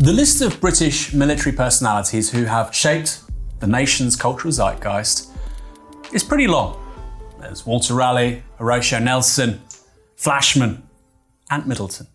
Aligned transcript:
The 0.00 0.12
list 0.12 0.42
of 0.42 0.60
British 0.60 1.12
military 1.12 1.50
personalities 1.50 2.30
who 2.30 2.44
have 2.44 2.72
shaped 2.72 3.20
the 3.58 3.66
nation's 3.66 4.14
cultural 4.14 4.52
zeitgeist 4.52 5.28
is 6.12 6.22
pretty 6.22 6.46
long. 6.46 6.80
There's 7.40 7.66
Walter 7.66 7.94
Raleigh, 7.94 8.44
Horatio 8.58 9.00
Nelson, 9.00 9.60
Flashman, 10.14 10.84
and 11.50 11.66
Middleton. 11.66 12.06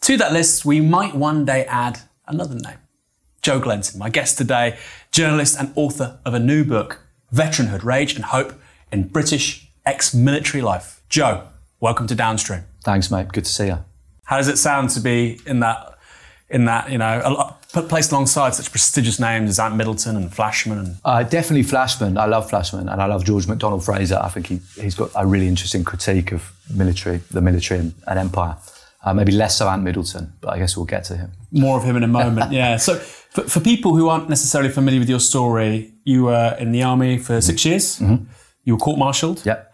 To 0.00 0.16
that 0.16 0.32
list, 0.32 0.64
we 0.64 0.80
might 0.80 1.14
one 1.14 1.44
day 1.44 1.66
add 1.66 2.00
another 2.26 2.54
name 2.54 2.78
Joe 3.42 3.60
Glenton, 3.60 3.98
my 3.98 4.08
guest 4.08 4.38
today, 4.38 4.78
journalist 5.12 5.58
and 5.60 5.74
author 5.74 6.18
of 6.24 6.32
a 6.32 6.40
new 6.40 6.64
book, 6.64 7.00
Veteranhood 7.34 7.84
Rage 7.84 8.14
and 8.14 8.24
Hope 8.24 8.54
in 8.90 9.08
British 9.08 9.70
Ex 9.84 10.14
Military 10.14 10.62
Life. 10.62 11.02
Joe, 11.10 11.48
welcome 11.80 12.06
to 12.06 12.14
Downstream. 12.14 12.64
Thanks, 12.82 13.10
mate. 13.10 13.28
Good 13.28 13.44
to 13.44 13.52
see 13.52 13.66
you. 13.66 13.84
How 14.24 14.38
does 14.38 14.48
it 14.48 14.56
sound 14.56 14.88
to 14.90 15.00
be 15.00 15.38
in 15.44 15.60
that 15.60 15.97
in 16.50 16.64
that, 16.64 16.90
you 16.90 16.98
know, 16.98 17.20
a 17.24 17.30
lot, 17.30 17.62
placed 17.88 18.10
alongside 18.10 18.54
such 18.54 18.70
prestigious 18.70 19.20
names 19.20 19.50
as 19.50 19.58
Ant 19.58 19.76
Middleton 19.76 20.16
and 20.16 20.34
Flashman? 20.34 20.78
And... 20.78 20.96
Uh, 21.04 21.22
definitely 21.22 21.62
Flashman. 21.62 22.16
I 22.16 22.26
love 22.26 22.48
Flashman 22.48 22.88
and 22.88 23.02
I 23.02 23.06
love 23.06 23.24
George 23.24 23.46
MacDonald 23.46 23.84
Fraser. 23.84 24.18
I 24.22 24.28
think 24.28 24.46
he, 24.46 24.60
he's 24.80 24.94
got 24.94 25.10
a 25.14 25.26
really 25.26 25.48
interesting 25.48 25.84
critique 25.84 26.32
of 26.32 26.52
military, 26.74 27.18
the 27.30 27.40
military 27.40 27.80
and, 27.80 27.94
and 28.06 28.18
empire. 28.18 28.56
Uh, 29.04 29.14
maybe 29.14 29.30
less 29.30 29.56
so 29.56 29.68
Ant 29.68 29.84
Middleton, 29.84 30.32
but 30.40 30.50
I 30.50 30.58
guess 30.58 30.76
we'll 30.76 30.86
get 30.86 31.04
to 31.04 31.16
him. 31.16 31.30
More 31.52 31.78
of 31.78 31.84
him 31.84 31.96
in 31.96 32.02
a 32.02 32.08
moment, 32.08 32.50
yeah. 32.52 32.76
So 32.78 32.96
for, 32.96 33.42
for, 33.42 33.60
people 33.60 33.94
who 33.94 34.08
aren't 34.08 34.28
necessarily 34.28 34.70
familiar 34.70 34.98
with 34.98 35.08
your 35.08 35.20
story, 35.20 35.94
you 36.04 36.24
were 36.24 36.56
in 36.58 36.72
the 36.72 36.82
army 36.82 37.16
for 37.16 37.40
6 37.40 37.60
mm-hmm. 37.60 37.68
years. 37.68 37.98
Mm-hmm. 38.00 38.24
You 38.64 38.74
were 38.74 38.80
court-martialed. 38.80 39.46
Yep. 39.46 39.67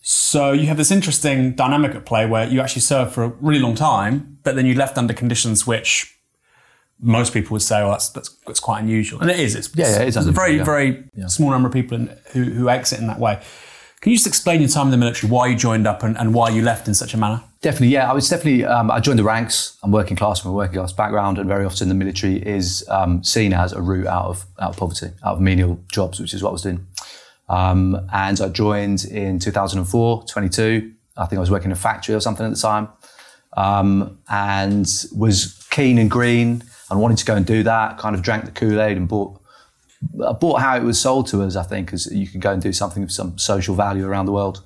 So 0.00 0.52
you 0.52 0.66
have 0.66 0.76
this 0.76 0.90
interesting 0.90 1.52
dynamic 1.54 1.94
at 1.94 2.06
play 2.06 2.26
where 2.26 2.46
you 2.46 2.60
actually 2.60 2.82
served 2.82 3.12
for 3.12 3.24
a 3.24 3.28
really 3.28 3.60
long 3.60 3.74
time, 3.74 4.38
but 4.42 4.56
then 4.56 4.64
you 4.64 4.74
left 4.74 4.96
under 4.96 5.12
conditions 5.12 5.66
which 5.66 6.20
most 7.00 7.32
people 7.32 7.54
would 7.54 7.62
say, 7.62 7.82
"Well, 7.82 7.92
that's 7.92 8.10
that's, 8.10 8.28
that's 8.46 8.60
quite 8.60 8.80
unusual," 8.80 9.20
and 9.20 9.30
it 9.30 9.38
is. 9.38 9.54
It's, 9.54 9.70
yeah, 9.74 9.86
yeah, 9.86 10.02
it 10.02 10.08
is 10.08 10.16
it's 10.16 10.26
a 10.26 10.32
very 10.32 10.58
yeah. 10.58 10.64
very 10.64 11.04
yeah. 11.14 11.26
small 11.26 11.50
number 11.50 11.66
of 11.68 11.72
people 11.72 11.96
in, 11.96 12.16
who 12.32 12.44
who 12.44 12.68
exit 12.68 13.00
in 13.00 13.06
that 13.06 13.18
way. 13.18 13.40
Can 14.00 14.12
you 14.12 14.16
just 14.16 14.26
explain 14.26 14.60
your 14.60 14.70
time 14.70 14.86
in 14.86 14.92
the 14.92 14.96
military, 14.96 15.30
why 15.30 15.46
you 15.48 15.56
joined 15.56 15.86
up, 15.86 16.02
and, 16.02 16.16
and 16.16 16.32
why 16.32 16.48
you 16.48 16.62
left 16.62 16.88
in 16.88 16.94
such 16.94 17.12
a 17.12 17.18
manner? 17.18 17.42
Definitely, 17.60 17.88
yeah. 17.88 18.10
I 18.10 18.14
was 18.14 18.28
definitely. 18.28 18.64
Um, 18.64 18.90
I 18.90 19.00
joined 19.00 19.18
the 19.18 19.24
ranks. 19.24 19.76
I'm 19.82 19.92
working 19.92 20.16
class 20.16 20.40
from 20.40 20.52
a 20.52 20.54
working 20.54 20.76
class 20.76 20.92
background, 20.92 21.38
and 21.38 21.46
very 21.48 21.64
often 21.64 21.88
the 21.88 21.94
military 21.94 22.36
is 22.36 22.84
um, 22.88 23.22
seen 23.22 23.52
as 23.52 23.72
a 23.72 23.82
route 23.82 24.06
out 24.06 24.26
of 24.26 24.46
out 24.58 24.70
of 24.70 24.76
poverty, 24.76 25.10
out 25.22 25.34
of 25.34 25.40
menial 25.40 25.82
jobs, 25.92 26.20
which 26.20 26.32
is 26.32 26.42
what 26.42 26.50
I 26.50 26.52
was 26.52 26.62
doing. 26.62 26.86
Um, 27.50 28.08
and 28.12 28.40
I 28.40 28.48
joined 28.48 29.04
in 29.04 29.40
2004, 29.40 30.24
22. 30.24 30.92
I 31.16 31.26
think 31.26 31.36
I 31.36 31.40
was 31.40 31.50
working 31.50 31.66
in 31.66 31.72
a 31.72 31.76
factory 31.76 32.14
or 32.14 32.20
something 32.20 32.46
at 32.46 32.54
the 32.54 32.58
time, 32.58 32.88
um, 33.56 34.18
and 34.28 34.86
was 35.14 35.66
keen 35.70 35.98
and 35.98 36.08
green 36.08 36.62
and 36.88 37.00
wanted 37.00 37.18
to 37.18 37.24
go 37.24 37.34
and 37.34 37.44
do 37.44 37.64
that. 37.64 37.98
Kind 37.98 38.14
of 38.14 38.22
drank 38.22 38.44
the 38.44 38.52
Kool 38.52 38.80
Aid 38.80 38.96
and 38.96 39.08
bought 39.08 39.36
bought 40.40 40.60
how 40.60 40.76
it 40.76 40.84
was 40.84 40.98
sold 40.98 41.26
to 41.26 41.42
us. 41.42 41.56
I 41.56 41.64
think 41.64 41.92
as 41.92 42.06
you 42.06 42.28
could 42.28 42.40
go 42.40 42.52
and 42.52 42.62
do 42.62 42.72
something 42.72 43.02
of 43.02 43.10
some 43.10 43.36
social 43.36 43.74
value 43.74 44.06
around 44.06 44.26
the 44.26 44.32
world, 44.32 44.64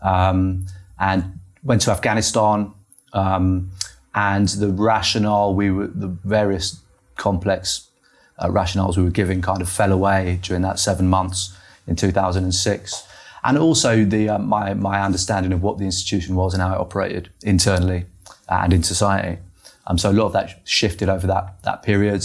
um, 0.00 0.66
and 1.00 1.40
went 1.64 1.82
to 1.82 1.90
Afghanistan. 1.90 2.72
Um, 3.12 3.72
and 4.14 4.48
the 4.48 4.68
rationale 4.68 5.54
we 5.54 5.70
were 5.70 5.88
the 5.88 6.08
various 6.08 6.80
complex 7.16 7.90
uh, 8.38 8.48
rationales 8.48 8.96
we 8.96 9.02
were 9.02 9.10
giving 9.10 9.42
kind 9.42 9.60
of 9.60 9.68
fell 9.68 9.90
away 9.90 10.38
during 10.42 10.62
that 10.62 10.78
seven 10.78 11.08
months 11.08 11.56
in 11.86 11.96
2006. 11.96 13.08
And 13.44 13.58
also 13.58 14.04
the, 14.04 14.28
uh, 14.28 14.38
my, 14.38 14.74
my 14.74 15.02
understanding 15.02 15.52
of 15.52 15.62
what 15.62 15.78
the 15.78 15.84
institution 15.84 16.36
was 16.36 16.54
and 16.54 16.62
how 16.62 16.74
it 16.74 16.78
operated 16.78 17.30
internally 17.42 18.06
and 18.48 18.72
in 18.72 18.82
society. 18.82 19.40
Um, 19.86 19.98
so 19.98 20.10
a 20.10 20.12
lot 20.12 20.26
of 20.26 20.32
that 20.34 20.60
shifted 20.64 21.08
over 21.08 21.26
that, 21.26 21.62
that 21.64 21.82
period. 21.82 22.24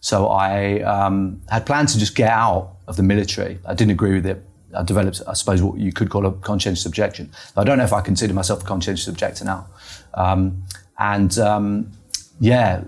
So 0.00 0.28
I 0.28 0.80
um, 0.82 1.42
had 1.48 1.64
planned 1.64 1.88
to 1.90 1.98
just 1.98 2.14
get 2.14 2.30
out 2.30 2.76
of 2.86 2.96
the 2.96 3.02
military. 3.02 3.58
I 3.64 3.74
didn't 3.74 3.92
agree 3.92 4.14
with 4.14 4.26
it. 4.26 4.44
I 4.76 4.82
developed, 4.82 5.22
I 5.26 5.32
suppose, 5.32 5.62
what 5.62 5.78
you 5.78 5.92
could 5.92 6.10
call 6.10 6.26
a 6.26 6.32
conscientious 6.32 6.84
objection. 6.84 7.30
I 7.56 7.64
don't 7.64 7.78
know 7.78 7.84
if 7.84 7.92
I 7.94 8.02
consider 8.02 8.34
myself 8.34 8.62
a 8.62 8.66
conscientious 8.66 9.08
objector 9.08 9.44
now. 9.44 9.66
Um, 10.14 10.62
and 10.98 11.38
um, 11.38 11.92
yeah, 12.40 12.84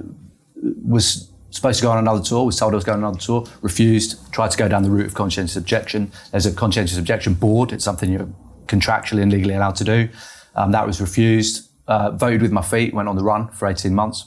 was 0.87 1.30
supposed 1.51 1.79
to 1.81 1.85
go 1.85 1.91
on 1.91 1.99
another 1.99 2.23
tour, 2.23 2.45
was 2.45 2.59
told 2.59 2.73
I 2.73 2.77
was 2.77 2.85
going 2.85 2.99
on 2.99 3.05
another 3.05 3.19
tour, 3.19 3.47
refused, 3.61 4.33
tried 4.33 4.51
to 4.51 4.59
go 4.59 4.69
down 4.69 4.83
the 4.83 4.91
route 4.91 5.07
of 5.07 5.15
conscientious 5.15 5.57
objection. 5.57 6.13
There's 6.31 6.47
a 6.47 6.53
conscientious 6.53 6.99
objection 6.99 7.35
board, 7.35 7.73
it's 7.73 7.85
something 7.85 8.11
you're 8.11 8.29
contractually 8.67 9.23
and 9.23 9.33
legally 9.33 9.55
allowed 9.55 9.77
to 9.77 9.85
do. 9.85 10.09
Um, 10.55 10.73
that 10.73 10.87
was 10.87 11.01
refused. 11.01 11.69
Uh, 11.89 12.13
voted 12.13 12.41
with 12.41 12.53
my 12.53 12.63
feet, 12.63 12.95
went 12.95 13.09
on 13.09 13.17
the 13.17 13.25
run 13.25 13.49
for 13.49 13.67
18 13.67 13.93
months, 13.93 14.27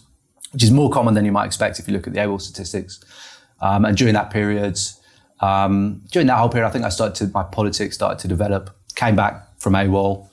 which 0.51 0.63
is 0.63 0.71
more 0.71 0.89
common 0.89 1.13
than 1.13 1.23
you 1.23 1.31
might 1.31 1.45
expect 1.45 1.79
if 1.79 1.87
you 1.87 1.93
look 1.93 2.05
at 2.07 2.13
the 2.13 2.19
AWOL 2.19 2.41
statistics. 2.41 3.01
Um, 3.61 3.85
and 3.85 3.95
during 3.95 4.13
that 4.15 4.31
period, 4.31 4.77
um, 5.39 6.01
during 6.11 6.27
that 6.27 6.37
whole 6.37 6.49
period, 6.49 6.67
I 6.67 6.71
think 6.71 6.83
I 6.83 6.89
started 6.89 7.15
to, 7.15 7.31
my 7.33 7.43
politics 7.43 7.95
started 7.95 8.19
to 8.19 8.27
develop, 8.27 8.75
came 8.95 9.15
back 9.15 9.59
from 9.59 9.73
AWOL 9.73 10.29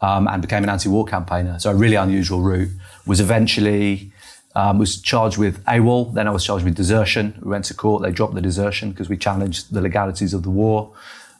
um, 0.00 0.26
and 0.26 0.40
became 0.40 0.64
an 0.64 0.70
anti-war 0.70 1.04
campaigner. 1.04 1.58
So 1.58 1.70
a 1.70 1.74
really 1.74 1.96
unusual 1.96 2.40
route. 2.40 2.70
Was 3.06 3.20
eventually 3.20 4.12
um, 4.54 4.78
was 4.78 5.00
charged 5.00 5.38
with 5.38 5.64
AWOL. 5.64 6.12
Then 6.14 6.26
I 6.26 6.30
was 6.30 6.44
charged 6.44 6.64
with 6.64 6.74
desertion. 6.74 7.38
We 7.42 7.50
went 7.50 7.64
to 7.66 7.74
court. 7.74 8.02
They 8.02 8.10
dropped 8.10 8.34
the 8.34 8.40
desertion 8.40 8.90
because 8.90 9.08
we 9.08 9.16
challenged 9.16 9.72
the 9.72 9.80
legalities 9.80 10.34
of 10.34 10.42
the 10.42 10.50
war, 10.50 10.92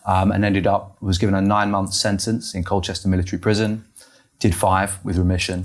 um, 0.07 0.33
and 0.33 0.45
ended 0.45 0.67
up 0.67 0.97
was 1.03 1.19
given 1.19 1.35
a 1.35 1.41
nine-month 1.41 1.93
sentence 1.93 2.55
in 2.55 2.65
Colchester 2.65 3.09
Military 3.09 3.41
Prison. 3.41 3.85
Did 4.39 4.55
five 4.55 5.05
with 5.05 5.19
remission, 5.19 5.65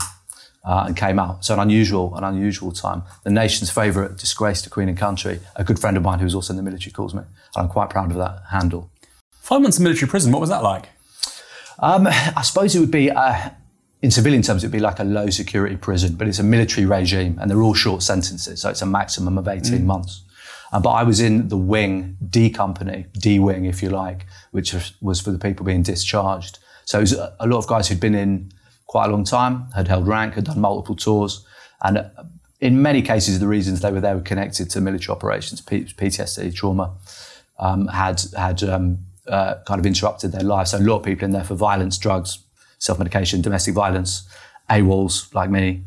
uh, 0.66 0.84
and 0.88 0.98
came 0.98 1.18
out. 1.18 1.46
So 1.46 1.54
an 1.54 1.62
unusual, 1.62 2.14
an 2.18 2.24
unusual 2.24 2.72
time. 2.74 3.04
The 3.24 3.30
nation's 3.30 3.72
favourite 3.72 4.18
disgrace 4.18 4.62
to 4.64 4.70
Queen 4.70 4.90
and 4.90 4.98
Country. 4.98 5.40
A 5.56 5.64
good 5.64 5.80
friend 5.80 5.96
of 5.96 6.04
mine 6.04 6.20
who 6.20 6.26
was 6.26 6.36
also 6.36 6.52
in 6.52 6.58
the 6.58 6.64
military 6.64 6.92
calls 6.92 7.14
me, 7.14 7.22
and 7.22 7.64
I'm 7.64 7.70
quite 7.70 7.90
proud 7.90 8.12
of 8.12 8.18
that 8.18 8.44
handle. 8.52 8.90
Five 9.40 9.62
months 9.62 9.78
in 9.78 9.84
military 9.84 10.10
prison. 10.10 10.32
What 10.32 10.42
was 10.42 10.50
that 10.50 10.64
like? 10.64 10.90
Um, 11.80 12.08
I 12.08 12.42
suppose 12.42 12.76
it 12.76 12.80
would 12.80 12.92
be. 12.92 13.12
Uh, 13.12 13.52
in 14.06 14.12
civilian 14.12 14.44
terms, 14.44 14.64
it'd 14.64 14.72
be 14.72 14.78
like 14.78 15.00
a 15.00 15.04
low 15.04 15.32
security 15.32 15.76
prison, 15.76 16.14
but 16.14 16.28
it's 16.28 16.38
a 16.38 16.44
military 16.44 16.86
regime 16.86 17.40
and 17.42 17.50
they're 17.50 17.64
all 17.64 17.74
short 17.74 18.04
sentences. 18.04 18.62
So 18.62 18.70
it's 18.70 18.84
a 18.84 18.86
maximum 18.86 19.40
of 19.40 19.48
18 19.48 19.80
mm. 19.80 19.84
months. 19.84 20.22
Uh, 20.72 20.80
but 20.80 20.92
I 20.92 21.02
was 21.02 21.20
in 21.20 21.48
the 21.48 21.58
wing, 21.58 22.16
D 22.30 22.52
company, 22.52 23.08
D 23.14 23.40
wing, 23.40 23.66
if 23.66 23.82
you 23.82 23.90
like, 23.90 24.28
which 24.52 24.76
was 25.02 25.20
for 25.20 25.32
the 25.32 25.40
people 25.40 25.66
being 25.66 25.82
discharged. 25.82 26.60
So 26.86 27.00
it 27.00 27.02
was 27.02 27.14
a 27.14 27.48
lot 27.48 27.58
of 27.58 27.66
guys 27.66 27.88
who'd 27.88 28.00
been 28.00 28.14
in 28.14 28.52
quite 28.86 29.08
a 29.08 29.12
long 29.12 29.24
time, 29.24 29.72
had 29.72 29.88
held 29.88 30.06
rank, 30.08 30.36
had 30.36 30.44
done 30.44 30.62
multiple 30.62 30.96
tours. 30.96 31.44
And 31.82 31.98
uh, 31.98 32.10
in 32.62 32.84
many 32.84 33.02
cases, 33.02 33.40
the 33.40 33.48
reasons 33.48 33.82
they 33.82 33.92
were 33.92 34.02
there 34.02 34.14
were 34.14 34.22
connected 34.22 34.70
to 34.70 34.82
military 34.82 35.16
operations, 35.16 35.64
PTSD, 35.64 36.54
trauma, 36.54 36.94
um, 37.58 37.88
had, 37.88 38.22
had 38.38 38.62
um, 38.62 39.00
uh, 39.28 39.56
kind 39.66 39.80
of 39.80 39.86
interrupted 39.88 40.32
their 40.32 40.44
lives. 40.44 40.72
So 40.72 40.78
a 40.78 40.80
lot 40.80 40.98
of 40.98 41.04
people 41.04 41.26
in 41.26 41.32
there 41.32 41.44
for 41.44 41.56
violence, 41.56 41.98
drugs, 41.98 42.45
self 42.80 42.98
medication, 42.98 43.42
domestic 43.42 43.74
violence, 43.74 44.28
AWOLs 44.70 45.34
like 45.34 45.50
me. 45.50 45.84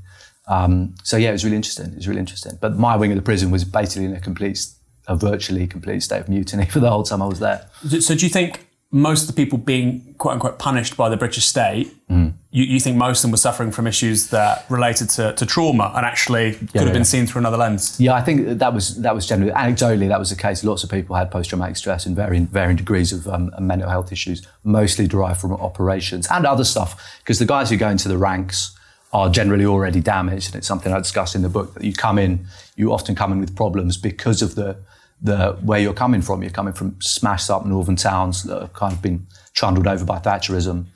Um, 0.47 0.95
so 1.03 1.17
yeah, 1.17 1.31
it 1.31 1.33
was 1.33 1.45
really 1.45 1.57
interesting. 1.57 1.87
It 1.87 1.97
was 1.97 2.09
really 2.09 2.21
interesting. 2.21 2.59
But 2.61 2.77
my 2.77 2.97
wing 2.97 3.11
of 3.13 3.17
the 3.17 3.23
prison 3.23 3.51
was 3.51 3.65
basically 3.65 4.07
in 4.07 4.15
a 4.15 4.21
complete, 4.21 4.67
a 5.07 5.17
virtually 5.17 5.67
complete 5.67 6.01
state 6.01 6.21
of 6.21 6.29
mutiny 6.29 6.65
for 6.75 6.81
the 6.81 6.91
whole 6.91 7.03
time 7.03 7.23
I 7.23 7.27
was 7.27 7.41
there. 7.41 7.69
So 8.01 8.15
do 8.15 8.25
you 8.25 8.31
think 8.31 8.68
most 8.91 9.23
of 9.23 9.27
the 9.27 9.35
people 9.35 9.59
being 9.59 10.15
quote 10.15 10.35
unquote 10.35 10.59
punished 10.59 10.97
by 10.97 11.11
the 11.11 11.17
British 11.17 11.45
state, 11.45 11.95
mm. 12.09 12.33
you, 12.51 12.65
you, 12.65 12.81
think 12.81 12.97
most 12.97 13.19
of 13.19 13.23
them 13.23 13.33
were 13.33 13.37
suffering 13.37 13.71
from 13.71 13.87
issues 13.87 14.29
that 14.29 14.65
related 14.71 15.11
to, 15.11 15.35
to 15.35 15.45
trauma 15.45 15.93
and 15.95 16.07
actually 16.07 16.55
could 16.55 16.71
yeah, 16.73 16.83
have 16.85 16.95
been 16.95 17.05
seen 17.05 17.27
through 17.27 17.41
another 17.41 17.59
lens? 17.59 18.01
Yeah, 18.01 18.15
I 18.15 18.23
think 18.23 18.59
that 18.59 18.73
was 18.73 19.01
that 19.03 19.15
was 19.15 19.27
generally 19.27 19.53
anecdotally 19.53 20.09
that 20.09 20.19
was 20.19 20.31
the 20.31 20.37
case. 20.37 20.65
Lots 20.65 20.85
of 20.85 20.91
people 20.91 21.17
had 21.17 21.31
post 21.31 21.51
traumatic 21.51 21.77
stress 21.77 22.07
and 22.07 22.17
varying 22.17 22.47
varying 22.47 22.77
degrees 22.77 23.13
of 23.13 23.29
um, 23.29 23.53
mental 23.61 23.91
health 23.91 24.11
issues, 24.11 24.47
mostly 24.65 25.07
derived 25.07 25.41
from 25.41 25.53
operations 25.53 26.27
and 26.31 26.47
other 26.47 26.65
stuff. 26.65 27.19
Because 27.19 27.39
the 27.39 27.47
guys 27.47 27.69
who 27.69 27.77
go 27.77 27.91
into 27.91 28.09
the 28.09 28.19
ranks 28.19 28.75
are 29.13 29.29
generally 29.29 29.67
already 29.67 30.01
damaged, 30.01 30.49
and 30.49 30.57
it's 30.57 30.67
something 30.67 30.93
I 30.93 30.99
discuss 30.99 31.35
in 31.35 31.43
the 31.43 31.49
book 31.49 31.75
that 31.75 31.85
you 31.85 31.93
come 31.93 32.19
in, 32.19 32.47
you 32.77 32.93
often 32.93 33.15
come 33.15 33.33
in 33.33 33.41
with 33.41 33.55
problems 33.55 33.99
because 33.99 34.41
of 34.41 34.55
the 34.55 34.77
the 35.21 35.53
where 35.63 35.81
you're 35.81 35.95
coming 35.95 36.23
from. 36.23 36.43
You're 36.43 36.51
coming 36.51 36.75
from 36.75 36.97
smashed 37.01 37.51
up 37.51 37.67
northern 37.67 37.97
towns 37.97 38.45
that 38.45 38.61
have 38.61 38.73
kind 38.73 38.93
of 38.93 39.03
been 39.03 39.27
trundled 39.55 39.87
over 39.87 40.05
by 40.05 40.19
Thatcherism. 40.19 40.87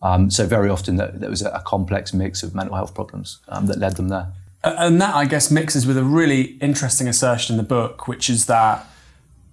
Um, 0.00 0.30
so 0.30 0.46
very 0.46 0.68
often 0.68 0.96
there 0.96 1.28
was 1.28 1.42
a, 1.42 1.62
complex 1.66 2.14
mix 2.14 2.42
of 2.44 2.54
mental 2.54 2.76
health 2.76 2.94
problems 2.94 3.40
um, 3.48 3.66
that 3.66 3.78
led 3.78 3.96
them 3.96 4.08
there. 4.08 4.32
And 4.62 5.00
that, 5.00 5.14
I 5.14 5.24
guess, 5.24 5.50
mixes 5.50 5.86
with 5.86 5.98
a 5.98 6.04
really 6.04 6.56
interesting 6.60 7.08
assertion 7.08 7.54
in 7.54 7.56
the 7.56 7.68
book, 7.68 8.06
which 8.06 8.30
is 8.30 8.46
that 8.46 8.86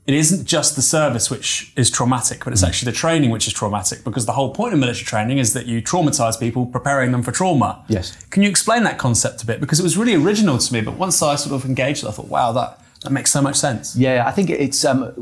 it 0.07 0.13
isn't 0.13 0.45
just 0.45 0.75
the 0.75 0.83
service 0.83 1.31
which 1.31 1.73
is 1.75 1.89
traumatic, 1.89 2.43
but 2.43 2.53
it's 2.53 2.63
mm. 2.63 2.67
actually 2.67 2.91
the 2.91 2.97
training 2.97 3.31
which 3.31 3.47
is 3.47 3.53
traumatic 3.53 4.03
because 4.03 4.27
the 4.27 4.33
whole 4.33 4.53
point 4.53 4.73
of 4.73 4.79
military 4.79 5.05
training 5.05 5.39
is 5.39 5.53
that 5.53 5.65
you 5.65 5.81
traumatize 5.81 6.39
people, 6.39 6.67
preparing 6.67 7.11
them 7.11 7.23
for 7.23 7.31
trauma. 7.31 7.83
Yes. 7.87 8.15
Can 8.25 8.43
you 8.43 8.49
explain 8.49 8.83
that 8.83 8.99
concept 8.99 9.41
a 9.41 9.47
bit? 9.47 9.59
Because 9.59 9.79
it 9.79 9.83
was 9.83 9.97
really 9.97 10.13
original 10.13 10.59
to 10.59 10.73
me, 10.73 10.81
but 10.81 10.95
once 10.95 11.21
I 11.23 11.35
sort 11.35 11.55
of 11.55 11.67
engaged 11.67 12.03
it, 12.03 12.07
I 12.07 12.11
thought, 12.11 12.27
wow, 12.27 12.51
that, 12.51 12.79
that 13.05 13.11
makes 13.11 13.31
so 13.31 13.41
much 13.41 13.55
sense. 13.55 13.95
Yeah, 13.95 14.25
I 14.27 14.31
think 14.31 14.49
it's 14.49 14.83
um, 14.83 15.13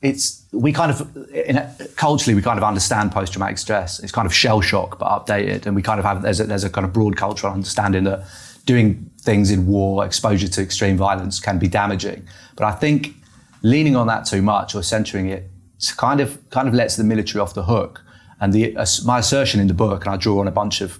it's 0.00 0.44
we 0.52 0.72
kind 0.72 0.90
of 0.90 1.00
a, 1.34 1.88
culturally 1.96 2.34
we 2.34 2.42
kind 2.42 2.58
of 2.58 2.64
understand 2.64 3.10
post 3.10 3.32
traumatic 3.32 3.58
stress. 3.58 3.98
It's 4.00 4.12
kind 4.12 4.26
of 4.26 4.34
shell 4.34 4.60
shock 4.60 4.98
but 4.98 5.08
updated, 5.08 5.66
and 5.66 5.74
we 5.74 5.82
kind 5.82 5.98
of 5.98 6.04
have 6.04 6.22
there's 6.22 6.40
a, 6.40 6.44
there's 6.44 6.64
a 6.64 6.70
kind 6.70 6.84
of 6.84 6.92
broad 6.92 7.16
cultural 7.16 7.52
understanding 7.52 8.04
that 8.04 8.24
doing 8.66 9.10
things 9.20 9.50
in 9.50 9.66
war, 9.66 10.04
exposure 10.04 10.48
to 10.48 10.62
extreme 10.62 10.96
violence 10.96 11.40
can 11.40 11.58
be 11.58 11.68
damaging. 11.68 12.28
But 12.56 12.66
I 12.66 12.72
think 12.72 13.14
leaning 13.62 13.96
on 13.96 14.06
that 14.06 14.26
too 14.26 14.42
much 14.42 14.74
or 14.74 14.82
centering 14.82 15.28
it 15.28 15.50
kind 15.96 16.20
of 16.20 16.38
kind 16.50 16.68
of 16.68 16.74
lets 16.74 16.96
the 16.96 17.04
military 17.04 17.40
off 17.40 17.54
the 17.54 17.64
hook. 17.64 18.02
And 18.40 18.52
the, 18.52 18.76
uh, 18.76 18.86
my 19.04 19.20
assertion 19.20 19.60
in 19.60 19.68
the 19.68 19.74
book, 19.74 20.04
and 20.04 20.14
I 20.14 20.18
draw 20.18 20.40
on 20.40 20.48
a 20.48 20.50
bunch 20.50 20.80
of 20.80 20.98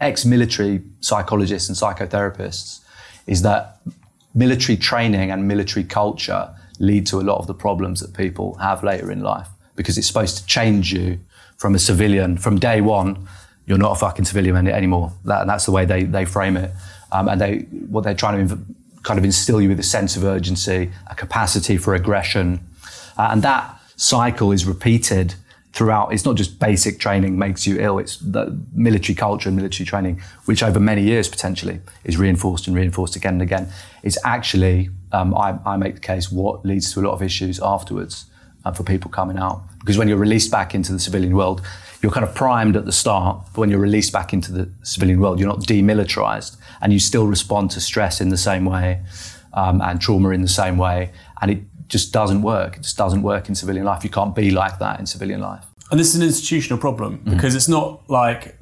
ex-military 0.00 0.82
psychologists 1.00 1.68
and 1.68 1.76
psychotherapists, 1.76 2.80
is 3.26 3.42
that 3.42 3.80
military 4.36 4.76
training 4.76 5.30
and 5.30 5.48
military 5.48 5.82
culture 5.82 6.54
lead 6.78 7.06
to 7.06 7.18
a 7.18 7.22
lot 7.22 7.38
of 7.38 7.46
the 7.46 7.54
problems 7.54 8.00
that 8.00 8.14
people 8.14 8.54
have 8.56 8.84
later 8.84 9.10
in 9.10 9.20
life 9.20 9.48
because 9.74 9.96
it's 9.96 10.06
supposed 10.06 10.36
to 10.36 10.46
change 10.46 10.92
you 10.92 11.18
from 11.56 11.74
a 11.74 11.78
civilian 11.78 12.36
from 12.36 12.58
day 12.58 12.80
one. 12.80 13.26
You're 13.64 13.78
not 13.78 13.92
a 13.92 13.96
fucking 13.96 14.26
civilian 14.26 14.68
anymore. 14.68 15.12
That, 15.24 15.40
and 15.40 15.50
that's 15.50 15.64
the 15.64 15.72
way 15.72 15.86
they, 15.86 16.04
they 16.04 16.26
frame 16.26 16.56
it. 16.56 16.70
Um, 17.10 17.28
and 17.28 17.40
they 17.40 17.58
what 17.88 18.04
they're 18.04 18.14
trying 18.14 18.46
to 18.46 18.54
inv- 18.54 18.74
kind 19.02 19.18
of 19.18 19.24
instill 19.24 19.60
you 19.60 19.68
with 19.70 19.80
a 19.80 19.84
sense 19.84 20.16
of 20.16 20.24
urgency, 20.24 20.92
a 21.06 21.14
capacity 21.14 21.76
for 21.76 21.94
aggression, 21.94 22.60
uh, 23.16 23.28
and 23.30 23.42
that 23.42 23.80
cycle 23.96 24.52
is 24.52 24.66
repeated 24.66 25.34
throughout. 25.76 26.10
It's 26.10 26.24
not 26.24 26.36
just 26.36 26.58
basic 26.58 26.98
training 26.98 27.38
makes 27.38 27.66
you 27.66 27.78
ill. 27.78 27.98
It's 27.98 28.16
the 28.16 28.58
military 28.72 29.14
culture 29.14 29.50
and 29.50 29.56
military 29.56 29.84
training, 29.84 30.22
which 30.46 30.62
over 30.62 30.80
many 30.80 31.02
years 31.02 31.28
potentially 31.28 31.80
is 32.02 32.16
reinforced 32.16 32.66
and 32.66 32.74
reinforced 32.74 33.14
again 33.14 33.34
and 33.34 33.42
again. 33.42 33.68
It's 34.02 34.16
actually, 34.24 34.88
um, 35.12 35.34
I, 35.34 35.58
I, 35.66 35.76
make 35.76 35.94
the 35.94 36.00
case, 36.00 36.32
what 36.32 36.64
leads 36.64 36.94
to 36.94 37.00
a 37.00 37.02
lot 37.02 37.12
of 37.12 37.22
issues 37.22 37.60
afterwards 37.62 38.24
uh, 38.64 38.72
for 38.72 38.84
people 38.84 39.10
coming 39.10 39.36
out. 39.36 39.64
Because 39.80 39.98
when 39.98 40.08
you're 40.08 40.16
released 40.16 40.50
back 40.50 40.74
into 40.74 40.94
the 40.94 40.98
civilian 40.98 41.36
world, 41.36 41.60
you're 42.00 42.12
kind 42.12 42.24
of 42.24 42.34
primed 42.34 42.74
at 42.74 42.86
the 42.86 42.92
start, 42.92 43.42
but 43.52 43.60
when 43.60 43.68
you're 43.68 43.78
released 43.78 44.14
back 44.14 44.32
into 44.32 44.52
the 44.52 44.70
civilian 44.82 45.20
world, 45.20 45.38
you're 45.38 45.48
not 45.48 45.60
demilitarized 45.60 46.56
and 46.80 46.90
you 46.90 46.98
still 46.98 47.26
respond 47.26 47.70
to 47.72 47.82
stress 47.82 48.18
in 48.22 48.30
the 48.30 48.38
same 48.38 48.64
way 48.64 49.02
um, 49.52 49.82
and 49.82 50.00
trauma 50.00 50.30
in 50.30 50.40
the 50.40 50.48
same 50.48 50.78
way. 50.78 51.10
And 51.42 51.50
it 51.50 51.58
just 51.88 52.12
doesn't 52.12 52.42
work. 52.42 52.76
It 52.76 52.82
just 52.82 52.96
doesn't 52.96 53.22
work 53.22 53.48
in 53.48 53.54
civilian 53.54 53.86
life. 53.86 54.04
You 54.04 54.10
can't 54.10 54.34
be 54.34 54.50
like 54.50 54.78
that 54.78 55.00
in 55.00 55.06
civilian 55.06 55.40
life. 55.40 55.64
And 55.90 56.00
this 56.00 56.08
is 56.08 56.16
an 56.16 56.22
institutional 56.22 56.78
problem 56.80 57.18
mm-hmm. 57.18 57.30
because 57.30 57.52
mm-hmm. 57.52 57.56
it's 57.56 57.68
not 57.68 58.08
like 58.08 58.58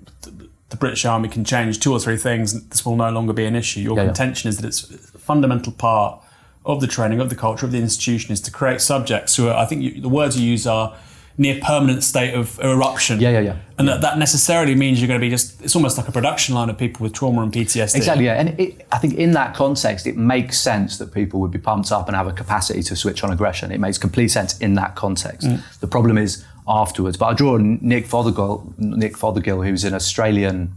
the 0.75 0.77
British 0.77 1.05
Army 1.05 1.29
can 1.29 1.45
change 1.45 1.79
two 1.81 1.93
or 1.93 2.01
three 2.01 2.17
things 2.17 2.53
and 2.53 2.69
this 2.71 2.85
will 2.85 2.97
no 2.97 3.11
longer 3.11 3.33
be 3.33 3.45
an 3.45 3.55
issue. 3.55 3.81
Your 3.81 3.97
yeah, 3.97 4.07
contention 4.07 4.49
yeah. 4.49 4.51
is 4.51 4.57
that 4.59 4.67
it's 4.67 4.91
a 5.15 5.19
fundamental 5.19 5.73
part 5.73 6.21
of 6.65 6.81
the 6.81 6.87
training, 6.87 7.21
of 7.21 7.31
the 7.31 7.37
culture, 7.37 7.65
of 7.65 7.73
the 7.73 7.79
institution 7.79 8.33
is 8.33 8.41
to 8.41 8.51
create 8.51 8.81
subjects 8.81 9.37
who 9.37 9.49
are, 9.49 9.55
I 9.55 9.67
think 9.67 9.83
you, 9.83 10.01
the 10.01 10.09
words 10.09 10.39
you 10.39 10.49
use 10.51 10.67
are 10.67 10.97
near 11.37 11.59
permanent 11.61 12.05
state 12.05 12.35
of 12.35 12.59
eruption. 12.61 13.21
Yeah, 13.21 13.31
yeah, 13.31 13.41
yeah. 13.41 13.57
And 13.77 13.89
That, 13.89 14.03
that 14.03 14.19
necessarily 14.19 14.75
means 14.75 15.01
you're 15.01 15.09
going 15.09 15.21
to 15.21 15.25
be 15.25 15.31
just, 15.31 15.61
it's 15.63 15.75
almost 15.75 15.99
like 15.99 16.07
a 16.07 16.13
production 16.13 16.55
line 16.55 16.71
of 16.71 16.79
people 16.79 17.03
with 17.03 17.13
trauma 17.13 17.43
and 17.43 17.53
PTSD. 17.53 17.97
Exactly, 17.97 18.27
yeah. 18.27 18.41
And 18.41 18.59
it, 18.61 18.87
I 18.93 18.99
think 18.99 19.15
in 19.15 19.33
that 19.33 19.55
context, 19.55 20.07
it 20.07 20.17
makes 20.17 20.61
sense 20.61 20.99
that 20.99 21.13
people 21.13 21.41
would 21.41 21.51
be 21.51 21.59
pumped 21.59 21.91
up 21.91 22.07
and 22.07 22.17
have 22.17 22.29
a 22.29 22.33
capacity 22.33 22.83
to 22.85 22.95
switch 22.95 23.25
on 23.25 23.33
aggression. 23.33 23.73
It 23.73 23.81
makes 23.81 23.99
complete 23.99 24.29
sense 24.29 24.57
in 24.59 24.75
that 24.75 24.95
context. 24.95 25.49
Mm. 25.49 25.81
The 25.81 25.89
problem 25.89 26.19
is 26.19 26.45
afterwards. 26.69 27.17
But 27.17 27.27
I 27.27 27.35
draw 27.35 27.57
Nick 27.57 28.07
Fothergill, 28.07 28.79
Nick 28.79 29.15
Fothergill, 29.15 29.67
who's 29.67 29.85
an 29.85 29.95
Australian 29.95 30.73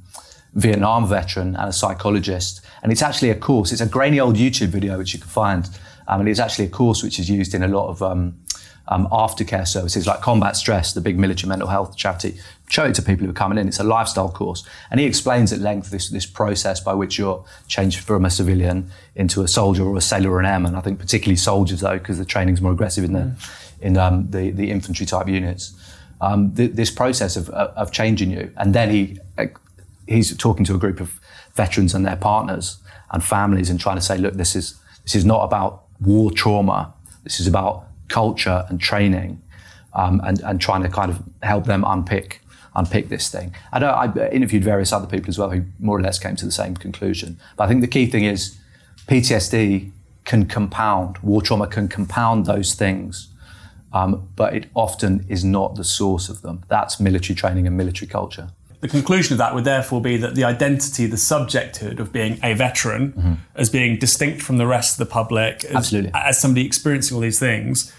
Vietnam 0.53 1.07
veteran 1.07 1.55
and 1.55 1.69
a 1.69 1.73
psychologist. 1.73 2.61
And 2.81 2.91
it's 2.91 3.01
actually 3.01 3.29
a 3.29 3.35
course, 3.35 3.71
it's 3.71 3.81
a 3.81 3.85
grainy 3.85 4.19
old 4.19 4.35
YouTube 4.35 4.69
video 4.69 4.97
which 4.97 5.13
you 5.13 5.19
can 5.19 5.29
find. 5.29 5.69
Um, 6.07 6.21
and 6.21 6.29
it's 6.29 6.39
actually 6.39 6.65
a 6.65 6.69
course 6.69 7.03
which 7.03 7.19
is 7.19 7.29
used 7.29 7.53
in 7.53 7.63
a 7.63 7.67
lot 7.67 7.89
of 7.89 8.01
um, 8.01 8.39
um, 8.89 9.07
aftercare 9.11 9.67
services 9.67 10.07
like 10.07 10.21
Combat 10.21 10.55
Stress, 10.55 10.93
the 10.93 11.01
big 11.01 11.17
military 11.17 11.49
mental 11.49 11.67
health 11.67 11.95
charity. 11.97 12.37
Show 12.69 12.85
it 12.85 12.95
to 12.95 13.01
people 13.01 13.25
who 13.25 13.31
are 13.31 13.33
coming 13.33 13.57
in. 13.57 13.67
It's 13.67 13.79
a 13.79 13.83
lifestyle 13.83 14.29
course. 14.29 14.63
And 14.91 14.99
he 14.99 15.05
explains 15.05 15.53
at 15.53 15.59
length 15.59 15.89
this, 15.89 16.09
this 16.09 16.25
process 16.25 16.79
by 16.79 16.93
which 16.93 17.17
you're 17.17 17.43
changed 17.67 17.99
from 17.99 18.25
a 18.25 18.29
civilian 18.29 18.91
into 19.15 19.41
a 19.41 19.47
soldier 19.47 19.83
or 19.83 19.97
a 19.97 20.01
sailor 20.01 20.31
or 20.31 20.39
an 20.39 20.45
airman. 20.45 20.75
I 20.75 20.81
think 20.81 20.99
particularly 20.99 21.37
soldiers, 21.37 21.81
though, 21.81 21.97
because 21.97 22.17
the 22.17 22.25
training's 22.25 22.61
more 22.61 22.73
aggressive 22.73 23.03
in 23.03 23.13
the, 23.13 23.19
mm. 23.19 23.57
in, 23.81 23.97
um, 23.97 24.29
the, 24.31 24.51
the 24.51 24.69
infantry 24.71 25.05
type 25.05 25.27
units. 25.27 25.73
Um, 26.19 26.53
th- 26.55 26.71
this 26.71 26.91
process 26.91 27.37
of, 27.37 27.49
of 27.49 27.91
changing 27.91 28.31
you. 28.31 28.51
And 28.57 28.73
then 28.73 28.89
he 28.89 29.19
he's 30.07 30.35
talking 30.37 30.65
to 30.65 30.75
a 30.75 30.77
group 30.77 30.99
of 30.99 31.19
veterans 31.53 31.93
and 31.93 32.05
their 32.05 32.15
partners 32.15 32.77
and 33.11 33.23
families 33.23 33.69
and 33.69 33.79
trying 33.79 33.97
to 33.97 34.01
say, 34.01 34.17
look, 34.17 34.33
this 34.33 34.55
is, 34.55 34.79
this 35.03 35.15
is 35.15 35.25
not 35.25 35.43
about 35.43 35.83
war 35.99 36.31
trauma. 36.31 36.93
This 37.23 37.39
is 37.39 37.47
about 37.47 37.87
culture 38.09 38.65
and 38.69 38.79
training, 38.79 39.41
um, 39.93 40.21
and, 40.23 40.41
and 40.41 40.61
trying 40.61 40.83
to 40.83 40.89
kind 40.89 41.11
of 41.11 41.21
help 41.43 41.65
them 41.65 41.83
unpick 41.85 42.41
unpick 42.75 43.09
this 43.09 43.27
thing. 43.29 43.55
I, 43.73 43.79
I 43.79 44.29
interviewed 44.29 44.63
various 44.63 44.93
other 44.93 45.07
people 45.07 45.29
as 45.29 45.39
well 45.39 45.49
who 45.49 45.63
more 45.79 45.97
or 45.97 46.01
less 46.01 46.19
came 46.19 46.35
to 46.35 46.45
the 46.45 46.51
same 46.51 46.77
conclusion. 46.77 47.39
But 47.55 47.63
I 47.63 47.67
think 47.67 47.81
the 47.81 47.87
key 47.87 48.05
thing 48.05 48.23
is 48.23 48.55
PTSD 49.07 49.91
can 50.25 50.45
compound, 50.45 51.17
war 51.19 51.41
trauma 51.41 51.65
can 51.65 51.87
compound 51.87 52.45
those 52.45 52.75
things, 52.75 53.29
um, 53.93 54.29
but 54.35 54.53
it 54.53 54.67
often 54.75 55.25
is 55.27 55.43
not 55.43 55.73
the 55.73 55.83
source 55.83 56.29
of 56.29 56.43
them. 56.43 56.63
That's 56.67 56.99
military 56.99 57.35
training 57.35 57.65
and 57.65 57.75
military 57.75 58.07
culture 58.07 58.49
the 58.87 58.91
conclusion 58.91 59.33
of 59.33 59.37
that 59.39 59.53
would 59.53 59.65
therefore 59.65 60.01
be 60.01 60.17
that 60.17 60.35
the 60.35 60.43
identity, 60.43 61.05
the 61.05 61.17
subjecthood 61.17 61.99
of 61.99 62.11
being 62.11 62.39
a 62.43 62.53
veteran, 62.53 63.11
mm-hmm. 63.11 63.33
as 63.55 63.69
being 63.69 63.97
distinct 63.97 64.41
from 64.41 64.57
the 64.57 64.67
rest 64.67 64.99
of 64.99 65.07
the 65.07 65.11
public, 65.11 65.65
as, 65.65 65.93
as, 66.13 66.39
somebody 66.39 66.65
experiencing 66.65 67.15
all 67.15 67.21
these 67.21 67.39
things, 67.39 67.93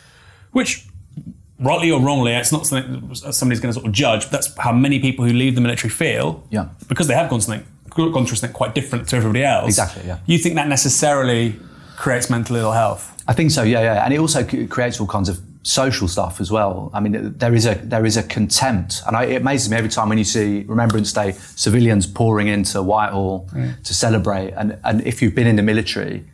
which 0.53 0.87
rightly 1.61 1.91
or 1.91 2.01
wrongly, 2.01 2.33
it's 2.33 2.53
not 2.53 2.67
something 2.67 3.15
somebody's 3.15 3.61
going 3.61 3.73
to 3.73 3.75
sort 3.75 3.87
of 3.87 3.93
judge. 3.93 4.23
But 4.25 4.33
that's 4.33 4.57
how 4.57 4.73
many 4.73 4.99
people 5.01 5.25
who 5.25 5.33
leave 5.33 5.55
the 5.55 5.61
military 5.61 5.91
feel. 5.91 6.47
Yeah. 6.51 6.69
Because 6.89 7.09
they 7.09 7.15
have 7.15 7.29
gone 7.29 7.41
something 7.41 7.67
gone 7.91 8.27
through 8.27 8.37
something 8.37 8.55
quite 8.55 8.75
different 8.75 9.09
to 9.09 9.17
everybody 9.17 9.45
else. 9.45 9.67
Exactly. 9.67 10.07
Yeah. 10.07 10.19
You 10.27 10.39
think 10.39 10.55
that 10.55 10.69
necessarily 10.69 11.57
creates 11.97 12.31
mental 12.31 12.55
ill 12.57 12.73
health? 12.73 13.23
I 13.27 13.33
think 13.33 13.51
so. 13.51 13.63
Yeah. 13.63 13.81
Yeah. 13.83 14.05
And 14.05 14.15
it 14.15 14.19
also 14.19 14.45
creates 14.45 15.01
all 15.01 15.07
kinds 15.07 15.29
of 15.29 15.41
social 15.69 16.09
stuff 16.09 16.41
as 16.41 16.51
well. 16.51 16.91
I 16.95 17.01
mean, 17.01 17.37
there 17.37 17.55
is 17.55 17.67
a 17.67 17.75
there 17.75 18.07
is 18.07 18.17
a 18.17 18.23
contempt, 18.23 19.03
and 19.07 19.15
I, 19.15 19.25
it 19.25 19.43
amazes 19.43 19.71
me 19.71 19.77
every 19.77 19.91
time 19.91 20.09
when 20.09 20.17
you 20.17 20.25
see 20.25 20.65
Remembrance 20.67 21.13
Day 21.13 21.33
civilians 21.57 22.07
pouring 22.07 22.49
into 22.49 22.83
Whitehall 22.83 23.47
mm. 23.53 23.83
to 23.83 23.95
celebrate. 23.95 24.53
And 24.53 24.79
and 24.85 25.07
if 25.07 25.21
you've 25.21 25.35
been 25.35 25.47
in 25.47 25.57
the 25.57 25.63
military, 25.63 26.25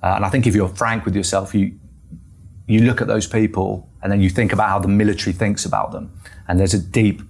uh, 0.00 0.14
and 0.16 0.24
I 0.24 0.28
think 0.30 0.46
if 0.46 0.54
you're 0.54 0.68
frank 0.68 1.04
with 1.04 1.16
yourself, 1.16 1.54
you 1.54 1.72
you 2.68 2.80
look 2.82 3.00
at 3.00 3.08
those 3.08 3.26
people 3.26 3.88
and 4.00 4.12
then 4.12 4.20
you 4.20 4.30
think 4.30 4.52
about 4.52 4.68
how 4.68 4.78
the 4.78 4.88
military 4.88 5.32
thinks 5.32 5.64
about 5.64 5.90
them, 5.90 6.12
and 6.46 6.60
there's 6.60 6.74
a 6.74 6.78
deep 6.78 7.20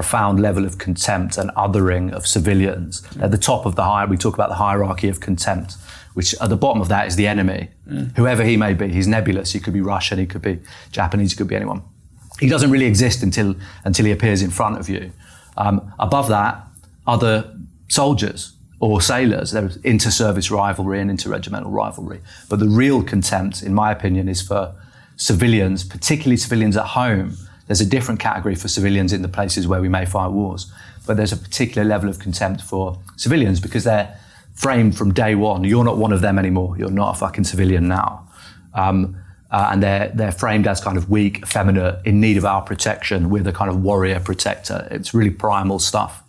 profound 0.00 0.34
level 0.48 0.64
of 0.64 0.78
contempt 0.86 1.32
and 1.40 1.50
othering 1.66 2.12
of 2.12 2.22
civilians. 2.36 3.02
Mm. 3.02 3.24
At 3.24 3.30
the 3.36 3.42
top 3.50 3.66
of 3.66 3.74
the 3.74 3.82
hierarchy, 3.82 4.10
we 4.12 4.16
talk 4.16 4.34
about 4.40 4.48
the 4.48 4.60
hierarchy 4.66 5.08
of 5.08 5.18
contempt 5.18 5.70
which 6.18 6.34
at 6.40 6.48
the 6.48 6.56
bottom 6.56 6.80
of 6.82 6.88
that 6.88 7.06
is 7.06 7.14
the 7.14 7.28
enemy, 7.28 7.68
mm. 7.88 8.16
whoever 8.16 8.42
he 8.42 8.56
may 8.56 8.74
be. 8.74 8.88
He's 8.88 9.06
nebulous. 9.06 9.52
He 9.52 9.60
could 9.60 9.72
be 9.72 9.80
Russian. 9.80 10.18
He 10.18 10.26
could 10.26 10.42
be 10.42 10.58
Japanese. 10.90 11.30
He 11.30 11.36
could 11.36 11.46
be 11.46 11.54
anyone. 11.54 11.80
He 12.40 12.48
doesn't 12.48 12.72
really 12.72 12.86
exist 12.86 13.22
until 13.22 13.54
until 13.84 14.04
he 14.06 14.12
appears 14.12 14.42
in 14.42 14.50
front 14.50 14.78
of 14.80 14.88
you. 14.88 15.12
Um, 15.56 15.76
above 15.98 16.26
that, 16.28 16.54
other 17.06 17.34
soldiers 17.88 18.52
or 18.80 19.00
sailors. 19.00 19.52
There's 19.52 19.76
inter-service 19.92 20.50
rivalry 20.50 21.00
and 21.00 21.08
inter-regimental 21.08 21.70
rivalry. 21.70 22.20
But 22.48 22.58
the 22.58 22.68
real 22.82 23.00
contempt, 23.04 23.62
in 23.62 23.72
my 23.82 23.92
opinion, 23.92 24.28
is 24.28 24.42
for 24.42 24.74
civilians, 25.16 25.84
particularly 25.84 26.36
civilians 26.36 26.76
at 26.76 26.88
home. 27.00 27.36
There's 27.68 27.80
a 27.80 27.86
different 27.86 28.18
category 28.18 28.56
for 28.56 28.66
civilians 28.66 29.12
in 29.12 29.22
the 29.22 29.28
places 29.28 29.68
where 29.68 29.80
we 29.80 29.88
may 29.88 30.04
fight 30.04 30.32
wars, 30.32 30.72
but 31.06 31.16
there's 31.16 31.32
a 31.32 31.36
particular 31.36 31.86
level 31.86 32.10
of 32.10 32.18
contempt 32.18 32.62
for 32.62 32.98
civilians 33.16 33.60
because 33.60 33.84
they're 33.84 34.18
framed 34.54 34.96
from 34.98 35.14
day 35.14 35.34
one. 35.36 35.62
You're 35.64 35.84
not 35.84 35.98
one 35.98 36.12
of 36.12 36.20
them 36.20 36.38
anymore. 36.38 36.76
You're 36.76 36.90
not 36.90 37.14
a 37.14 37.18
fucking 37.18 37.44
civilian 37.44 37.86
now. 37.86 38.28
Um, 38.74 39.16
uh, 39.50 39.70
and 39.72 39.82
they're 39.82 40.10
they're 40.14 40.32
framed 40.32 40.66
as 40.66 40.80
kind 40.80 40.98
of 40.98 41.08
weak, 41.08 41.38
effeminate, 41.42 42.04
in 42.04 42.20
need 42.20 42.36
of 42.36 42.44
our 42.44 42.60
protection. 42.60 43.30
We're 43.30 43.42
the 43.42 43.52
kind 43.52 43.70
of 43.70 43.82
warrior 43.82 44.20
protector. 44.20 44.86
It's 44.90 45.14
really 45.14 45.30
primal 45.30 45.78
stuff, 45.78 46.22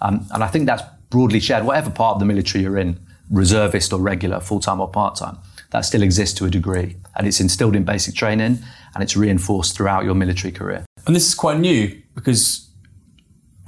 um, 0.00 0.26
and 0.32 0.42
I 0.42 0.48
think 0.48 0.66
that's 0.66 0.82
broadly 1.10 1.38
shared. 1.38 1.64
Whatever 1.64 1.90
part 1.90 2.14
of 2.16 2.20
the 2.20 2.26
military 2.26 2.64
you're 2.64 2.76
in, 2.76 2.98
reservist 3.30 3.92
or 3.92 4.00
regular, 4.00 4.40
full 4.40 4.58
time 4.58 4.80
or 4.80 4.88
part 4.88 5.14
time, 5.14 5.38
that 5.70 5.82
still 5.82 6.02
exists 6.02 6.36
to 6.38 6.44
a 6.44 6.50
degree, 6.50 6.96
and 7.14 7.28
it's 7.28 7.40
instilled 7.40 7.76
in 7.76 7.84
basic 7.84 8.16
training, 8.16 8.58
and 8.96 9.02
it's 9.02 9.16
reinforced 9.16 9.76
throughout 9.76 10.04
your 10.04 10.14
military 10.14 10.52
career. 10.52 10.84
And 11.06 11.14
this 11.14 11.26
is 11.26 11.34
quite 11.34 11.58
new 11.58 12.02
because 12.14 12.68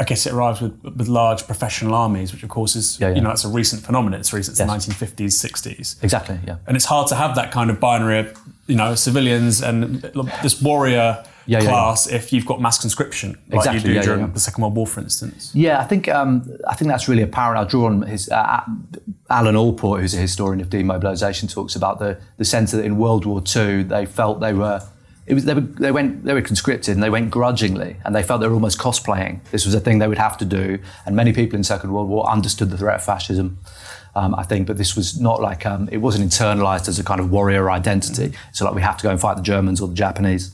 I 0.00 0.04
guess 0.04 0.26
it 0.26 0.32
arrives 0.32 0.61
with, 0.61 0.80
with 0.82 1.08
large 1.08 1.47
professional 1.47 1.94
armies, 1.94 2.32
which 2.32 2.42
of 2.42 2.49
course 2.49 2.75
is, 2.76 2.99
yeah, 2.99 3.08
yeah. 3.08 3.16
you 3.16 3.20
know, 3.20 3.28
that's 3.28 3.44
a 3.44 3.49
recent 3.49 3.85
phenomenon. 3.85 4.20
It's 4.20 4.32
recent, 4.32 4.58
it's 4.58 4.61
yes. 4.61 4.87
the 4.87 4.92
1950s, 4.92 5.44
60s. 5.44 6.02
Exactly, 6.02 6.38
yeah. 6.47 6.56
And 6.66 6.76
it's 6.76 6.87
hard 6.87 7.08
to 7.08 7.14
have 7.14 7.35
that 7.35 7.52
kind 7.52 7.68
of 7.70 7.78
binary 7.78 8.20
of, 8.20 8.40
you 8.66 8.76
know, 8.76 8.94
civilians 8.94 9.61
and 9.61 10.00
this 10.42 10.62
warrior 10.62 11.25
yeah, 11.49 11.61
class 11.61 12.06
if 12.06 12.30
you've 12.30 12.44
got 12.44 12.61
mass 12.61 12.78
conscription, 12.78 13.30
like 13.49 13.61
exactly, 13.61 13.94
you 13.94 14.00
do 14.00 14.02
during 14.02 14.30
the 14.32 14.38
Second 14.38 14.62
World 14.62 14.76
War, 14.76 14.87
for 14.87 15.00
instance. 15.00 15.50
Yeah, 15.54 15.80
I 15.80 15.85
think 15.85 16.06
um, 16.06 16.58
I 16.68 16.75
think 16.75 16.90
that's 16.90 17.08
really 17.08 17.23
apparent. 17.23 17.58
I'll 17.58 17.64
draw 17.64 17.87
on 17.87 18.02
his 18.02 18.28
uh, 18.28 18.61
Alan 19.30 19.56
Allport, 19.56 20.02
who's 20.02 20.12
a 20.12 20.18
historian 20.18 20.61
of 20.61 20.68
demobilisation, 20.68 21.50
talks 21.50 21.75
about 21.75 22.00
the 22.00 22.20
the 22.37 22.44
sense 22.44 22.73
that 22.73 22.85
in 22.85 22.99
World 22.99 23.25
War 23.25 23.42
II 23.42 23.82
they 23.85 24.04
felt 24.04 24.40
they 24.40 24.52
were 24.52 24.82
it 25.28 25.35
was 25.35 25.44
they, 25.44 25.54
were, 25.54 25.61
they 25.61 25.92
went 25.92 26.25
they 26.25 26.32
were 26.32 26.42
conscripted 26.42 26.94
and 26.94 27.02
they 27.02 27.11
went 27.11 27.30
grudgingly 27.30 27.97
and 28.04 28.14
they 28.14 28.23
felt 28.23 28.40
they 28.40 28.49
were 28.49 28.54
almost 28.54 28.78
cosplaying. 28.78 29.44
This 29.50 29.66
was 29.66 29.75
a 29.75 29.80
thing 29.80 29.99
they 29.99 30.08
would 30.08 30.18
have 30.18 30.38
to 30.38 30.44
do, 30.44 30.78
and 31.04 31.14
many 31.14 31.32
people 31.32 31.56
in 31.56 31.64
Second 31.64 31.92
World 31.92 32.08
War 32.08 32.28
understood 32.28 32.70
the 32.70 32.78
threat 32.78 32.97
of 32.97 33.04
fascism. 33.04 33.58
Um, 34.16 34.35
I 34.35 34.42
think, 34.42 34.66
but 34.66 34.78
this 34.78 34.97
was 34.97 35.20
not 35.20 35.40
like 35.40 35.64
um, 35.66 35.88
it 35.92 35.99
wasn't 35.99 36.28
internalized 36.28 36.88
as 36.88 36.99
a 36.99 37.04
kind 37.04 37.20
of 37.20 37.30
warrior 37.30 37.70
identity. 37.70 38.32
So 38.52 38.64
like 38.64 38.75
we 38.75 38.82
have 38.82 38.97
to 38.97 39.02
go 39.02 39.11
and 39.11 39.20
fight 39.20 39.37
the 39.37 39.42
Germans 39.42 39.80
or 39.80 39.87
the 39.87 39.94
Japanese 39.94 40.50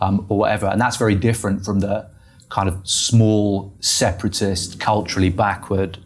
um, 0.00 0.26
or 0.28 0.38
whatever, 0.38 0.66
and 0.66 0.80
that's 0.80 0.98
very 0.98 1.14
different 1.14 1.64
from 1.64 1.80
the 1.80 2.06
kind 2.50 2.68
of 2.68 2.86
small 2.86 3.72
separatist, 3.80 4.78
culturally 4.78 5.30
backward, 5.30 5.98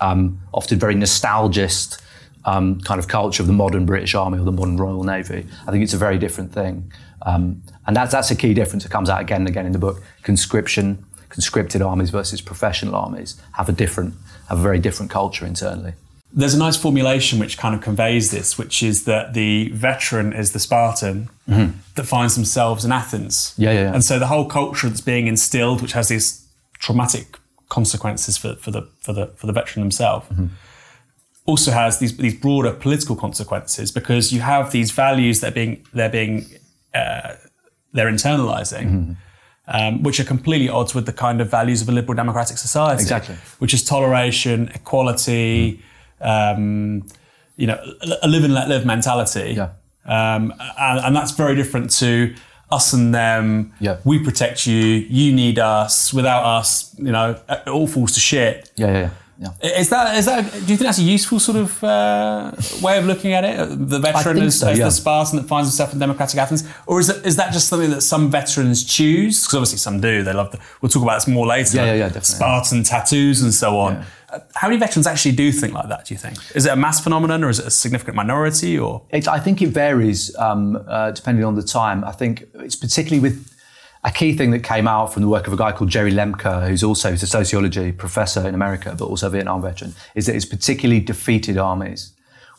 um, 0.00 0.38
often 0.52 0.78
very 0.78 0.94
nostalgist 0.94 2.02
um, 2.46 2.80
kind 2.80 2.98
of 2.98 3.08
culture 3.08 3.42
of 3.42 3.48
the 3.48 3.52
modern 3.52 3.84
British 3.84 4.14
Army 4.14 4.38
or 4.38 4.44
the 4.44 4.52
modern 4.52 4.76
Royal 4.76 5.04
Navy. 5.04 5.46
I 5.66 5.70
think 5.70 5.82
it's 5.84 5.94
a 5.94 5.98
very 5.98 6.16
different 6.16 6.52
thing. 6.52 6.90
Um, 7.22 7.62
and 7.86 7.94
that's, 7.96 8.12
that's 8.12 8.30
a 8.30 8.36
key 8.36 8.54
difference 8.54 8.84
that 8.84 8.90
comes 8.90 9.10
out 9.10 9.20
again 9.20 9.40
and 9.42 9.48
again 9.48 9.66
in 9.66 9.72
the 9.72 9.78
book. 9.78 10.02
Conscription, 10.22 11.04
conscripted 11.28 11.82
armies 11.82 12.10
versus 12.10 12.40
professional 12.40 12.94
armies 12.94 13.40
have 13.52 13.68
a 13.68 13.72
different, 13.72 14.14
have 14.48 14.58
a 14.58 14.62
very 14.62 14.78
different 14.78 15.10
culture 15.10 15.44
internally. 15.44 15.94
There's 16.32 16.54
a 16.54 16.58
nice 16.58 16.76
formulation 16.76 17.38
which 17.38 17.56
kind 17.56 17.74
of 17.74 17.80
conveys 17.80 18.30
this, 18.30 18.58
which 18.58 18.82
is 18.82 19.04
that 19.04 19.34
the 19.34 19.70
veteran 19.70 20.32
is 20.32 20.52
the 20.52 20.58
Spartan 20.58 21.30
mm-hmm. 21.48 21.78
that 21.94 22.04
finds 22.04 22.34
themselves 22.34 22.84
in 22.84 22.92
Athens. 22.92 23.54
Yeah, 23.56 23.72
yeah, 23.72 23.80
yeah. 23.82 23.94
And 23.94 24.04
so 24.04 24.18
the 24.18 24.26
whole 24.26 24.44
culture 24.44 24.88
that's 24.88 25.00
being 25.00 25.28
instilled, 25.28 25.80
which 25.80 25.92
has 25.92 26.08
these 26.08 26.46
traumatic 26.78 27.38
consequences 27.68 28.36
for, 28.36 28.54
for 28.56 28.70
the 28.70 28.82
for 29.00 29.12
the 29.12 29.28
for 29.36 29.46
the 29.46 29.52
veteran 29.52 29.82
himself, 29.82 30.28
mm-hmm. 30.28 30.46
Also 31.46 31.70
has 31.70 31.98
these 31.98 32.16
these 32.16 32.34
broader 32.34 32.72
political 32.72 33.16
consequences 33.16 33.90
because 33.90 34.32
you 34.32 34.40
have 34.40 34.72
these 34.72 34.90
values 34.90 35.40
that 35.40 35.52
are 35.52 35.54
being 35.54 35.86
they're 35.92 36.10
being 36.10 36.44
uh, 36.94 37.34
they're 37.92 38.10
internalizing. 38.10 38.86
Mm-hmm. 38.86 39.12
Um, 39.68 40.04
which 40.04 40.20
are 40.20 40.24
completely 40.24 40.68
odds 40.68 40.94
with 40.94 41.06
the 41.06 41.12
kind 41.12 41.40
of 41.40 41.50
values 41.50 41.82
of 41.82 41.88
a 41.88 41.92
liberal 41.92 42.14
democratic 42.14 42.56
society. 42.56 43.02
Exactly. 43.02 43.34
Which 43.58 43.74
is 43.74 43.82
toleration, 43.82 44.70
equality, 44.72 45.82
mm. 46.22 46.54
um, 46.54 47.04
you 47.56 47.66
know, 47.66 47.76
a 48.22 48.28
live 48.28 48.44
and 48.44 48.54
let 48.54 48.68
live 48.68 48.86
mentality. 48.86 49.54
Yeah. 49.56 49.70
Um, 50.04 50.54
and, 50.78 51.00
and, 51.00 51.16
that's 51.16 51.32
very 51.32 51.56
different 51.56 51.90
to 51.98 52.36
us 52.70 52.92
and 52.92 53.12
them. 53.12 53.72
Yeah. 53.80 53.98
We 54.04 54.22
protect 54.22 54.68
you. 54.68 54.76
You 54.76 55.32
need 55.32 55.58
us. 55.58 56.14
Without 56.14 56.44
us, 56.44 56.94
you 56.96 57.10
know, 57.10 57.40
it 57.48 57.66
all 57.66 57.88
falls 57.88 58.12
to 58.12 58.20
shit. 58.20 58.70
Yeah, 58.76 58.86
yeah, 58.86 58.92
yeah. 58.92 59.10
Yeah. 59.38 59.78
Is 59.78 59.90
that 59.90 60.16
is 60.16 60.24
that? 60.26 60.50
Do 60.50 60.58
you 60.58 60.76
think 60.78 60.80
that's 60.80 60.98
a 60.98 61.02
useful 61.02 61.38
sort 61.38 61.58
of 61.58 61.84
uh, 61.84 62.52
way 62.82 62.96
of 62.98 63.04
looking 63.04 63.34
at 63.34 63.44
it? 63.44 63.88
The 63.88 63.98
veteran 63.98 64.42
as, 64.42 64.58
so, 64.58 64.70
yeah. 64.70 64.84
the 64.84 64.90
Spartan 64.90 65.36
that 65.36 65.46
finds 65.46 65.68
himself 65.68 65.92
in 65.92 65.98
democratic 65.98 66.38
Athens, 66.38 66.66
or 66.86 67.00
is 67.00 67.10
it, 67.10 67.24
is 67.26 67.36
that 67.36 67.52
just 67.52 67.68
something 67.68 67.90
that 67.90 68.00
some 68.00 68.30
veterans 68.30 68.82
choose? 68.82 69.42
Because 69.42 69.54
obviously 69.54 69.78
some 69.78 70.00
do. 70.00 70.22
They 70.22 70.32
love. 70.32 70.52
The, 70.52 70.60
we'll 70.80 70.88
talk 70.88 71.02
about 71.02 71.16
this 71.16 71.28
more 71.28 71.46
later. 71.46 71.76
Yeah, 71.76 71.84
yeah, 71.84 71.92
yeah 71.94 72.04
definitely. 72.06 72.34
Spartan 72.34 72.82
tattoos 72.82 73.42
and 73.42 73.52
so 73.52 73.78
on. 73.78 73.94
Yeah. 73.94 74.04
Uh, 74.28 74.40
how 74.54 74.68
many 74.68 74.80
veterans 74.80 75.06
actually 75.06 75.32
do 75.32 75.52
think 75.52 75.74
like 75.74 75.88
that? 75.88 76.06
Do 76.06 76.14
you 76.14 76.18
think 76.18 76.38
is 76.54 76.66
it 76.66 76.72
a 76.72 76.76
mass 76.76 77.00
phenomenon 77.00 77.44
or 77.44 77.50
is 77.50 77.58
it 77.58 77.66
a 77.66 77.70
significant 77.70 78.16
minority? 78.16 78.78
Or 78.78 79.02
it, 79.10 79.28
I 79.28 79.38
think 79.38 79.60
it 79.60 79.68
varies 79.68 80.34
um, 80.36 80.82
uh, 80.88 81.10
depending 81.10 81.44
on 81.44 81.56
the 81.56 81.62
time. 81.62 82.04
I 82.04 82.12
think 82.12 82.44
it's 82.54 82.74
particularly 82.74 83.20
with 83.20 83.55
a 84.06 84.12
key 84.12 84.32
thing 84.32 84.52
that 84.52 84.60
came 84.60 84.86
out 84.86 85.12
from 85.12 85.22
the 85.22 85.28
work 85.28 85.48
of 85.48 85.52
a 85.52 85.56
guy 85.56 85.72
called 85.72 85.90
Jerry 85.90 86.12
Lembcke, 86.12 86.68
who's 86.68 86.84
also 86.84 87.12
a 87.12 87.18
sociology 87.18 87.90
professor 87.90 88.46
in 88.46 88.54
America, 88.54 88.94
but 88.96 89.06
also 89.06 89.26
a 89.26 89.30
Vietnam 89.30 89.60
veteran, 89.60 89.94
is 90.14 90.26
that 90.26 90.36
it's 90.36 90.44
particularly 90.44 91.00
defeated 91.00 91.58
armies 91.58 92.12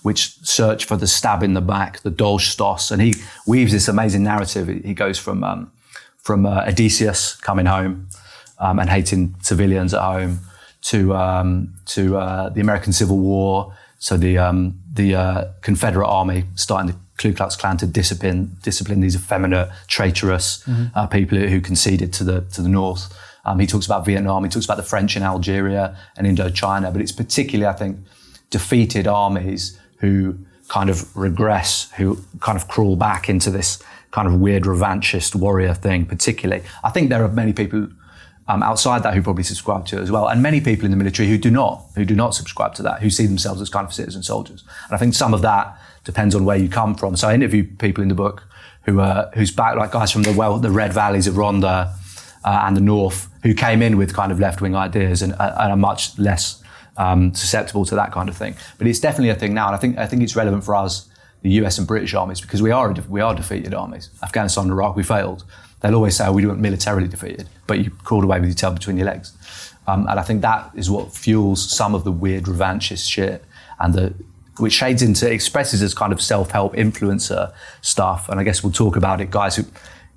which 0.03 0.37
search 0.39 0.85
for 0.85 0.95
the 0.95 1.07
stab 1.07 1.41
in 1.43 1.53
the 1.53 1.61
back, 1.61 2.01
the 2.01 2.11
Dolchstoss, 2.11 2.91
and 2.91 3.01
he 3.01 3.15
weaves 3.47 3.71
this 3.71 3.87
amazing 3.87 4.23
narrative. 4.23 4.67
He 4.67 4.93
goes 4.93 5.17
from 5.17 5.43
um, 5.43 5.71
from 6.17 6.45
uh, 6.45 6.65
Odysseus 6.67 7.35
coming 7.37 7.65
home 7.65 8.09
um, 8.59 8.79
and 8.79 8.89
hating 8.89 9.35
civilians 9.41 9.93
at 9.93 10.01
home 10.01 10.39
to 10.83 11.15
um, 11.15 11.73
to 11.87 12.17
uh, 12.17 12.49
the 12.49 12.61
American 12.61 12.93
Civil 12.93 13.17
War, 13.17 13.73
so 13.99 14.17
the 14.17 14.37
um, 14.37 14.79
the 14.93 15.15
uh, 15.15 15.45
Confederate 15.61 16.07
Army 16.07 16.43
starting 16.55 16.91
the 16.91 16.97
Ku 17.17 17.33
Klux 17.33 17.55
Klan 17.55 17.77
to 17.77 17.87
discipline 17.87 18.57
discipline 18.63 19.01
these 19.01 19.15
effeminate, 19.15 19.69
traitorous 19.87 20.63
mm-hmm. 20.63 20.85
uh, 20.97 21.07
people 21.07 21.37
who 21.37 21.59
conceded 21.59 22.13
to 22.13 22.23
the 22.23 22.41
to 22.53 22.61
the 22.61 22.69
North. 22.69 23.13
Um, 23.45 23.59
he 23.59 23.67
talks 23.67 23.85
about 23.85 24.05
Vietnam. 24.05 24.43
He 24.43 24.49
talks 24.49 24.65
about 24.65 24.77
the 24.77 24.83
French 24.83 25.15
in 25.15 25.23
Algeria 25.23 25.97
and 26.17 26.27
Indochina. 26.27 26.91
But 26.91 27.01
it's 27.01 27.13
particularly, 27.13 27.67
I 27.67 27.77
think, 27.77 27.97
defeated 28.49 29.07
armies 29.07 29.79
who 29.99 30.37
kind 30.67 30.89
of 30.89 31.15
regress, 31.15 31.89
who 31.91 32.17
kind 32.41 32.57
of 32.57 32.67
crawl 32.67 32.97
back 32.97 33.29
into 33.29 33.49
this 33.49 33.81
kind 34.11 34.27
of 34.27 34.39
weird 34.39 34.63
revanchist 34.63 35.33
warrior 35.33 35.73
thing. 35.73 36.05
Particularly, 36.05 36.63
I 36.83 36.89
think 36.89 37.09
there 37.09 37.23
are 37.23 37.29
many 37.29 37.53
people 37.53 37.87
um, 38.49 38.63
outside 38.63 39.03
that 39.03 39.13
who 39.13 39.21
probably 39.21 39.43
subscribe 39.43 39.85
to 39.87 39.97
it 39.97 40.01
as 40.01 40.11
well, 40.11 40.27
and 40.27 40.41
many 40.41 40.61
people 40.61 40.85
in 40.85 40.91
the 40.91 40.97
military 40.97 41.27
who 41.29 41.37
do 41.37 41.51
not, 41.51 41.85
who 41.95 42.05
do 42.05 42.15
not 42.15 42.35
subscribe 42.35 42.73
to 42.75 42.83
that, 42.83 43.01
who 43.01 43.09
see 43.09 43.25
themselves 43.25 43.61
as 43.61 43.69
kind 43.69 43.85
of 43.85 43.93
citizen 43.93 44.23
soldiers. 44.23 44.63
And 44.87 44.95
I 44.95 44.97
think 44.97 45.13
some 45.13 45.33
of 45.33 45.41
that 45.41 45.77
depends 46.07 46.33
on 46.33 46.45
where 46.45 46.57
you 46.57 46.69
come 46.69 46.95
from. 46.95 47.15
So 47.17 47.27
I 47.27 47.35
interview 47.35 47.67
people 47.77 48.01
in 48.01 48.07
the 48.07 48.15
book 48.15 48.47
who 48.83 48.99
are 49.01 49.29
whose 49.35 49.51
back 49.51 49.75
like 49.75 49.91
guys 49.91 50.09
from 50.09 50.23
the 50.23 50.31
well 50.31 50.57
the 50.57 50.71
red 50.71 50.93
valleys 50.93 51.27
of 51.27 51.35
Rhondda 51.35 51.93
uh, 52.43 52.63
and 52.65 52.75
the 52.75 52.81
north 52.81 53.29
who 53.43 53.53
came 53.53 53.81
in 53.81 53.97
with 53.97 54.15
kind 54.15 54.31
of 54.31 54.39
left 54.39 54.61
wing 54.61 54.73
ideas 54.73 55.21
and, 55.21 55.33
uh, 55.33 55.55
and, 55.59 55.71
are 55.73 55.77
much 55.77 56.17
less 56.17 56.63
um, 56.95 57.33
susceptible 57.35 57.85
to 57.85 57.95
that 57.95 58.11
kind 58.13 58.29
of 58.29 58.37
thing. 58.37 58.55
But 58.77 58.87
it's 58.87 59.01
definitely 59.01 59.29
a 59.29 59.35
thing 59.35 59.53
now, 59.53 59.67
and 59.67 59.75
I 59.75 59.79
think 59.79 59.97
I 59.97 60.07
think 60.07 60.23
it's 60.23 60.35
relevant 60.35 60.63
for 60.63 60.75
us, 60.75 61.09
the 61.41 61.51
U.S. 61.61 61.77
and 61.77 61.85
British 61.85 62.13
armies, 62.13 62.39
because 62.39 62.61
we 62.61 62.71
are 62.71 62.91
we 63.09 63.19
are 63.19 63.35
defeated 63.35 63.73
armies. 63.73 64.09
Afghanistan 64.23 64.63
and 64.63 64.71
Iraq, 64.71 64.95
we 64.95 65.03
failed. 65.03 65.43
They'll 65.81 65.95
always 65.95 66.15
say 66.15 66.25
oh, 66.25 66.31
we 66.31 66.45
weren't 66.45 66.61
militarily 66.61 67.09
defeated, 67.09 67.49
but 67.67 67.79
you 67.79 67.91
crawled 67.91 68.23
away 68.23 68.39
with 68.39 68.49
your 68.49 68.55
tail 68.55 68.71
between 68.71 68.97
your 68.97 69.05
legs. 69.05 69.33
Um, 69.85 70.07
and 70.07 70.19
I 70.19 70.23
think 70.23 70.41
that 70.41 70.71
is 70.73 70.89
what 70.89 71.13
fuels 71.13 71.69
some 71.69 71.93
of 71.93 72.03
the 72.05 72.11
weird 72.11 72.45
revanchist 72.45 73.09
shit 73.09 73.43
and 73.79 73.93
the 73.93 74.13
which 74.59 74.73
shades 74.73 75.01
into 75.01 75.31
expresses 75.31 75.81
as 75.81 75.93
kind 75.93 76.13
of 76.13 76.21
self-help 76.21 76.73
influencer 76.75 77.53
stuff. 77.81 78.29
And 78.29 78.39
I 78.39 78.43
guess 78.43 78.63
we'll 78.63 78.71
talk 78.71 78.95
about 78.95 79.21
it, 79.21 79.31
guys. 79.31 79.55
Who 79.55 79.63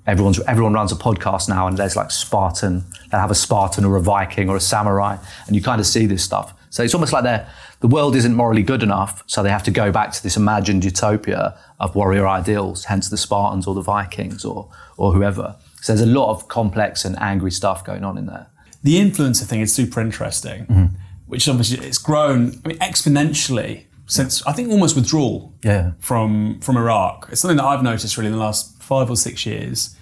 everyone's 0.07 0.39
everyone 0.41 0.73
runs 0.73 0.91
a 0.91 0.95
podcast 0.95 1.49
now, 1.49 1.67
and 1.67 1.77
there's 1.77 1.95
like 1.95 2.11
Spartan. 2.11 2.83
They 3.11 3.17
have 3.17 3.31
a 3.31 3.35
Spartan 3.35 3.85
or 3.85 3.95
a 3.97 4.01
Viking 4.01 4.49
or 4.49 4.55
a 4.55 4.61
samurai, 4.61 5.17
and 5.47 5.55
you 5.55 5.61
kind 5.61 5.79
of 5.79 5.87
see 5.87 6.05
this 6.05 6.23
stuff. 6.23 6.53
So 6.69 6.83
it's 6.83 6.93
almost 6.93 7.13
like 7.13 7.23
they 7.23 7.45
the 7.81 7.87
world 7.87 8.15
isn't 8.15 8.35
morally 8.35 8.63
good 8.63 8.83
enough, 8.83 9.23
so 9.27 9.41
they 9.43 9.49
have 9.49 9.63
to 9.63 9.71
go 9.71 9.91
back 9.91 10.11
to 10.13 10.23
this 10.23 10.37
imagined 10.37 10.85
utopia 10.85 11.57
of 11.79 11.95
warrior 11.95 12.27
ideals. 12.27 12.85
Hence 12.85 13.09
the 13.09 13.17
Spartans 13.17 13.67
or 13.67 13.75
the 13.75 13.81
Vikings 13.81 14.45
or 14.45 14.69
or 14.97 15.13
whoever. 15.13 15.55
So 15.81 15.93
there's 15.93 16.07
a 16.07 16.11
lot 16.11 16.29
of 16.29 16.47
complex 16.47 17.05
and 17.05 17.17
angry 17.19 17.51
stuff 17.51 17.83
going 17.83 18.03
on 18.03 18.17
in 18.17 18.27
there. 18.27 18.47
The 18.83 18.95
influencer 18.95 19.45
thing 19.45 19.61
is 19.61 19.73
super 19.73 19.99
interesting, 19.99 20.65
mm-hmm. 20.65 20.95
which 21.27 21.47
obviously 21.47 21.85
it's 21.85 21.97
grown 21.97 22.59
I 22.65 22.69
mean, 22.69 22.77
exponentially 22.79 23.85
since 24.11 24.45
I 24.45 24.51
think 24.51 24.69
almost 24.69 24.93
withdrawal 24.97 25.53
yeah. 25.63 25.91
from 25.99 26.59
from 26.59 26.75
Iraq. 26.75 27.29
It's 27.31 27.39
something 27.39 27.55
that 27.55 27.63
I've 27.63 27.81
noticed 27.81 28.17
really 28.17 28.27
in 28.27 28.33
the 28.33 28.39
last 28.39 28.83
five 28.83 29.09
or 29.09 29.15
six 29.15 29.45
years. 29.45 29.95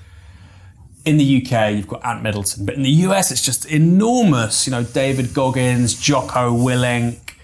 In 1.05 1.17
the 1.17 1.37
UK, 1.37 1.75
you've 1.75 1.87
got 1.87 2.03
Ant 2.03 2.23
Middleton, 2.23 2.65
but 2.65 2.73
in 2.73 2.81
the 2.81 2.89
US, 3.07 3.31
it's 3.31 3.43
just 3.43 3.67
enormous. 3.67 4.65
You 4.65 4.71
know, 4.71 4.83
David 4.83 5.35
Goggins, 5.35 5.93
Jocko 6.01 6.51
Willink, 6.57 7.35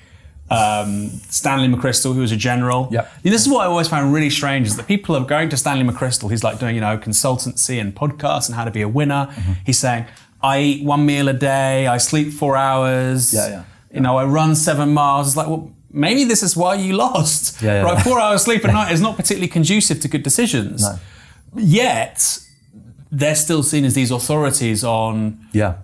um, 0.49 1.09
Stanley 1.29 1.67
McChrystal, 1.67 2.15
who 2.15 2.21
was 2.21 2.31
a 2.31 2.35
general. 2.35 2.89
Yep. 2.91 3.13
This 3.21 3.45
is 3.45 3.47
what 3.47 3.61
I 3.61 3.67
always 3.67 3.87
found 3.87 4.11
really 4.11 4.31
strange 4.31 4.65
is 4.65 4.75
that 4.77 4.87
people 4.87 5.15
are 5.15 5.23
going 5.23 5.49
to 5.49 5.57
Stanley 5.57 5.85
McChrystal. 5.85 6.31
He's 6.31 6.43
like 6.43 6.57
doing, 6.57 6.73
you 6.73 6.81
know, 6.81 6.97
consultancy 6.97 7.79
and 7.79 7.95
podcasts 7.95 8.47
and 8.47 8.55
how 8.55 8.65
to 8.65 8.71
be 8.71 8.81
a 8.81 8.89
winner. 8.89 9.27
Mm-hmm. 9.29 9.53
He's 9.67 9.77
saying, 9.77 10.07
I 10.41 10.61
eat 10.61 10.83
one 10.83 11.05
meal 11.05 11.27
a 11.27 11.33
day, 11.33 11.85
I 11.85 11.97
sleep 11.97 12.33
four 12.33 12.57
hours. 12.57 13.31
Yeah, 13.35 13.49
yeah. 13.49 13.63
You 13.91 14.01
know, 14.01 14.17
I 14.17 14.25
run 14.25 14.55
seven 14.55 14.93
miles. 14.93 15.27
It's 15.27 15.37
like, 15.37 15.47
well, 15.47 15.74
maybe 15.95 16.25
this 16.25 16.43
is 16.43 16.55
why 16.55 16.75
you 16.75 16.93
lost. 16.93 17.55
Yeah, 17.61 17.81
yeah. 17.81 17.81
Right, 17.83 18.03
four 18.03 18.19
hours 18.19 18.43
sleep 18.43 18.63
a 18.65 18.67
night 18.71 18.91
is 18.91 19.01
not 19.01 19.15
particularly 19.15 19.47
conducive 19.47 19.99
to 20.01 20.07
good 20.07 20.23
decisions. 20.23 20.81
No. 20.81 20.99
Yet 21.55 22.39
they're 23.11 23.35
still 23.35 23.63
seen 23.63 23.85
as 23.85 23.95
these 23.95 24.11
authorities 24.11 24.83
on 24.83 25.39
yeah. 25.53 25.77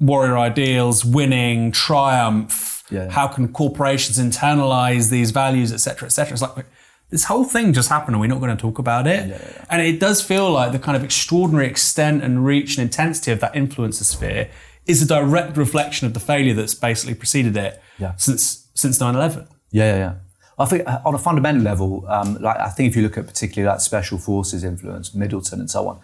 warrior 0.00 0.38
ideals, 0.38 1.04
winning, 1.04 1.72
triumph. 1.72 2.82
Yeah. 2.90 3.10
How 3.10 3.28
can 3.28 3.52
corporations 3.52 4.18
internalize 4.18 5.10
these 5.10 5.30
values, 5.30 5.72
etc., 5.72 6.06
etc. 6.06 6.32
It's 6.32 6.42
like 6.42 6.66
this 7.10 7.24
whole 7.24 7.44
thing 7.44 7.72
just 7.72 7.90
happened, 7.90 8.14
and 8.14 8.20
we're 8.20 8.26
not 8.28 8.40
going 8.40 8.56
to 8.56 8.60
talk 8.60 8.78
about 8.78 9.06
it. 9.06 9.40
And 9.68 9.82
it 9.82 10.00
does 10.00 10.22
feel 10.22 10.50
like 10.50 10.72
the 10.72 10.78
kind 10.78 10.96
of 10.96 11.04
extraordinary 11.04 11.66
extent 11.66 12.24
and 12.24 12.44
reach 12.44 12.76
and 12.76 12.82
intensity 12.82 13.30
of 13.30 13.40
that 13.40 13.52
influencer 13.52 14.04
sphere 14.04 14.48
is 14.86 15.02
a 15.02 15.06
direct 15.06 15.56
reflection 15.56 16.06
of 16.06 16.14
the 16.14 16.20
failure 16.20 16.54
that's 16.54 16.74
basically 16.74 17.14
preceded 17.14 17.56
it 17.56 17.80
yeah. 17.98 18.14
since 18.16 18.63
since 18.74 18.98
9/11. 18.98 19.46
Yeah, 19.70 19.84
yeah, 19.84 19.96
yeah. 19.96 20.14
I 20.58 20.66
think 20.66 20.88
uh, 20.88 21.00
on 21.04 21.14
a 21.14 21.18
fundamental 21.18 21.62
level, 21.62 22.06
um, 22.08 22.34
like 22.40 22.58
I 22.58 22.68
think 22.68 22.90
if 22.90 22.96
you 22.96 23.02
look 23.02 23.18
at 23.18 23.26
particularly 23.26 23.72
that 23.72 23.82
special 23.82 24.18
forces 24.18 24.62
influence, 24.62 25.14
Middleton 25.14 25.60
and 25.60 25.70
so 25.70 25.88
on, 25.88 26.00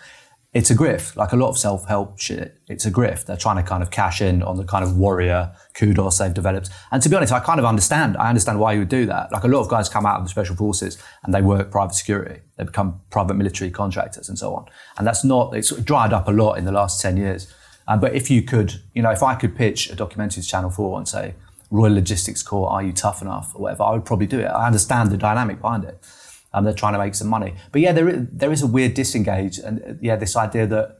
it's 0.52 0.70
a 0.70 0.74
grift. 0.74 1.14
Like 1.14 1.32
a 1.32 1.36
lot 1.36 1.48
of 1.50 1.58
self 1.58 1.86
help 1.86 2.18
shit, 2.18 2.58
it's 2.66 2.84
a 2.84 2.90
grift. 2.90 3.26
They're 3.26 3.36
trying 3.36 3.56
to 3.56 3.62
kind 3.62 3.82
of 3.82 3.90
cash 3.90 4.20
in 4.20 4.42
on 4.42 4.56
the 4.56 4.64
kind 4.64 4.84
of 4.84 4.96
warrior 4.96 5.52
kudos 5.74 6.18
they've 6.18 6.34
developed. 6.34 6.70
And 6.90 7.00
to 7.02 7.08
be 7.08 7.14
honest, 7.14 7.32
I 7.32 7.38
kind 7.38 7.60
of 7.60 7.64
understand. 7.64 8.16
I 8.16 8.28
understand 8.28 8.58
why 8.58 8.72
you 8.72 8.80
would 8.80 8.88
do 8.88 9.06
that. 9.06 9.30
Like 9.30 9.44
a 9.44 9.48
lot 9.48 9.60
of 9.60 9.68
guys 9.68 9.88
come 9.88 10.06
out 10.06 10.18
of 10.18 10.24
the 10.24 10.30
special 10.30 10.56
forces 10.56 10.98
and 11.22 11.32
they 11.32 11.42
work 11.42 11.70
private 11.70 11.94
security. 11.94 12.40
They 12.56 12.64
become 12.64 13.00
private 13.10 13.34
military 13.34 13.70
contractors 13.70 14.28
and 14.28 14.38
so 14.38 14.54
on. 14.56 14.66
And 14.98 15.06
that's 15.06 15.24
not. 15.24 15.54
It's 15.54 15.70
dried 15.82 16.12
up 16.12 16.26
a 16.26 16.32
lot 16.32 16.54
in 16.54 16.64
the 16.64 16.72
last 16.72 17.00
ten 17.00 17.16
years. 17.16 17.52
Um, 17.86 18.00
but 18.00 18.14
if 18.14 18.30
you 18.30 18.42
could, 18.42 18.82
you 18.94 19.02
know, 19.02 19.10
if 19.10 19.22
I 19.22 19.36
could 19.36 19.54
pitch 19.54 19.90
a 19.90 19.94
documentary 19.94 20.42
to 20.42 20.48
Channel 20.48 20.70
Four 20.70 20.98
and 20.98 21.06
say, 21.06 21.34
Royal 21.70 21.94
Logistics 21.94 22.42
Corps, 22.42 22.70
are 22.70 22.82
you 22.82 22.92
tough 22.92 23.22
enough 23.22 23.54
or 23.54 23.62
whatever, 23.62 23.84
I 23.84 23.92
would 23.92 24.04
probably 24.04 24.26
do 24.26 24.40
it. 24.40 24.46
I 24.46 24.66
understand 24.66 25.10
the 25.10 25.16
dynamic 25.16 25.60
behind 25.60 25.84
it. 25.84 26.04
Um, 26.52 26.64
they're 26.64 26.74
trying 26.74 26.94
to 26.94 26.98
make 26.98 27.14
some 27.14 27.28
money. 27.28 27.54
But 27.70 27.80
yeah, 27.80 27.92
there 27.92 28.08
is, 28.08 28.26
there 28.32 28.50
is 28.50 28.62
a 28.62 28.66
weird 28.66 28.94
disengage, 28.94 29.58
and 29.58 29.80
uh, 29.82 29.92
yeah, 30.00 30.16
this 30.16 30.34
idea 30.36 30.66
that 30.66 30.98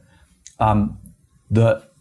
um, 0.59 0.97
that 1.49 1.91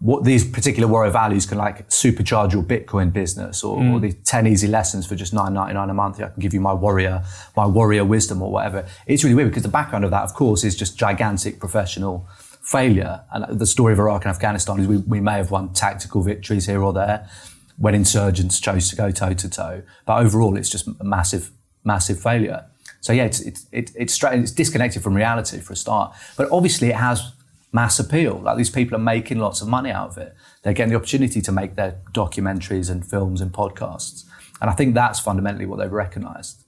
what 0.00 0.24
these 0.24 0.44
particular 0.44 0.88
warrior 0.88 1.10
values 1.10 1.46
can 1.46 1.56
like 1.56 1.88
supercharge 1.88 2.52
your 2.52 2.62
Bitcoin 2.62 3.10
business, 3.10 3.64
or, 3.64 3.78
mm. 3.78 3.94
or 3.94 4.00
the 4.00 4.12
ten 4.12 4.46
easy 4.46 4.66
lessons 4.66 5.06
for 5.06 5.14
just 5.14 5.32
nine 5.32 5.54
ninety 5.54 5.72
nine 5.72 5.88
a 5.88 5.94
month. 5.94 6.20
I 6.20 6.28
can 6.28 6.40
give 6.40 6.52
you 6.52 6.60
my 6.60 6.74
warrior 6.74 7.24
my 7.56 7.66
warrior 7.66 8.04
wisdom 8.04 8.42
or 8.42 8.52
whatever. 8.52 8.86
It's 9.06 9.24
really 9.24 9.34
weird 9.34 9.48
because 9.48 9.62
the 9.62 9.70
background 9.70 10.04
of 10.04 10.10
that, 10.10 10.24
of 10.24 10.34
course, 10.34 10.62
is 10.62 10.76
just 10.76 10.98
gigantic 10.98 11.58
professional 11.58 12.28
failure. 12.60 13.22
And 13.32 13.58
the 13.58 13.66
story 13.66 13.94
of 13.94 13.98
Iraq 13.98 14.26
and 14.26 14.30
Afghanistan 14.30 14.78
is 14.78 14.86
we, 14.86 14.98
we 14.98 15.20
may 15.20 15.38
have 15.38 15.50
won 15.50 15.72
tactical 15.72 16.22
victories 16.22 16.66
here 16.66 16.82
or 16.82 16.92
there 16.92 17.26
when 17.80 17.94
insurgents 17.94 18.60
chose 18.60 18.90
to 18.90 18.96
go 18.96 19.10
toe 19.10 19.32
to 19.32 19.48
toe, 19.48 19.82
but 20.04 20.20
overall, 20.20 20.56
it's 20.56 20.68
just 20.68 20.86
a 20.86 21.04
massive 21.04 21.50
massive 21.82 22.22
failure. 22.22 22.66
So 23.00 23.14
yeah, 23.14 23.24
it's 23.24 23.40
it's 23.40 23.66
it's, 23.72 23.92
it's, 23.96 24.22
it's 24.22 24.52
disconnected 24.52 25.02
from 25.02 25.14
reality 25.14 25.58
for 25.60 25.72
a 25.72 25.76
start. 25.76 26.14
But 26.36 26.50
obviously, 26.52 26.88
it 26.90 26.96
has 26.96 27.32
mass 27.72 27.98
appeal. 27.98 28.38
Like 28.38 28.58
these 28.58 28.68
people 28.68 28.96
are 28.96 29.00
making 29.02 29.38
lots 29.38 29.62
of 29.62 29.68
money 29.68 29.90
out 29.90 30.10
of 30.10 30.18
it. 30.18 30.34
They're 30.62 30.74
getting 30.74 30.90
the 30.90 30.98
opportunity 30.98 31.40
to 31.40 31.52
make 31.52 31.74
their 31.76 32.00
documentaries 32.12 32.90
and 32.90 33.04
films 33.04 33.40
and 33.40 33.50
podcasts. 33.50 34.24
And 34.60 34.68
I 34.68 34.74
think 34.74 34.94
that's 34.94 35.18
fundamentally 35.18 35.64
what 35.64 35.78
they've 35.78 35.90
recognised 35.90 36.64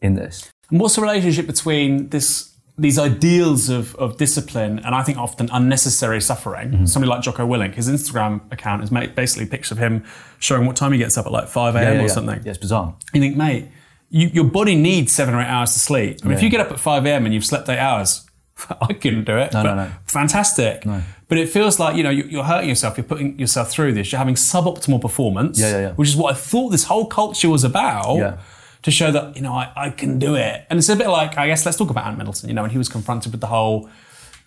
in 0.00 0.14
this. 0.14 0.50
And 0.70 0.80
what's 0.80 0.96
the 0.96 1.02
relationship 1.02 1.46
between 1.46 2.08
this 2.08 2.55
these 2.78 2.98
ideals 2.98 3.68
of, 3.70 3.94
of 3.96 4.18
discipline 4.18 4.78
and 4.80 4.94
I 4.94 5.02
think 5.02 5.16
often 5.16 5.48
unnecessary 5.50 6.20
suffering. 6.20 6.70
Mm-hmm. 6.70 6.86
Somebody 6.86 7.10
like 7.10 7.22
Jocko 7.22 7.46
Willink, 7.46 7.74
his 7.74 7.88
Instagram 7.88 8.52
account 8.52 8.82
is 8.82 8.90
basically 8.90 9.46
pictures 9.46 9.72
of 9.72 9.78
him 9.78 10.04
showing 10.38 10.66
what 10.66 10.76
time 10.76 10.92
he 10.92 10.98
gets 10.98 11.16
up 11.16 11.26
at 11.26 11.32
like 11.32 11.48
5 11.48 11.74
a.m. 11.74 11.82
Yeah, 11.82 11.92
yeah, 11.92 11.98
or 11.98 12.02
yeah. 12.02 12.08
something. 12.08 12.42
Yeah, 12.44 12.50
it's 12.50 12.58
bizarre. 12.58 12.94
You 13.14 13.20
think, 13.20 13.36
mate, 13.36 13.68
you, 14.10 14.28
your 14.28 14.44
body 14.44 14.76
needs 14.76 15.12
seven 15.12 15.34
or 15.34 15.40
eight 15.40 15.46
hours 15.46 15.72
to 15.72 15.78
sleep. 15.78 16.18
I 16.22 16.28
mean, 16.28 16.36
if 16.36 16.42
you 16.42 16.50
get 16.50 16.60
up 16.60 16.70
at 16.70 16.78
5 16.78 17.06
a.m. 17.06 17.24
and 17.24 17.32
you've 17.32 17.46
slept 17.46 17.68
eight 17.70 17.78
hours, 17.78 18.26
I 18.80 18.92
couldn't 18.92 19.24
do 19.24 19.38
it. 19.38 19.54
No, 19.54 19.62
no, 19.62 19.74
no. 19.74 19.90
Fantastic. 20.06 20.84
No. 20.84 21.02
But 21.28 21.38
it 21.38 21.48
feels 21.48 21.80
like, 21.80 21.96
you 21.96 22.02
know, 22.02 22.10
you're 22.10 22.44
hurting 22.44 22.68
yourself, 22.68 22.96
you're 22.96 23.04
putting 23.04 23.38
yourself 23.38 23.70
through 23.70 23.94
this, 23.94 24.12
you're 24.12 24.18
having 24.18 24.36
suboptimal 24.36 25.00
performance, 25.00 25.58
yeah, 25.58 25.70
yeah, 25.70 25.80
yeah. 25.80 25.92
which 25.94 26.08
is 26.08 26.16
what 26.16 26.34
I 26.34 26.38
thought 26.38 26.70
this 26.70 26.84
whole 26.84 27.06
culture 27.06 27.48
was 27.48 27.64
about. 27.64 28.16
Yeah. 28.16 28.38
To 28.86 28.90
show 28.92 29.10
that, 29.10 29.34
you 29.34 29.42
know, 29.42 29.52
I, 29.52 29.72
I 29.76 29.90
can 29.90 30.20
do 30.20 30.36
it. 30.36 30.64
And 30.70 30.78
it's 30.78 30.88
a 30.88 30.94
bit 30.94 31.08
like, 31.08 31.36
I 31.36 31.48
guess, 31.48 31.66
let's 31.66 31.76
talk 31.76 31.90
about 31.90 32.06
Ant 32.06 32.18
Middleton, 32.18 32.48
you 32.48 32.54
know, 32.54 32.62
when 32.62 32.70
he 32.70 32.78
was 32.78 32.88
confronted 32.88 33.32
with 33.32 33.40
the 33.40 33.48
whole 33.48 33.90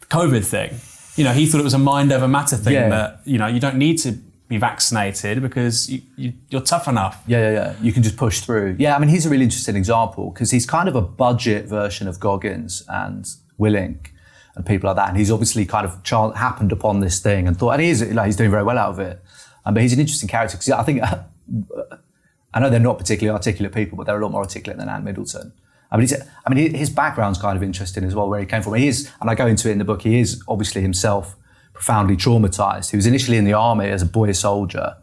COVID 0.10 0.46
thing. 0.46 0.72
You 1.18 1.26
know, 1.26 1.34
he 1.34 1.46
thought 1.46 1.60
it 1.60 1.66
was 1.66 1.74
a 1.74 1.78
mind 1.94 2.14
over 2.14 2.26
matter 2.26 2.56
thing 2.56 2.72
Yeah. 2.74 2.88
that, 2.88 3.20
you 3.26 3.38
know, 3.38 3.48
you 3.48 3.60
don't 3.60 3.76
need 3.76 3.98
to 4.00 4.14
be 4.48 4.58
vaccinated 4.58 5.42
because 5.42 5.90
you, 5.90 6.02
you, 6.16 6.34
you're 6.50 6.62
tough 6.62 6.88
enough. 6.88 7.22
Yeah, 7.28 7.40
yeah, 7.42 7.52
yeah. 7.52 7.74
You 7.82 7.92
can 7.92 8.02
just 8.02 8.16
push 8.16 8.40
through. 8.40 8.78
Yeah, 8.80 8.96
I 8.96 9.00
mean, 9.00 9.10
he's 9.10 9.26
a 9.26 9.30
really 9.30 9.44
interesting 9.44 9.76
example 9.76 10.32
because 10.32 10.52
he's 10.52 10.66
kind 10.66 10.88
of 10.88 10.96
a 10.96 11.02
budget 11.02 11.66
version 11.66 12.08
of 12.08 12.22
Goggins 12.22 12.84
and 12.88 13.26
Willink 13.60 14.12
and 14.56 14.66
people 14.66 14.88
like 14.88 14.96
that. 14.96 15.10
And 15.10 15.18
he's 15.18 15.32
obviously 15.32 15.66
kind 15.66 15.86
of 15.86 16.02
char- 16.04 16.32
happened 16.34 16.72
upon 16.72 17.02
this 17.02 17.20
thing 17.20 17.46
and 17.46 17.58
thought, 17.60 17.72
and 17.72 17.82
he 17.82 17.90
is, 17.90 18.02
like, 18.14 18.28
he's 18.28 18.38
doing 18.38 18.52
very 18.52 18.64
well 18.64 18.78
out 18.78 18.92
of 18.92 19.00
it. 19.00 19.22
Um, 19.66 19.74
but 19.74 19.84
he's 19.84 19.92
an 19.92 20.00
interesting 20.00 20.30
character 20.30 20.56
because 20.56 20.70
I 20.72 20.84
think, 20.84 21.02
I 22.54 22.60
know 22.60 22.70
they're 22.70 22.80
not 22.80 22.98
particularly 22.98 23.36
articulate 23.36 23.74
people, 23.74 23.98
but 23.98 24.06
they're 24.08 24.20
a 24.20 24.24
lot 24.24 24.32
more 24.32 24.42
articulate 24.42 24.78
than 24.78 24.90
Ant 24.90 25.04
Middleton. 25.04 25.54
I 25.92 25.98
mean, 25.98 26.08
I 26.46 26.54
mean, 26.54 26.74
his 26.74 26.90
background's 26.90 27.40
kind 27.40 27.58
of 27.58 27.64
interesting 27.64 28.04
as 28.04 28.14
well, 28.14 28.30
where 28.30 28.40
he 28.40 28.46
came 28.46 28.62
from. 28.62 28.76
He 28.76 28.88
is, 28.88 29.12
and 29.22 29.30
I 29.30 29.36
go 29.36 29.48
into 29.48 29.70
it 29.70 29.74
in 29.74 29.78
the 29.80 29.86
book. 29.86 30.04
He 30.04 30.20
is 30.20 30.42
obviously 30.48 30.82
himself 30.82 31.36
profoundly 31.74 32.16
traumatized. 32.16 32.92
He 32.92 32.98
was 32.98 33.06
initially 33.06 33.38
in 33.38 33.46
the 33.46 33.54
army 33.54 33.88
as 33.90 34.02
a 34.02 34.06
boy 34.06 34.32
soldier, 34.34 34.98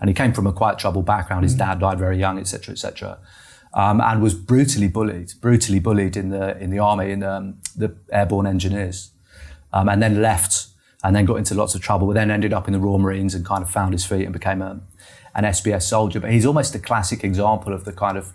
and 0.00 0.08
he 0.10 0.14
came 0.14 0.32
from 0.32 0.46
a 0.46 0.52
quite 0.52 0.78
troubled 0.78 1.06
background. 1.06 1.44
His 1.44 1.54
dad 1.54 1.78
died 1.80 1.98
very 1.98 2.18
young, 2.18 2.38
etc., 2.38 2.72
etc., 2.72 3.18
um, 3.74 4.00
and 4.00 4.22
was 4.22 4.34
brutally 4.34 4.88
bullied, 4.88 5.32
brutally 5.40 5.78
bullied 5.78 6.16
in 6.16 6.30
the 6.30 6.58
in 6.58 6.70
the 6.70 6.78
army 6.78 7.10
in 7.10 7.22
um, 7.22 7.58
the 7.76 7.94
airborne 8.12 8.46
engineers, 8.46 9.10
um, 9.72 9.88
and 9.88 10.02
then 10.02 10.20
left 10.20 10.68
and 11.04 11.14
then 11.14 11.26
got 11.26 11.36
into 11.36 11.54
lots 11.54 11.74
of 11.74 11.80
trouble. 11.80 12.08
But 12.08 12.14
then 12.14 12.30
ended 12.30 12.52
up 12.52 12.66
in 12.66 12.72
the 12.72 12.80
Royal 12.80 12.98
Marines 12.98 13.34
and 13.34 13.44
kind 13.44 13.62
of 13.62 13.70
found 13.70 13.92
his 13.92 14.04
feet 14.04 14.24
and 14.24 14.32
became 14.32 14.62
a, 14.62 14.80
an 15.34 15.44
SBS 15.44 15.82
soldier. 15.82 16.20
But 16.20 16.30
he's 16.30 16.46
almost 16.46 16.74
a 16.74 16.78
classic 16.78 17.24
example 17.24 17.72
of 17.72 17.84
the 17.84 17.92
kind 17.92 18.16
of 18.16 18.34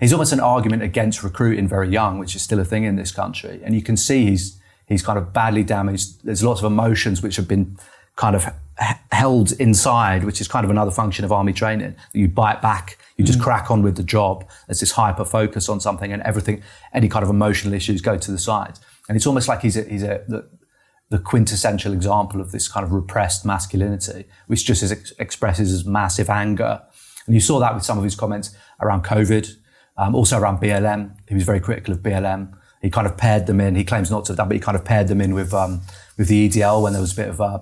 he's 0.00 0.12
almost 0.12 0.32
an 0.32 0.40
argument 0.40 0.82
against 0.82 1.22
recruiting 1.22 1.68
very 1.68 1.88
young, 1.88 2.18
which 2.18 2.34
is 2.34 2.42
still 2.42 2.60
a 2.60 2.64
thing 2.64 2.84
in 2.84 2.96
this 2.96 3.12
country. 3.12 3.60
And 3.64 3.74
you 3.74 3.82
can 3.82 3.96
see 3.96 4.26
he's 4.26 4.60
he's 4.86 5.02
kind 5.02 5.18
of 5.18 5.32
badly 5.32 5.62
damaged. 5.62 6.24
There's 6.24 6.42
lots 6.42 6.60
of 6.60 6.66
emotions 6.66 7.22
which 7.22 7.36
have 7.36 7.48
been 7.48 7.76
kind 8.16 8.34
of 8.34 8.46
h- 8.80 8.96
held 9.12 9.52
inside, 9.52 10.24
which 10.24 10.40
is 10.40 10.48
kind 10.48 10.64
of 10.64 10.70
another 10.70 10.90
function 10.90 11.24
of 11.24 11.32
army 11.32 11.52
training. 11.52 11.94
You 12.12 12.28
bite 12.28 12.60
back, 12.60 12.98
you 13.16 13.24
just 13.24 13.38
mm. 13.38 13.42
crack 13.44 13.70
on 13.70 13.82
with 13.82 13.96
the 13.96 14.02
job. 14.02 14.48
There's 14.66 14.80
this 14.80 14.92
hyper 14.92 15.24
focus 15.24 15.68
on 15.68 15.80
something, 15.80 16.12
and 16.12 16.22
everything, 16.22 16.62
any 16.92 17.08
kind 17.08 17.22
of 17.22 17.30
emotional 17.30 17.74
issues 17.74 18.00
go 18.00 18.16
to 18.16 18.30
the 18.30 18.38
side. 18.38 18.78
And 19.08 19.16
it's 19.16 19.26
almost 19.26 19.48
like 19.48 19.62
he's 19.62 19.76
a, 19.76 19.84
he's 19.84 20.02
a 20.02 20.44
the, 21.10 21.18
quintessential 21.18 21.92
example 21.92 22.40
of 22.40 22.52
this 22.52 22.68
kind 22.68 22.84
of 22.84 22.92
repressed 22.92 23.44
masculinity, 23.44 24.24
which 24.46 24.64
just 24.64 24.82
expresses 25.18 25.72
as 25.72 25.84
massive 25.84 26.30
anger. 26.30 26.82
And 27.26 27.34
you 27.34 27.40
saw 27.40 27.58
that 27.60 27.74
with 27.74 27.84
some 27.84 27.98
of 27.98 28.04
his 28.04 28.14
comments 28.14 28.54
around 28.80 29.04
COVID, 29.04 29.56
um, 29.98 30.14
also 30.14 30.38
around 30.38 30.60
BLM. 30.60 31.16
He 31.28 31.34
was 31.34 31.44
very 31.44 31.60
critical 31.60 31.92
of 31.92 32.00
BLM. 32.00 32.56
He 32.80 32.90
kind 32.90 33.06
of 33.06 33.16
paired 33.16 33.46
them 33.46 33.60
in. 33.60 33.74
He 33.74 33.84
claims 33.84 34.10
not 34.10 34.24
to 34.26 34.32
have 34.32 34.38
done, 34.38 34.48
but 34.48 34.54
he 34.54 34.60
kind 34.60 34.76
of 34.76 34.84
paired 34.84 35.08
them 35.08 35.20
in 35.20 35.34
with 35.34 35.52
um, 35.52 35.82
with 36.16 36.28
the 36.28 36.48
EDL 36.48 36.82
when 36.82 36.92
there 36.92 37.02
was 37.02 37.12
a 37.12 37.16
bit 37.16 37.28
of 37.28 37.40
uh, 37.40 37.58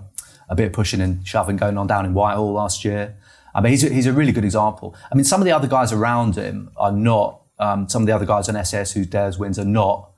a 0.48 0.54
bit 0.54 0.66
of 0.66 0.72
pushing 0.72 1.00
and 1.00 1.26
shoving 1.26 1.56
going 1.56 1.78
on 1.78 1.86
down 1.86 2.04
in 2.04 2.14
Whitehall 2.14 2.52
last 2.52 2.84
year. 2.84 3.16
I 3.54 3.62
mean, 3.62 3.70
he's 3.70 3.84
a, 3.84 3.88
he's 3.88 4.06
a 4.06 4.12
really 4.12 4.32
good 4.32 4.44
example. 4.44 4.94
I 5.10 5.14
mean, 5.14 5.24
some 5.24 5.40
of 5.40 5.46
the 5.46 5.52
other 5.52 5.66
guys 5.66 5.92
around 5.92 6.36
him 6.36 6.70
are 6.76 6.92
not. 6.92 7.40
Um, 7.58 7.88
some 7.88 8.02
of 8.02 8.06
the 8.06 8.14
other 8.14 8.26
guys 8.26 8.50
on 8.50 8.64
SAS 8.66 8.92
who 8.92 9.06
dares 9.06 9.38
wins 9.38 9.58
are 9.58 9.64
not 9.64 10.10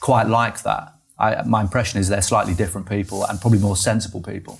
quite 0.00 0.28
like 0.28 0.62
that. 0.64 0.93
I, 1.18 1.42
my 1.42 1.60
impression 1.60 2.00
is 2.00 2.08
they're 2.08 2.22
slightly 2.22 2.54
different 2.54 2.88
people 2.88 3.24
and 3.24 3.40
probably 3.40 3.58
more 3.58 3.76
sensible 3.76 4.20
people. 4.20 4.58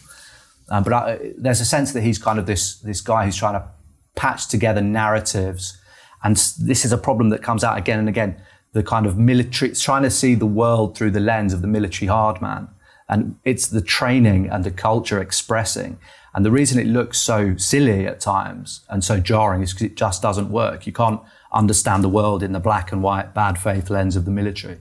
Um, 0.69 0.85
but 0.85 0.93
I, 0.93 1.33
there's 1.37 1.61
a 1.61 1.65
sense 1.65 1.93
that 1.93 2.03
he's 2.03 2.19
kind 2.19 2.39
of 2.39 2.47
this 2.47 2.77
this 2.81 3.01
guy 3.01 3.25
who's 3.25 3.37
trying 3.37 3.55
to 3.55 3.69
patch 4.17 4.49
together 4.49 4.81
narratives, 4.81 5.79
and 6.23 6.37
this 6.59 6.85
is 6.85 6.93
a 6.93 6.99
problem 6.99 7.29
that 7.31 7.43
comes 7.43 7.65
out 7.65 7.77
again 7.77 7.99
and 7.99 8.09
again. 8.09 8.41
The 8.73 8.83
kind 8.83 9.07
of 9.07 9.17
military, 9.17 9.73
trying 9.73 10.03
to 10.03 10.11
see 10.11 10.35
the 10.35 10.47
world 10.47 10.97
through 10.97 11.13
the 11.13 11.21
lens 11.21 11.53
of 11.53 11.61
the 11.61 11.69
military 11.69 12.09
hard 12.09 12.41
man, 12.41 12.69
and 13.09 13.37
it's 13.45 13.69
the 13.69 13.83
training 13.83 14.49
and 14.49 14.65
the 14.65 14.71
culture 14.71 15.21
expressing. 15.21 15.99
And 16.35 16.45
the 16.45 16.51
reason 16.51 16.81
it 16.81 16.89
looks 16.89 17.19
so 17.19 17.57
silly 17.57 18.07
at 18.07 18.19
times 18.19 18.81
and 18.89 19.05
so 19.05 19.21
jarring 19.21 19.63
is 19.63 19.73
because 19.73 19.87
it 19.87 19.97
just 19.97 20.21
doesn't 20.21 20.51
work. 20.51 20.85
You 20.85 20.93
can't 20.93 21.21
understand 21.53 22.03
the 22.03 22.09
world 22.09 22.43
in 22.43 22.51
the 22.51 22.59
black 22.59 22.91
and 22.91 23.05
white 23.05 23.33
bad 23.35 23.57
faith 23.57 23.89
lens 23.89 24.17
of 24.17 24.25
the 24.25 24.33
military. 24.33 24.79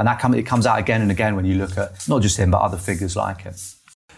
And 0.00 0.06
that 0.06 0.18
come, 0.18 0.32
it 0.32 0.44
comes 0.44 0.64
out 0.64 0.78
again 0.78 1.02
and 1.02 1.10
again 1.10 1.36
when 1.36 1.44
you 1.44 1.56
look 1.56 1.76
at 1.76 2.08
not 2.08 2.22
just 2.22 2.38
him, 2.38 2.50
but 2.50 2.62
other 2.62 2.78
figures 2.78 3.16
like 3.16 3.42
him. 3.42 3.52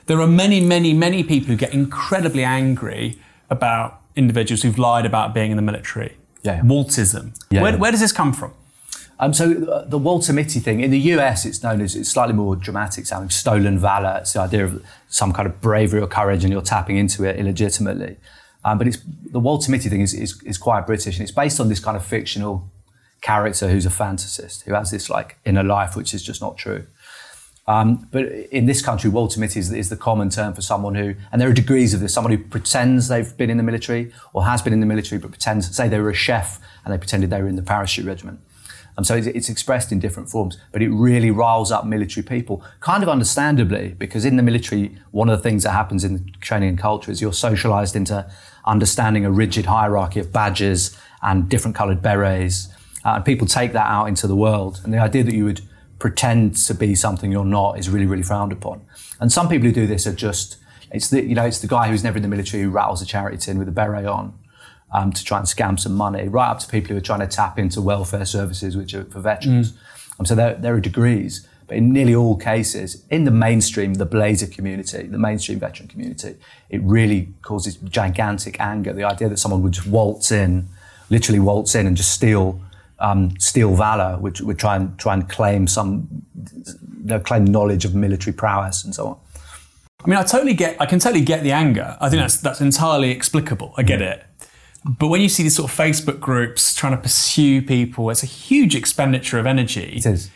There 0.07 0.21
are 0.21 0.29
many, 0.29 0.61
many, 0.61 0.95
many 0.95 1.25
people 1.25 1.49
who 1.49 1.57
get 1.57 1.75
incredibly 1.75 2.45
angry 2.45 3.19
about 3.51 4.01
individuals 4.15 4.63
who've 4.63 4.79
lied 4.79 5.05
about 5.05 5.35
being 5.35 5.51
in 5.51 5.57
the 5.57 5.63
military. 5.63 6.17
Yeah, 6.45 6.59
yeah. 6.59 6.63
Waltism. 6.63 7.37
Yeah, 7.51 7.63
where, 7.63 7.73
yeah. 7.73 7.79
where 7.79 7.91
does 7.91 7.99
this 7.99 8.13
come 8.13 8.33
from? 8.33 8.55
Um, 9.19 9.35
so 9.35 9.65
uh, 9.65 9.85
the 9.85 9.99
Walter 9.99 10.33
Mitty 10.33 10.61
thing 10.61 10.79
in 10.79 10.93
the 10.93 11.01
US, 11.01 11.45
it's 11.45 11.65
known 11.65 11.81
as 11.81 11.97
it's 11.97 12.09
slightly 12.09 12.35
more 12.35 12.55
dramatic 12.55 13.05
sounding 13.05 13.31
stolen 13.31 13.77
valor. 13.77 14.19
It's 14.21 14.35
the 14.35 14.41
idea 14.41 14.65
of 14.65 14.85
some 15.09 15.33
kind 15.33 15.49
of 15.49 15.61
bravery 15.61 16.01
or 16.01 16.07
courage, 16.07 16.45
and 16.45 16.53
you're 16.53 16.63
tapping 16.63 16.97
into 16.97 17.25
it 17.25 17.41
illegitimately. 17.41 18.19
Um, 18.65 18.79
but 18.79 18.87
it's 18.87 18.99
the 19.33 19.41
Walter 19.41 19.73
Mitty 19.73 19.89
thing 19.89 20.03
is, 20.03 20.15
is 20.15 20.41
is 20.45 20.59
quite 20.59 20.87
British, 20.87 21.17
and 21.19 21.25
it's 21.25 21.35
based 21.35 21.59
on 21.59 21.69
this 21.69 21.81
kind 21.81 21.97
of 21.97 22.05
fictional 22.05 22.71
character 23.23 23.69
who's 23.69 23.87
a 23.87 23.91
fantasist 23.91 24.65
who 24.65 24.75
has 24.75 24.91
this 24.91 25.09
like 25.09 25.39
inner 25.45 25.63
life 25.63 25.97
which 25.97 26.13
is 26.13 26.23
just 26.23 26.41
not 26.41 26.59
true. 26.59 26.87
Um, 27.69 28.09
but 28.11 28.25
in 28.27 28.67
this 28.67 28.83
country, 28.83 29.09
Walter 29.09 29.39
Mitty 29.39 29.61
is, 29.61 29.73
is 29.73 29.89
the 29.89 29.97
common 29.97 30.31
term 30.31 30.53
for 30.53 30.63
someone 30.63 30.97
who, 30.97 31.15
and 31.31 31.41
there 31.41 31.49
are 31.49 31.53
degrees 31.53 31.95
of 31.95 32.01
this, 32.01 32.13
someone 32.13 32.33
who 32.33 32.43
pretends 32.43 33.07
they've 33.07 33.37
been 33.37 33.51
in 33.51 33.57
the 33.57 33.63
military 33.63 34.13
or 34.33 34.45
has 34.45 34.61
been 34.61 34.73
in 34.73 34.81
the 34.81 34.87
military, 34.87 35.21
but 35.21 35.31
pretends, 35.31 35.75
say 35.75 35.89
they 35.89 36.01
were 36.01 36.11
a 36.11 36.15
chef 36.15 36.59
and 36.85 36.93
they 36.93 36.99
pretended 36.99 37.31
they 37.31 37.41
were 37.41 37.49
in 37.49 37.55
the 37.55 37.63
parachute 37.63 38.05
regiment. 38.05 38.41
And 38.97 39.07
so 39.07 39.15
it's, 39.15 39.27
it's 39.29 39.49
expressed 39.49 39.93
in 39.93 40.01
different 40.01 40.29
forms, 40.29 40.59
but 40.71 40.83
it 40.83 40.91
really 40.91 41.31
riles 41.31 41.73
up 41.73 41.87
military 41.87 42.25
people, 42.25 42.65
kind 42.81 43.03
of 43.03 43.09
understandably, 43.09 43.95
because 43.97 44.25
in 44.25 44.37
the 44.37 44.43
military, 44.43 44.99
one 45.13 45.31
of 45.31 45.39
the 45.39 45.43
things 45.43 45.63
that 45.63 45.71
happens 45.71 46.05
in 46.05 46.15
the 46.15 46.31
training 46.41 46.71
and 46.71 46.79
culture 46.79 47.11
is 47.11 47.23
you're 47.23 47.33
socialized 47.33 47.97
into 47.97 48.29
understanding 48.67 49.25
a 49.25 49.31
rigid 49.31 49.67
hierarchy 49.67 50.21
of 50.21 50.33
badges 50.33 50.97
and 51.23 51.49
different 51.49 51.77
colored 51.77 52.03
berets. 52.03 52.69
Uh, 53.05 53.15
and 53.17 53.25
people 53.25 53.47
take 53.47 53.73
that 53.73 53.87
out 53.87 54.07
into 54.07 54.27
the 54.27 54.37
world. 54.37 54.81
And 54.85 54.93
the 54.93 54.99
idea 54.99 55.25
that 55.25 55.35
you 55.35 55.45
would 55.45 55.61
pretend 55.99 56.57
to 56.57 56.75
be 56.75 56.95
something 56.95 57.31
you're 57.31 57.45
not 57.45 57.79
is 57.79 57.89
really, 57.89 58.07
really 58.07 58.23
frowned 58.23 58.53
upon. 58.53 58.81
And 59.21 59.31
some 59.31 59.49
people 59.49 59.67
who 59.67 59.73
do 59.73 59.87
this 59.87 60.07
are 60.07 60.13
just, 60.13 60.57
it's 60.91 61.11
the, 61.11 61.23
you 61.23 61.35
know, 61.35 61.45
it's 61.45 61.61
the 61.61 61.69
guy 61.69 61.89
who's 61.89 62.05
never 62.05 62.17
in 62.17 62.23
the 62.23 62.29
military 62.29 62.63
who 62.63 62.71
rattles 62.71 63.03
a 63.03 63.07
charity 63.07 63.39
tin 63.39 63.59
with 63.59 63.69
a 63.69 63.73
beret 63.73 64.07
on 64.07 64.35
um, 64.93 65.13
to 65.13 65.25
try 65.25 65.39
and 65.39 65.47
scam 65.47 65.79
some 65.79 65.95
money, 65.95 66.29
right 66.29 66.49
up 66.49 66.59
to 66.61 66.69
people 66.69 66.91
who 66.91 66.97
are 66.97 67.01
trying 67.01 67.21
to 67.21 67.27
tap 67.27 67.59
into 67.59 67.81
welfare 67.81 68.25
services, 68.25 68.77
which 68.77 68.95
are 68.95 69.05
for 69.05 69.21
veterans. 69.21 69.73
Mm. 69.73 70.21
Um, 70.21 70.27
so 70.27 70.35
there, 70.35 70.55
there 70.55 70.75
are 70.75 70.81
degrees. 70.81 71.47
But 71.67 71.77
in 71.77 71.93
nearly 71.93 72.15
all 72.15 72.37
cases, 72.37 73.05
in 73.09 73.25
the 73.25 73.31
mainstream, 73.31 73.95
the 73.95 74.05
Blazer 74.05 74.47
community, 74.47 75.07
the 75.07 75.19
mainstream 75.19 75.59
veteran 75.59 75.89
community, 75.89 76.37
it 76.69 76.83
really 76.83 77.29
causes 77.41 77.77
gigantic 77.77 78.61
anger. 78.61 78.93
The 78.93 79.05
idea 79.05 79.29
that 79.29 79.39
someone 79.39 79.63
would 79.63 79.73
just 79.73 79.87
waltz 79.87 80.33
in, 80.33 80.69
literally 81.09 81.39
waltz 81.39 81.75
in 81.75 81.87
and 81.87 81.97
just 81.97 82.13
steal 82.13 82.61
um, 83.03 83.39
steal 83.39 83.75
valor, 83.75 84.17
which 84.19 84.41
would 84.41 84.59
try 84.59 84.77
and 84.77 84.99
try 84.99 85.13
and 85.15 85.29
claim 85.29 85.67
some 85.67 86.09
you 86.65 87.05
know, 87.05 87.21
claim 87.21 87.45
knowledge 87.45 87.85
of 87.85 87.95
military 87.95 88.33
prowess 88.33 88.85
and 88.85 88.95
so 88.95 89.09
on. 89.09 89.19
I 90.05 90.09
mean, 90.09 90.19
I 90.19 90.23
totally 90.23 90.55
get. 90.55 90.81
I 90.81 90.87
can 90.87 90.99
totally 90.99 91.25
get 91.25 91.43
the 91.43 91.53
anger. 91.53 91.97
I 92.01 92.09
think 92.09 92.23
that's 92.23 92.39
that's 92.39 92.61
entirely 92.61 93.11
explicable. 93.11 93.75
I 93.77 93.83
get 93.83 94.01
it. 94.01 94.25
But 94.85 95.09
when 95.09 95.21
you 95.21 95.29
see 95.29 95.45
these 95.45 95.57
sort 95.57 95.71
of 95.71 95.77
Facebook 95.77 96.19
groups 96.19 96.75
trying 96.75 96.97
to 96.97 97.01
pursue 97.01 97.63
people, 97.63 98.11
it's 98.11 98.25
a 98.25 98.27
huge 98.27 98.75
expenditure 98.75 99.39
of 99.39 99.47
energy. 99.47 99.95
It 99.97 100.07
is. 100.07 100.31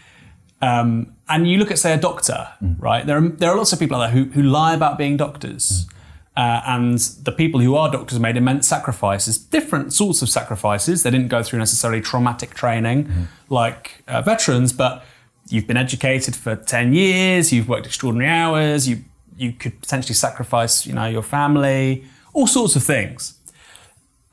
Um, 0.62 1.14
and 1.28 1.48
you 1.48 1.58
look 1.58 1.72
at, 1.72 1.78
say, 1.78 1.92
a 1.92 1.96
doctor, 1.96 2.48
mm. 2.62 2.80
right? 2.80 3.04
There 3.04 3.18
are, 3.18 3.28
there 3.28 3.50
are 3.50 3.56
lots 3.56 3.72
of 3.72 3.80
people 3.80 3.96
out 3.96 4.12
there 4.12 4.24
who, 4.24 4.30
who 4.30 4.42
lie 4.42 4.72
about 4.72 4.98
being 4.98 5.16
doctors. 5.16 5.86
Mm. 5.86 5.92
Uh, 6.36 6.60
and 6.66 6.98
the 6.98 7.32
people 7.32 7.60
who 7.60 7.74
are 7.74 7.90
doctors 7.90 8.20
made 8.20 8.36
immense 8.36 8.68
sacrifices, 8.68 9.38
different 9.38 9.92
sorts 9.94 10.20
of 10.20 10.28
sacrifices. 10.28 11.02
They 11.02 11.10
didn't 11.10 11.28
go 11.28 11.42
through 11.42 11.60
necessarily 11.60 12.02
traumatic 12.02 12.52
training 12.52 13.04
mm-hmm. 13.04 13.22
like 13.48 14.02
uh, 14.06 14.20
veterans, 14.20 14.74
but 14.74 15.02
you've 15.48 15.66
been 15.66 15.78
educated 15.78 16.36
for 16.36 16.54
10 16.54 16.92
years, 16.92 17.52
you've 17.52 17.68
worked 17.68 17.86
extraordinary 17.86 18.30
hours, 18.30 18.86
you, 18.86 19.02
you 19.38 19.52
could 19.52 19.80
potentially 19.80 20.14
sacrifice 20.14 20.86
you 20.86 20.92
know, 20.92 21.06
your 21.06 21.22
family, 21.22 22.04
all 22.34 22.46
sorts 22.46 22.76
of 22.76 22.82
things. 22.82 23.38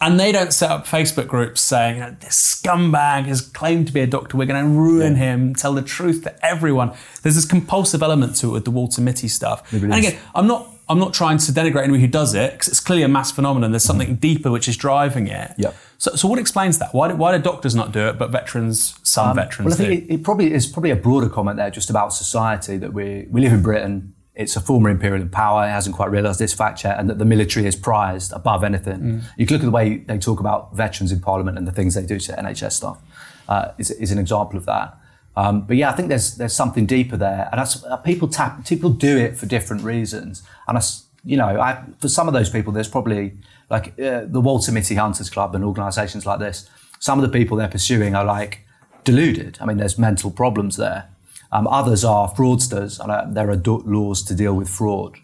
And 0.02 0.20
they 0.20 0.34
don't 0.34 0.52
set 0.52 0.70
up 0.70 0.86
Facebook 0.86 1.28
groups 1.28 1.62
saying, 1.62 1.96
you 1.96 2.02
know, 2.02 2.16
this 2.20 2.62
scumbag 2.62 3.24
has 3.28 3.40
claimed 3.40 3.88
to 3.88 3.94
be 3.94 4.02
a 4.02 4.08
doctor, 4.08 4.36
we're 4.36 4.46
going 4.46 4.62
to 4.62 4.70
ruin 4.70 5.14
yeah. 5.14 5.20
him, 5.20 5.56
tell 5.56 5.74
the 5.74 5.82
truth 5.82 6.24
to 6.24 6.46
everyone. 6.46 6.92
There's 7.22 7.36
this 7.36 7.46
compulsive 7.46 8.04
element 8.04 8.36
to 8.38 8.48
it 8.48 8.52
with 8.52 8.66
the 8.66 8.72
Walter 8.72 9.02
Mitty 9.02 9.30
stuff. 9.30 9.72
And 9.72 9.94
again, 9.94 10.20
I'm 10.36 10.48
not 10.48 10.73
I'm 10.90 11.00
not 11.00 11.14
trying 11.14 11.38
to 11.38 11.52
denigrate 11.52 11.84
anyone 11.84 12.02
who 12.02 12.08
does 12.08 12.36
it 12.36 12.52
because 12.54 12.68
it's 12.68 12.80
clearly 12.80 13.04
a 13.04 13.08
mass 13.08 13.32
phenomenon. 13.32 13.72
There's 13.72 13.84
something 13.84 14.08
mm-hmm. 14.08 14.16
deeper 14.16 14.52
which 14.52 14.68
is 14.68 14.76
driving 14.76 15.28
it. 15.28 15.54
Yep. 15.58 15.76
So, 15.98 16.16
so 16.16 16.28
what 16.28 16.40
explains 16.40 16.80
that? 16.80 16.94
Why 16.94 17.08
do, 17.08 17.16
why 17.16 17.36
do 17.36 17.42
doctors 17.42 17.74
not 17.74 17.94
do 17.94 18.08
it, 18.10 18.18
but 18.18 18.32
veterans, 18.32 19.00
some 19.04 19.30
um, 19.30 19.36
veterans? 19.36 19.66
Well, 19.66 19.74
I 19.74 19.90
think 19.90 20.10
it, 20.10 20.14
it, 20.14 20.24
probably 20.24 20.54
is 20.54 20.68
probably 20.68 20.92
a 20.92 20.96
broader 20.96 21.30
comment 21.30 21.58
there, 21.58 21.72
just 21.72 21.90
about 21.90 22.14
society 22.14 22.78
that 22.78 22.94
we 22.94 23.28
we 23.30 23.40
live 23.40 23.54
in 23.54 23.64
Britain. 23.64 24.14
It's 24.36 24.56
a 24.58 24.62
former 24.62 24.90
imperial 24.90 25.28
power. 25.28 25.66
It 25.66 25.70
hasn't 25.70 25.96
quite 25.96 26.12
realised 26.12 26.40
this 26.40 26.54
fact 26.54 26.84
yet, 26.84 27.00
and 27.00 27.10
that 27.10 27.20
the 27.20 27.26
military 27.26 27.66
is 27.66 27.76
prized 27.76 28.34
above 28.34 28.64
anything. 28.64 29.00
Mm. 29.00 29.24
You 29.38 29.46
can 29.46 29.56
look 29.56 29.64
at 29.64 29.66
the 29.66 29.72
way 29.72 29.98
they 29.98 30.18
talk 30.18 30.40
about 30.40 30.76
veterans 30.76 31.12
in 31.12 31.22
Parliament 31.22 31.58
and 31.58 31.66
the 31.66 31.72
things 31.72 31.94
they 31.94 32.06
do 32.06 32.20
to 32.20 32.34
NHS 32.34 32.74
staff. 32.74 33.00
Uh, 33.48 33.74
is, 33.78 33.92
is 33.92 34.12
an 34.12 34.18
example 34.20 34.58
of 34.58 34.66
that. 34.66 34.98
Um, 35.36 35.62
but 35.62 35.78
yeah, 35.78 35.90
I 35.90 35.94
think 35.94 36.10
there's 36.10 36.36
there's 36.38 36.56
something 36.56 36.86
deeper 36.86 37.18
there, 37.18 37.50
and 37.52 37.60
uh, 37.60 37.98
people 37.98 38.28
tap 38.28 38.66
people 38.66 38.92
do 38.92 39.18
it 39.18 39.36
for 39.36 39.46
different 39.48 39.84
reasons, 39.84 40.44
and 40.68 40.78
I, 40.78 40.82
you 41.26 41.38
know, 41.38 41.60
I, 41.60 41.84
for 42.00 42.08
some 42.08 42.28
of 42.28 42.34
those 42.34 42.50
people, 42.50 42.72
there's 42.72 42.88
probably 42.88 43.38
like 43.70 44.00
uh, 44.00 44.26
the 44.26 44.42
Walter 44.42 44.72
Mitty 44.72 44.96
Hunters 44.96 45.30
Club 45.30 45.56
and 45.56 45.64
organisations 45.64 46.26
like 46.26 46.40
this. 46.40 46.70
Some 47.00 47.20
of 47.20 47.30
the 47.30 47.38
people 47.38 47.58
they're 47.58 47.68
pursuing 47.68 48.16
are 48.16 48.26
like 48.26 48.62
deluded. 49.04 49.58
I 49.60 49.66
mean, 49.66 49.78
there's 49.78 49.98
mental 49.98 50.30
problems 50.32 50.78
there. 50.78 51.10
Um, 51.52 51.68
others 51.68 52.04
are 52.04 52.30
fraudsters, 52.30 53.00
and 53.00 53.12
uh, 53.12 53.26
there 53.30 53.50
are 53.50 53.56
laws 53.86 54.24
to 54.24 54.36
deal 54.36 54.54
with 54.54 54.70
fraud. 54.70 55.18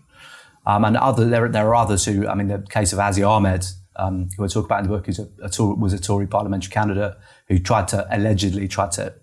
Um, 0.66 0.86
and 0.86 0.98
other 0.98 1.26
there, 1.26 1.48
there 1.50 1.68
are 1.68 1.76
others 1.76 2.06
who, 2.06 2.28
I 2.28 2.36
mean, 2.36 2.48
the 2.48 2.60
case 2.60 2.94
of 2.94 3.00
Asia 3.00 3.24
Ahmed, 3.24 3.66
um, 3.96 4.30
who 4.38 4.44
I 4.44 4.48
talk 4.48 4.66
about 4.66 4.84
in 4.84 4.90
the 4.90 4.96
book, 4.96 5.06
who's 5.06 5.20
a, 5.20 5.28
a, 5.42 5.76
was 5.76 5.94
a 5.94 6.00
Tory 6.00 6.28
parliamentary 6.28 6.72
candidate 6.72 7.16
who 7.48 7.60
tried 7.60 7.88
to 7.90 8.08
allegedly 8.16 8.68
tried 8.68 8.92
to 8.94 9.14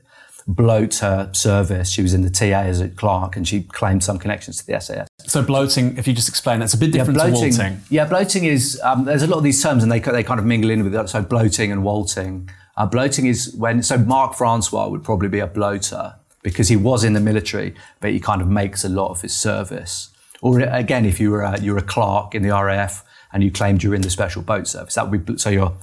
bloat 0.47 0.97
her 0.97 1.31
service. 1.33 1.91
She 1.91 2.03
was 2.03 2.15
in 2.15 2.23
the 2.23 2.31
TA 2.31 2.63
as 2.63 2.81
a 2.81 2.89
clerk, 2.89 3.37
and 3.37 3.47
she 3.47 3.63
claimed 3.63 4.05
some 4.05 4.19
connections 4.19 4.59
to 4.59 4.67
the 4.67 4.81
SAS. 4.81 5.09
So 5.27 5.43
bloating, 5.43 5.97
if 5.99 6.07
you 6.07 6.13
just 6.13 6.29
explain, 6.29 6.61
that's 6.61 6.75
a 6.75 6.79
bit 6.79 6.93
different 6.93 7.19
yeah, 7.19 7.31
bloating, 7.31 7.53
to 7.53 7.59
walting. 7.59 7.81
Yeah, 7.91 8.05
bloating 8.07 8.45
is 8.45 8.81
um, 8.83 9.05
there's 9.05 9.23
a 9.23 9.27
lot 9.27 9.39
of 9.39 9.45
these 9.45 9.63
terms, 9.63 9.83
and 9.83 9.91
they 9.91 9.99
they 9.99 10.23
kind 10.23 10.39
of 10.39 10.47
mingle 10.47 10.71
in 10.71 10.85
with 10.85 10.95
it. 10.95 11.09
So 11.09 11.23
bloating 11.23 11.73
and 11.73 11.83
walting. 11.83 12.49
Uh, 12.77 12.87
bloating 12.87 13.27
is 13.27 13.55
when 13.55 13.83
so 13.83 13.99
Mark 13.99 14.35
Francois 14.35 14.89
would 14.89 15.03
probably 15.03 15.29
be 15.29 15.41
a 15.41 15.47
bloater 15.47 16.15
because 16.43 16.69
he 16.69 16.77
was 16.77 17.03
in 17.03 17.13
the 17.13 17.21
military, 17.21 17.75
but 18.01 18.13
he 18.13 18.21
kind 18.21 18.41
of 18.41 18.49
makes 18.49 18.85
a 18.85 18.89
lot 18.89 19.11
of 19.11 19.23
his 19.23 19.35
service. 19.35 20.11
Or 20.43 20.61
again, 20.61 21.05
if 21.05 21.19
you 21.19 21.31
were 21.31 21.43
a, 21.43 21.61
you're 21.61 21.79
a 21.79 21.83
clerk 21.83 22.35
in 22.35 22.43
the 22.43 22.51
RAF 22.51 23.03
and 23.33 23.43
you 23.43 23.51
claimed 23.51 23.83
you're 23.83 23.95
in 23.95 24.03
the 24.03 24.11
special 24.11 24.43
boat 24.43 24.69
service, 24.69 24.95
that 24.95 25.11
would 25.11 25.27
be 25.27 25.39
so 25.39 25.51
you're 25.51 25.75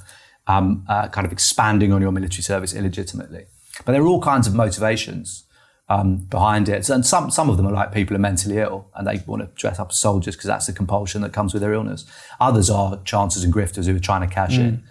um, 0.47 0.85
uh, 0.87 1.07
kind 1.09 1.25
of 1.25 1.33
expanding 1.33 1.91
on 1.91 2.01
your 2.01 2.11
military 2.11 2.43
service 2.43 2.73
illegitimately. 2.73 3.45
But 3.85 3.93
there 3.93 4.01
are 4.01 4.07
all 4.07 4.21
kinds 4.21 4.47
of 4.47 4.53
motivations 4.53 5.45
um, 5.89 6.17
behind 6.17 6.69
it. 6.69 6.89
And 6.89 7.05
some, 7.05 7.31
some 7.31 7.49
of 7.49 7.57
them 7.57 7.67
are 7.67 7.73
like 7.73 7.91
people 7.91 8.15
are 8.15 8.19
mentally 8.19 8.57
ill 8.57 8.89
and 8.95 9.07
they 9.07 9.21
want 9.25 9.41
to 9.41 9.49
dress 9.55 9.79
up 9.79 9.89
as 9.89 9.97
soldiers 9.97 10.35
because 10.35 10.47
that's 10.47 10.67
the 10.67 10.73
compulsion 10.73 11.21
that 11.21 11.33
comes 11.33 11.53
with 11.53 11.61
their 11.61 11.73
illness. 11.73 12.05
Others 12.39 12.69
are 12.69 12.99
chancers 13.03 13.43
and 13.43 13.53
grifters 13.53 13.85
who 13.85 13.95
are 13.95 13.99
trying 13.99 14.27
to 14.27 14.33
cash 14.33 14.57
mm. 14.57 14.67
in. 14.67 14.83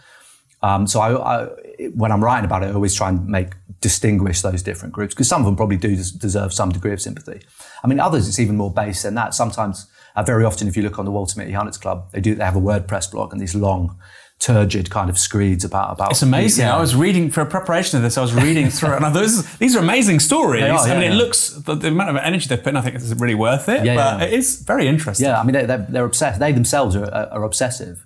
Um, 0.62 0.86
so 0.86 1.00
I, 1.00 1.44
I, 1.44 1.48
when 1.94 2.12
I'm 2.12 2.22
writing 2.22 2.44
about 2.44 2.62
it, 2.62 2.66
I 2.66 2.72
always 2.72 2.94
try 2.94 3.08
and 3.08 3.26
make 3.26 3.54
distinguish 3.80 4.42
those 4.42 4.62
different 4.62 4.94
groups 4.94 5.12
because 5.12 5.28
some 5.28 5.40
of 5.40 5.46
them 5.46 5.56
probably 5.56 5.76
do 5.76 5.96
deserve 5.96 6.52
some 6.52 6.70
degree 6.70 6.92
of 6.92 7.00
sympathy. 7.00 7.40
I 7.82 7.88
mean, 7.88 7.98
others 7.98 8.28
it's 8.28 8.38
even 8.38 8.56
more 8.56 8.72
base 8.72 9.02
than 9.02 9.16
that. 9.16 9.34
Sometimes, 9.34 9.88
uh, 10.14 10.22
very 10.22 10.44
often, 10.44 10.68
if 10.68 10.76
you 10.76 10.84
look 10.84 11.00
on 11.00 11.04
the 11.04 11.10
Walter 11.10 11.36
Mitty 11.36 11.52
Hunters 11.52 11.78
Club, 11.78 12.12
they 12.12 12.20
do 12.20 12.36
they 12.36 12.44
have 12.44 12.54
a 12.54 12.60
WordPress 12.60 13.10
blog 13.10 13.32
and 13.32 13.40
these 13.40 13.56
long 13.56 13.98
turgid 14.42 14.90
kind 14.90 15.08
of 15.08 15.16
screeds 15.16 15.64
about 15.64 15.92
about. 15.92 16.10
It's 16.10 16.22
amazing. 16.22 16.66
Yeah. 16.66 16.76
I 16.76 16.80
was 16.80 16.96
reading 16.96 17.30
for 17.30 17.42
a 17.42 17.46
preparation 17.46 17.96
of 17.96 18.02
this. 18.02 18.18
I 18.18 18.22
was 18.22 18.34
reading 18.34 18.70
through, 18.70 18.94
and 18.94 19.14
those 19.14 19.44
these 19.58 19.76
are 19.76 19.78
amazing 19.78 20.18
stories. 20.18 20.64
Are, 20.64 20.66
yeah, 20.66 20.78
I 20.78 20.94
mean, 20.94 21.02
yeah. 21.02 21.12
it 21.12 21.14
looks 21.14 21.50
the, 21.50 21.76
the, 21.76 21.88
amount 21.88 22.10
of 22.10 22.16
energy 22.16 22.48
they've 22.48 22.62
put 22.62 22.70
in. 22.70 22.76
I 22.76 22.80
think 22.80 22.96
is 22.96 23.14
really 23.14 23.36
worth 23.36 23.68
it. 23.68 23.84
Yeah, 23.84 23.94
but 23.94 24.22
it 24.22 24.34
is 24.34 24.60
very 24.62 24.88
interesting. 24.88 25.26
Yeah, 25.26 25.40
I 25.40 25.44
mean, 25.44 25.52
they're, 25.52 25.86
they're 25.88 26.04
obsessed. 26.04 26.40
They 26.40 26.52
themselves 26.52 26.96
are, 26.96 27.08
are 27.08 27.44
obsessive. 27.44 28.04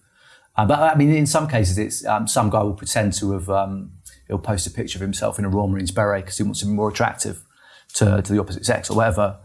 Uh, 0.56 0.66
but 0.66 0.78
I 0.78 0.94
mean, 0.94 1.10
in 1.10 1.26
some 1.26 1.48
cases, 1.48 1.78
it's 1.78 2.04
um, 2.04 2.28
some 2.28 2.50
guy 2.50 2.62
will 2.62 2.74
pretend 2.74 3.14
to 3.14 3.32
have. 3.32 3.48
Um, 3.48 3.92
he'll 4.28 4.38
post 4.38 4.66
a 4.66 4.70
picture 4.70 4.98
of 4.98 5.02
himself 5.02 5.38
in 5.38 5.44
a 5.44 5.48
Royal 5.48 5.68
Marines 5.68 5.90
beret 5.90 6.24
because 6.24 6.36
he 6.36 6.42
wants 6.42 6.60
to 6.60 6.66
be 6.66 6.72
more 6.72 6.90
attractive 6.90 7.44
to, 7.94 8.20
to 8.20 8.32
the 8.32 8.40
opposite 8.40 8.66
sex 8.66 8.90
or 8.90 8.96
whatever. 8.96 9.38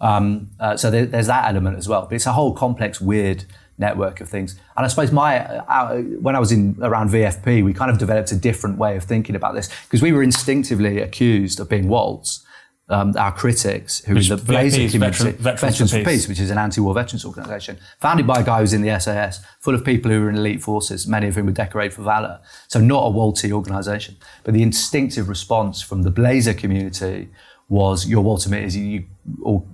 Um, 0.00 0.50
uh, 0.60 0.76
so 0.76 0.90
there, 0.90 1.06
there's 1.06 1.26
that 1.26 1.48
element 1.48 1.78
as 1.78 1.88
well. 1.88 2.02
But 2.02 2.16
it's 2.16 2.26
a 2.26 2.32
whole 2.32 2.52
complex, 2.54 3.00
weird 3.00 3.46
network 3.78 4.20
of 4.20 4.28
things. 4.28 4.58
And 4.76 4.84
I 4.84 4.88
suppose 4.88 5.12
my 5.12 5.40
uh, 5.40 5.98
when 6.20 6.36
I 6.36 6.38
was 6.38 6.52
in 6.52 6.76
around 6.80 7.10
VFP, 7.10 7.64
we 7.64 7.72
kind 7.72 7.90
of 7.90 7.98
developed 7.98 8.32
a 8.32 8.36
different 8.36 8.78
way 8.78 8.96
of 8.96 9.04
thinking 9.04 9.36
about 9.36 9.54
this 9.54 9.68
because 9.84 10.02
we 10.02 10.12
were 10.12 10.22
instinctively 10.22 11.00
accused 11.00 11.60
of 11.60 11.68
being 11.68 11.88
Walts. 11.88 12.42
Um, 12.88 13.16
our 13.16 13.32
critics, 13.32 13.98
who 14.04 14.14
which 14.14 14.22
is 14.22 14.28
the 14.28 14.36
Blazer 14.36 14.76
community, 14.76 14.98
Veteran, 14.98 15.32
Veterans, 15.32 15.90
for, 15.90 15.96
Peace. 15.96 16.04
Peace. 16.04 16.28
which 16.28 16.38
is 16.38 16.52
an 16.52 16.58
anti-war 16.58 16.94
veterans 16.94 17.24
organisation, 17.24 17.78
founded 17.98 18.28
by 18.28 18.38
a 18.38 18.44
guy 18.44 18.60
who's 18.60 18.72
in 18.72 18.82
the 18.82 19.00
SAS, 19.00 19.44
full 19.58 19.74
of 19.74 19.84
people 19.84 20.08
who 20.08 20.20
were 20.20 20.30
in 20.30 20.36
elite 20.36 20.62
forces, 20.62 21.04
many 21.04 21.26
of 21.26 21.34
whom 21.34 21.46
were 21.46 21.52
decorated 21.52 21.92
for 21.92 22.02
valour. 22.02 22.38
So 22.68 22.78
not 22.78 23.00
a 23.00 23.10
Walty 23.10 23.50
organisation, 23.50 24.16
but 24.44 24.54
the 24.54 24.62
instinctive 24.62 25.28
response 25.28 25.82
from 25.82 26.04
the 26.04 26.12
Blazer 26.12 26.54
community 26.54 27.28
was 27.68 28.06
your 28.06 28.22
Walter 28.22 28.54
is 28.54 28.76
you, 28.76 28.84
you 28.84 29.04
all 29.42 29.68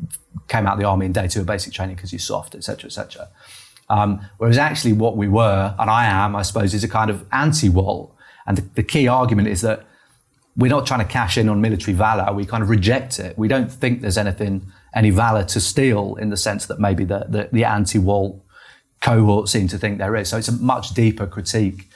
came 0.49 0.67
out 0.67 0.75
of 0.75 0.79
the 0.79 0.87
army 0.87 1.07
in 1.07 1.13
day 1.13 1.29
two 1.29 1.41
of 1.41 1.47
basic 1.47 1.73
training 1.73 1.97
because 1.97 2.13
you're 2.13 2.19
soft, 2.19 2.55
etc., 2.55 2.87
etc. 2.87 3.29
Um, 3.93 4.11
whereas 4.39 4.57
actually 4.57 4.95
what 4.95 5.15
we 5.23 5.29
were, 5.29 5.75
and 5.79 5.91
I 5.91 6.07
am, 6.07 6.35
I 6.35 6.43
suppose, 6.43 6.73
is 6.73 6.83
a 6.83 6.89
kind 6.89 7.11
of 7.11 7.27
anti-Walt. 7.31 8.09
And 8.47 8.57
the, 8.57 8.63
the 8.79 8.83
key 8.83 9.07
argument 9.07 9.49
is 9.49 9.61
that 9.61 9.85
we're 10.57 10.71
not 10.77 10.87
trying 10.87 11.07
to 11.07 11.13
cash 11.13 11.37
in 11.37 11.49
on 11.49 11.61
military 11.61 11.95
valor. 12.07 12.33
We 12.33 12.47
kind 12.47 12.63
of 12.63 12.71
reject 12.71 13.19
it. 13.19 13.37
We 13.37 13.49
don't 13.49 13.71
think 13.71 14.01
there's 14.01 14.17
anything, 14.17 14.55
any 14.95 15.11
valor 15.11 15.45
to 15.45 15.61
steal 15.61 16.17
in 16.23 16.31
the 16.31 16.37
sense 16.37 16.67
that 16.67 16.79
maybe 16.81 17.05
the, 17.05 17.27
the, 17.29 17.49
the 17.53 17.65
anti-Walt 17.65 18.43
cohort 19.03 19.49
seem 19.49 19.69
to 19.69 19.79
think 19.79 19.99
there 19.99 20.17
is. 20.17 20.29
So 20.31 20.39
it's 20.39 20.49
a 20.49 20.53
much 20.53 20.95
deeper 20.95 21.27
critique 21.27 21.91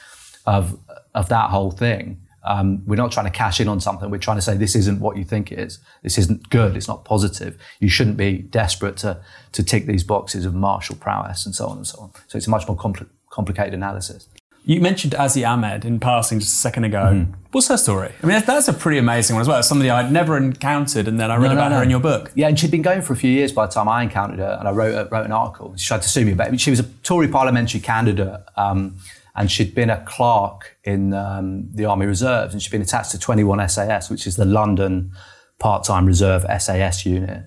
of, 0.44 0.78
of 1.14 1.28
that 1.30 1.48
whole 1.50 1.70
thing. 1.70 2.20
Um, 2.46 2.82
we're 2.86 2.96
not 2.96 3.12
trying 3.12 3.26
to 3.26 3.32
cash 3.32 3.60
in 3.60 3.68
on 3.68 3.80
something. 3.80 4.10
We're 4.10 4.18
trying 4.18 4.38
to 4.38 4.42
say 4.42 4.56
this 4.56 4.76
isn't 4.76 5.00
what 5.00 5.16
you 5.16 5.24
think 5.24 5.52
it 5.52 5.58
is. 5.58 5.78
This 6.02 6.18
isn't 6.18 6.48
good. 6.50 6.76
It's 6.76 6.88
not 6.88 7.04
positive. 7.04 7.58
You 7.80 7.88
shouldn't 7.88 8.16
be 8.16 8.38
desperate 8.38 8.96
to 8.98 9.20
to 9.52 9.62
tick 9.62 9.86
these 9.86 10.04
boxes 10.04 10.44
of 10.44 10.54
martial 10.54 10.96
prowess 10.96 11.46
and 11.46 11.54
so 11.54 11.66
on 11.66 11.78
and 11.78 11.86
so 11.86 12.00
on. 12.00 12.10
So 12.28 12.38
it's 12.38 12.46
a 12.46 12.50
much 12.50 12.68
more 12.68 12.76
compl- 12.76 13.08
complicated 13.30 13.74
analysis. 13.74 14.28
You 14.66 14.80
mentioned 14.80 15.14
Asia 15.16 15.44
Ahmed 15.44 15.84
in 15.84 16.00
passing 16.00 16.40
just 16.40 16.52
a 16.52 16.56
second 16.56 16.82
ago. 16.82 16.98
Mm-hmm. 16.98 17.32
What's 17.52 17.68
her 17.68 17.76
story? 17.76 18.10
I 18.20 18.26
mean, 18.26 18.42
that's 18.44 18.66
a 18.66 18.72
pretty 18.72 18.98
amazing 18.98 19.36
one 19.36 19.40
as 19.40 19.46
well. 19.46 19.62
Somebody 19.62 19.90
I'd 19.90 20.10
never 20.10 20.36
encountered, 20.36 21.06
and 21.06 21.20
then 21.20 21.30
I 21.30 21.36
read 21.36 21.48
no, 21.48 21.54
about 21.54 21.70
no, 21.70 21.76
her 21.76 21.82
in 21.84 21.88
your 21.88 22.00
book. 22.00 22.32
Yeah, 22.34 22.48
and 22.48 22.58
she'd 22.58 22.72
been 22.72 22.82
going 22.82 23.00
for 23.00 23.12
a 23.12 23.16
few 23.16 23.30
years 23.30 23.52
by 23.52 23.66
the 23.66 23.72
time 23.72 23.88
I 23.88 24.02
encountered 24.02 24.40
her, 24.40 24.56
and 24.58 24.66
I 24.66 24.72
wrote 24.72 25.10
wrote 25.12 25.24
an 25.24 25.30
article. 25.30 25.72
She 25.76 25.86
tried 25.86 26.02
to 26.02 26.08
sue 26.08 26.24
me 26.24 26.32
about 26.32 26.52
it. 26.52 26.60
She 26.60 26.70
was 26.70 26.80
a 26.80 26.82
Tory 27.04 27.28
parliamentary 27.28 27.80
candidate. 27.80 28.40
Um, 28.56 28.96
and 29.36 29.50
she'd 29.50 29.74
been 29.74 29.90
a 29.90 30.02
clerk 30.04 30.78
in 30.82 31.12
um, 31.12 31.68
the 31.72 31.84
Army 31.84 32.06
Reserves, 32.06 32.54
and 32.54 32.62
she'd 32.62 32.72
been 32.72 32.82
attached 32.82 33.10
to 33.10 33.18
21 33.18 33.68
SAS, 33.68 34.08
which 34.10 34.26
is 34.26 34.36
the 34.36 34.46
London 34.46 35.12
part-time 35.58 36.06
reserve 36.06 36.44
SAS 36.58 37.04
unit. 37.04 37.44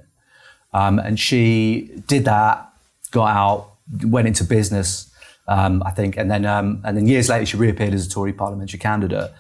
Um, 0.72 1.00
and 1.00 1.20
she 1.20 1.90
did 2.08 2.26
that, 2.26 2.72
got 3.12 3.36
out, 3.36 3.72
went 4.04 4.28
into 4.28 4.44
business, 4.44 5.12
um, 5.48 5.82
I 5.84 5.90
think, 5.90 6.16
and 6.16 6.30
then 6.30 6.46
um, 6.46 6.82
and 6.86 6.96
then 6.96 7.08
years 7.08 7.28
later 7.28 7.46
she 7.48 7.58
reappeared 7.58 7.94
as 7.96 8.06
a 8.06 8.10
Tory 8.10 8.34
parliamentary 8.34 8.78
candidate, 8.78 9.32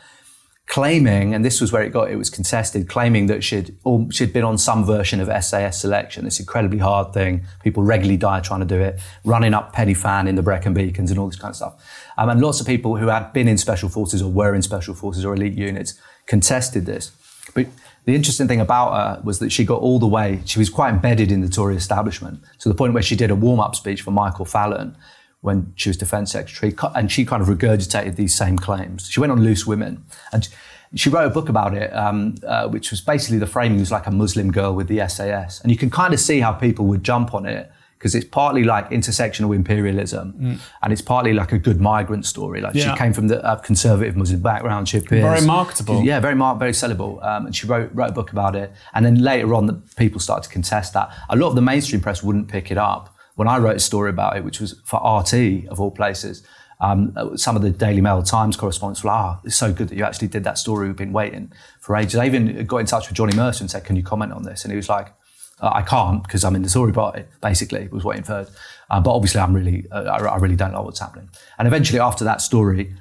claiming, 0.69 1.34
and 1.34 1.43
this 1.43 1.60
was 1.60 1.71
where 1.71 1.82
it 1.82 1.89
got 1.91 2.12
it 2.12 2.15
was 2.15 2.29
contested, 2.29 2.88
claiming 2.88 3.25
that 3.25 3.43
she'd 3.43 3.75
or 3.84 4.08
she'd 4.12 4.32
been 4.32 4.43
on 4.43 4.58
some 4.58 4.86
version 4.86 5.19
of 5.19 5.27
SAS 5.43 5.82
selection. 5.82 6.23
This 6.23 6.39
incredibly 6.39 6.77
hard 6.77 7.12
thing. 7.12 7.43
People 7.63 7.84
regularly 7.84 8.17
die 8.17 8.39
trying 8.39 8.62
to 8.62 8.67
do 8.67 8.79
it, 8.79 8.99
running 9.25 9.55
up 9.55 9.73
Pen 9.73 9.88
y 9.88 9.95
Fan 9.95 10.27
in 10.27 10.36
the 10.36 10.43
Brecon 10.43 10.75
Beacons 10.75 11.10
and 11.10 11.19
all 11.19 11.27
this 11.27 11.36
kind 11.36 11.51
of 11.51 11.55
stuff. 11.55 11.73
Um, 12.17 12.29
and 12.29 12.39
lots 12.39 12.62
of 12.62 12.67
people 12.67 12.97
who 12.97 13.08
had 13.08 13.34
been 13.34 13.47
in 13.47 13.58
special 13.58 13.89
forces 13.89 14.21
or 14.21 14.32
were 14.32 14.53
in 14.53 14.62
special 14.62 14.93
forces 14.93 15.25
or 15.25 15.34
elite 15.34 15.55
units 15.55 15.99
contested 16.27 16.86
this. 16.86 17.12
But 17.55 17.65
the 18.05 18.13
interesting 18.13 18.47
thing 18.47 18.62
about 18.62 18.93
her 18.93 19.21
was 19.23 19.39
that 19.39 19.51
she 19.51 19.65
got 19.65 19.82
all 19.82 19.97
the 19.97 20.08
way, 20.08 20.41
she 20.45 20.60
was 20.60 20.69
quite 20.69 20.89
embedded 20.91 21.32
in 21.32 21.41
the 21.41 21.49
Tory 21.49 21.75
establishment 21.75 22.43
to 22.60 22.69
the 22.69 22.75
point 22.75 22.93
where 22.93 23.03
she 23.03 23.15
did 23.15 23.32
a 23.32 23.36
warm 23.36 23.60
up 23.60 23.75
speech 23.75 24.03
for 24.03 24.12
Michael 24.12 24.45
Fallon 24.45 24.95
when 25.41 25.71
she 25.75 25.89
was 25.89 25.97
Defence 25.97 26.32
Secretary, 26.32 26.75
and 26.95 27.12
she 27.12 27.25
kind 27.25 27.41
of 27.41 27.47
regurgitated 27.47 28.15
these 28.15 28.36
same 28.36 28.58
claims. 28.58 29.10
She 29.10 29.19
went 29.19 29.32
on 29.32 29.41
Loose 29.41 29.65
Women, 29.65 30.04
and 30.34 30.47
she 30.95 31.10
wrote 31.10 31.28
a 31.28 31.30
book 31.30 31.49
about 31.49 31.73
it, 31.75 31.95
um, 31.95 32.36
uh, 32.45 32.67
which 32.67 32.91
was 32.91 33.02
basically 33.02 33.38
the 33.38 33.47
framing 33.47 33.80
was 33.80 33.91
like 33.91 34.08
a 34.08 34.12
Muslim 34.12 34.52
girl 34.52 34.73
with 34.73 34.88
the 34.88 35.08
SAS. 35.08 35.62
And 35.62 35.71
you 35.71 35.78
can 35.78 35.89
kind 35.89 36.13
of 36.13 36.19
see 36.19 36.39
how 36.39 36.52
people 36.52 36.86
would 36.86 37.04
jump 37.04 37.34
on 37.34 37.45
it 37.45 37.71
because 37.99 38.15
it's 38.15 38.25
partly 38.25 38.63
like 38.63 38.89
intersectional 38.91 39.54
imperialism 39.54 40.34
mm. 40.39 40.60
and 40.82 40.93
it's 40.93 41.02
partly 41.02 41.34
like 41.34 41.52
a 41.52 41.58
good 41.58 41.82
migrant 41.82 42.25
story. 42.25 42.62
Like 42.62 42.73
yeah. 42.73 42.93
she 42.93 42.97
came 42.97 43.12
from 43.12 43.28
the 43.28 43.43
uh, 43.43 43.58
conservative 43.58 44.15
Muslim 44.15 44.41
background. 44.41 44.88
She 44.88 44.97
appears 44.97 45.21
very 45.21 45.45
marketable. 45.45 46.02
yeah, 46.02 46.19
very 46.21 46.36
mar- 46.36 46.56
very 46.56 46.71
sellable. 46.71 47.23
Um, 47.23 47.47
and 47.47 47.56
she 47.56 47.67
wrote 47.67 47.91
wrote 47.93 48.12
a 48.12 48.13
book 48.13 48.32
about 48.32 48.56
it. 48.56 48.71
And 48.93 49.06
then 49.06 49.21
later 49.21 49.54
on, 49.54 49.65
the 49.65 49.73
people 49.97 50.21
started 50.21 50.47
to 50.47 50.49
contest 50.49 50.93
that. 50.93 51.13
A 51.30 51.36
lot 51.36 51.49
of 51.49 51.56
the 51.56 51.62
mainstream 51.62 52.02
press 52.02 52.23
wouldn't 52.23 52.47
pick 52.47 52.71
it 52.71 52.78
up. 52.78 53.15
When 53.39 53.47
I 53.47 53.58
wrote 53.58 53.78
a 53.78 53.80
story 53.80 54.10
about 54.10 54.36
it, 54.36 54.43
which 54.43 54.60
was 54.60 54.82
for 54.84 54.97
RT 54.97 55.69
of 55.69 55.80
all 55.80 55.91
places, 55.91 56.45
um, 56.82 57.15
some 57.38 57.56
of 57.56 57.62
the 57.62 57.69
Daily 57.69 58.02
Mail 58.02 58.21
Times 58.21 58.58
correspondents 58.58 59.02
were 59.02 59.12
like, 59.12 59.17
ah, 59.17 59.39
it's 59.45 59.56
so 59.56 59.71
good 59.71 59.88
that 59.88 59.97
you 59.97 60.04
actually 60.04 60.28
did 60.28 60.43
that 60.43 60.58
story. 60.58 60.88
We've 60.88 60.97
been 60.97 61.13
waiting 61.13 61.54
for 61.80 61.95
ages. 61.95 62.17
I 62.17 62.25
even 62.25 62.65
got 62.65 62.80
in 62.80 62.86
touch 62.86 63.08
with 63.08 63.15
Johnny 63.15 63.34
Mercer 63.34 63.63
and 63.63 63.71
said, 63.71 63.86
can 63.86 63.95
you 63.95 64.04
comment 64.04 64.34
on 64.34 64.43
this? 64.43 64.65
And 64.65 64.73
he 64.73 64.75
was 64.75 64.89
like, 64.89 65.13
uh, 65.62 65.71
I 65.73 65.84
can't 65.84 66.21
because 66.21 66.43
I'm 66.43 66.54
in 66.54 66.63
the 66.63 66.69
Tory 66.69 66.91
party, 66.91 67.23
basically, 67.39 67.88
was 67.88 68.04
what 68.04 68.17
he 68.17 68.17
inferred. 68.17 68.49
Uh, 68.89 68.99
but 68.99 69.15
obviously, 69.15 69.39
I'm 69.39 69.56
really, 69.56 69.86
uh, 69.89 70.04
I, 70.04 70.17
I, 70.17 70.36
really 70.36 70.58
don't 70.58 70.73
know 70.73 70.82
what's 70.82 70.99
happening. 70.99 71.30
And 71.58 71.65
eventually, 71.65 72.02
after 72.02 72.25
that 72.25 72.41
story, 72.41 72.93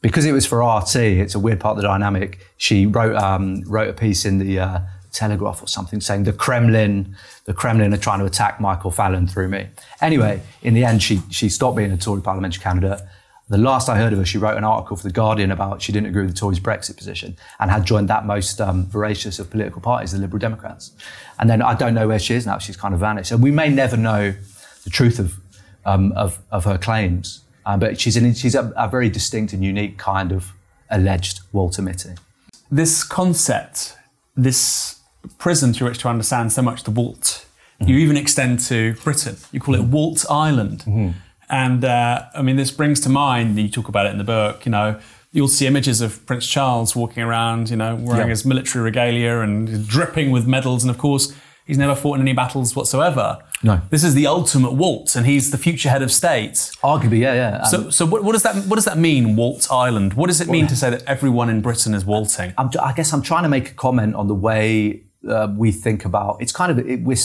because 0.00 0.24
it 0.24 0.32
was 0.32 0.46
for 0.46 0.62
RT, 0.62 0.96
it's 0.96 1.34
a 1.34 1.38
weird 1.38 1.60
part 1.60 1.76
of 1.76 1.82
the 1.82 1.88
dynamic. 1.88 2.40
She 2.56 2.86
wrote 2.86 3.16
um, 3.16 3.62
wrote 3.66 3.90
a 3.90 3.92
piece 3.92 4.24
in 4.24 4.38
the 4.38 4.60
uh, 4.60 4.78
Telegraph 5.14 5.62
or 5.62 5.68
something 5.68 6.00
saying 6.00 6.24
the 6.24 6.32
Kremlin, 6.32 7.16
the 7.44 7.54
Kremlin 7.54 7.94
are 7.94 7.98
trying 7.98 8.18
to 8.18 8.24
attack 8.24 8.60
Michael 8.60 8.90
Fallon 8.90 9.26
through 9.26 9.48
me. 9.48 9.68
Anyway, 10.00 10.42
in 10.62 10.74
the 10.74 10.84
end, 10.84 11.02
she 11.02 11.20
she 11.30 11.48
stopped 11.48 11.76
being 11.76 11.92
a 11.92 11.96
Tory 11.96 12.20
parliamentary 12.20 12.62
candidate 12.62 13.00
the 13.48 13.58
last 13.58 13.88
I 13.90 13.96
heard 13.96 14.12
of 14.12 14.18
her, 14.18 14.24
she 14.24 14.38
wrote 14.38 14.56
an 14.56 14.64
article 14.64 14.96
for 14.96 15.02
The 15.02 15.12
Guardian 15.12 15.50
about 15.50 15.82
she 15.82 15.92
didn't 15.92 16.08
agree 16.08 16.22
with 16.22 16.34
the 16.34 16.38
Tories' 16.38 16.60
Brexit 16.60 16.96
position 16.96 17.36
and 17.60 17.70
had 17.70 17.84
joined 17.84 18.08
that 18.08 18.24
most 18.24 18.58
um, 18.60 18.86
voracious 18.86 19.38
of 19.38 19.50
political 19.50 19.82
parties, 19.82 20.12
the 20.12 20.18
Liberal 20.18 20.38
Democrats. 20.38 20.92
And 21.38 21.50
then 21.50 21.60
I 21.60 21.74
don't 21.74 21.94
know 21.94 22.08
where 22.08 22.18
she 22.18 22.34
is 22.34 22.46
now. 22.46 22.58
She's 22.58 22.76
kind 22.76 22.94
of 22.94 23.00
vanished. 23.00 23.28
So 23.28 23.36
we 23.36 23.50
may 23.50 23.68
never 23.68 23.98
know 23.98 24.34
the 24.84 24.90
truth 24.90 25.18
of, 25.18 25.34
um, 25.84 26.12
of, 26.12 26.38
of, 26.50 26.64
her 26.64 26.78
claims. 26.78 27.42
Um, 27.66 27.80
but 27.80 28.00
she's, 28.00 28.16
an, 28.16 28.32
she's 28.34 28.54
a, 28.54 28.72
a, 28.76 28.88
very 28.88 29.10
distinct 29.10 29.52
and 29.52 29.62
unique 29.62 29.98
kind 29.98 30.32
of 30.32 30.52
alleged 30.90 31.40
Walter 31.52 31.82
Mitty. 31.82 32.14
This 32.70 33.02
concept, 33.02 33.94
this 34.36 35.00
prism 35.38 35.72
through 35.72 35.88
which 35.88 35.98
to 35.98 36.08
understand 36.08 36.52
so 36.52 36.62
much 36.62 36.84
the 36.84 36.90
Walt, 36.90 37.46
mm-hmm. 37.80 37.90
you 37.90 37.98
even 37.98 38.16
extend 38.16 38.60
to 38.60 38.94
Britain. 39.04 39.36
You 39.52 39.60
call 39.60 39.74
it 39.74 39.82
Walt 39.82 40.24
Island. 40.30 40.80
Mm-hmm. 40.80 41.10
And 41.50 41.84
uh, 41.84 42.24
I 42.34 42.42
mean, 42.42 42.56
this 42.56 42.70
brings 42.70 43.00
to 43.00 43.08
mind, 43.08 43.58
you 43.58 43.68
talk 43.68 43.88
about 43.88 44.06
it 44.06 44.12
in 44.12 44.18
the 44.18 44.24
book, 44.24 44.64
you 44.64 44.72
know, 44.72 44.98
you'll 45.32 45.48
see 45.48 45.66
images 45.66 46.00
of 46.00 46.24
Prince 46.26 46.46
Charles 46.46 46.96
walking 46.96 47.22
around, 47.22 47.68
you 47.68 47.76
know, 47.76 47.96
wearing 47.96 48.28
his 48.28 48.44
military 48.44 48.84
regalia 48.84 49.40
and 49.40 49.86
dripping 49.86 50.30
with 50.30 50.46
medals. 50.46 50.84
And 50.84 50.90
of 50.90 50.96
course, 50.96 51.34
he's 51.66 51.76
never 51.76 51.94
fought 51.94 52.14
in 52.14 52.20
any 52.22 52.32
battles 52.32 52.74
whatsoever. 52.76 53.38
No. 53.62 53.80
This 53.90 54.04
is 54.04 54.14
the 54.14 54.26
ultimate 54.26 54.72
Walt, 54.72 55.16
and 55.16 55.26
he's 55.26 55.50
the 55.50 55.58
future 55.58 55.88
head 55.88 56.02
of 56.02 56.12
state. 56.12 56.54
Arguably, 56.82 57.18
yeah, 57.18 57.34
yeah. 57.34 57.56
Um, 57.58 57.64
so, 57.64 57.90
so 57.90 58.06
what, 58.06 58.22
what, 58.22 58.32
does 58.32 58.42
that 58.42 58.54
what 58.66 58.76
does 58.76 58.84
that 58.84 58.98
mean, 58.98 59.36
Walt 59.36 59.66
Island? 59.70 60.14
What 60.14 60.28
does 60.28 60.40
it 60.40 60.48
mean 60.48 60.62
well, 60.62 60.70
to 60.70 60.76
say 60.76 60.90
that 60.90 61.02
everyone 61.04 61.48
in 61.48 61.62
Britain 61.62 61.94
is 61.94 62.04
walting? 62.04 62.54
I'm, 62.58 62.70
i 62.80 62.92
guess 62.92 63.12
I'm 63.12 63.22
trying 63.22 63.42
to 63.42 63.48
make 63.48 63.70
a 63.70 63.74
comment 63.74 64.14
on 64.14 64.28
the 64.28 64.34
way 64.34 65.02
uh, 65.28 65.48
we 65.56 65.72
think 65.72 66.04
about. 66.04 66.40
It's 66.40 66.52
kind 66.52 66.70
of 66.70 66.78
it, 66.86 67.02
we're 67.02 67.16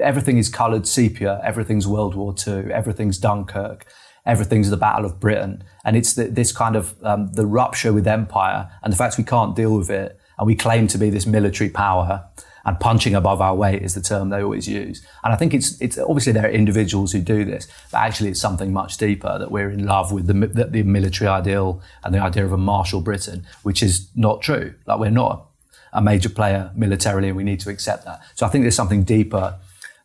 everything 0.00 0.38
is 0.38 0.48
coloured 0.48 0.86
sepia, 0.86 1.40
everything's 1.42 1.86
World 1.86 2.14
War 2.14 2.34
II, 2.46 2.72
everything's 2.72 3.18
Dunkirk, 3.18 3.86
everything's 4.24 4.70
the 4.70 4.76
Battle 4.76 5.04
of 5.04 5.20
Britain, 5.20 5.64
and 5.84 5.96
it's 5.96 6.14
the, 6.14 6.24
this 6.24 6.52
kind 6.52 6.76
of 6.76 6.94
um, 7.02 7.32
the 7.32 7.46
rupture 7.46 7.92
with 7.92 8.06
empire 8.06 8.70
and 8.82 8.92
the 8.92 8.96
fact 8.96 9.18
we 9.18 9.24
can't 9.24 9.56
deal 9.56 9.76
with 9.76 9.90
it, 9.90 10.18
and 10.38 10.46
we 10.46 10.54
claim 10.54 10.86
to 10.88 10.98
be 10.98 11.10
this 11.10 11.26
military 11.26 11.70
power. 11.70 12.28
And 12.64 12.80
punching 12.80 13.14
above 13.14 13.40
our 13.40 13.54
weight 13.54 13.84
is 13.84 13.94
the 13.94 14.00
term 14.00 14.30
they 14.30 14.42
always 14.42 14.66
use. 14.66 15.00
And 15.22 15.32
I 15.32 15.36
think 15.36 15.54
it's, 15.54 15.80
it's 15.80 15.98
obviously 15.98 16.32
there 16.32 16.46
are 16.46 16.50
individuals 16.50 17.12
who 17.12 17.20
do 17.20 17.44
this, 17.44 17.68
but 17.92 17.98
actually 17.98 18.30
it's 18.30 18.40
something 18.40 18.72
much 18.72 18.96
deeper 18.96 19.38
that 19.38 19.52
we're 19.52 19.70
in 19.70 19.86
love 19.86 20.10
with 20.10 20.26
the, 20.26 20.32
the, 20.32 20.64
the 20.64 20.82
military 20.82 21.28
ideal 21.28 21.80
and 22.02 22.12
the 22.12 22.18
idea 22.18 22.44
of 22.44 22.50
a 22.50 22.58
martial 22.58 23.00
Britain, 23.00 23.46
which 23.62 23.84
is 23.84 24.10
not 24.16 24.42
true. 24.42 24.74
Like 24.84 24.98
we're 24.98 25.10
not 25.10 25.46
a 25.92 26.02
major 26.02 26.28
player 26.28 26.70
militarily 26.74 27.28
and 27.28 27.36
we 27.36 27.44
need 27.44 27.60
to 27.60 27.70
accept 27.70 28.04
that. 28.04 28.20
So 28.34 28.46
I 28.46 28.48
think 28.48 28.64
there's 28.64 28.76
something 28.76 29.04
deeper 29.04 29.58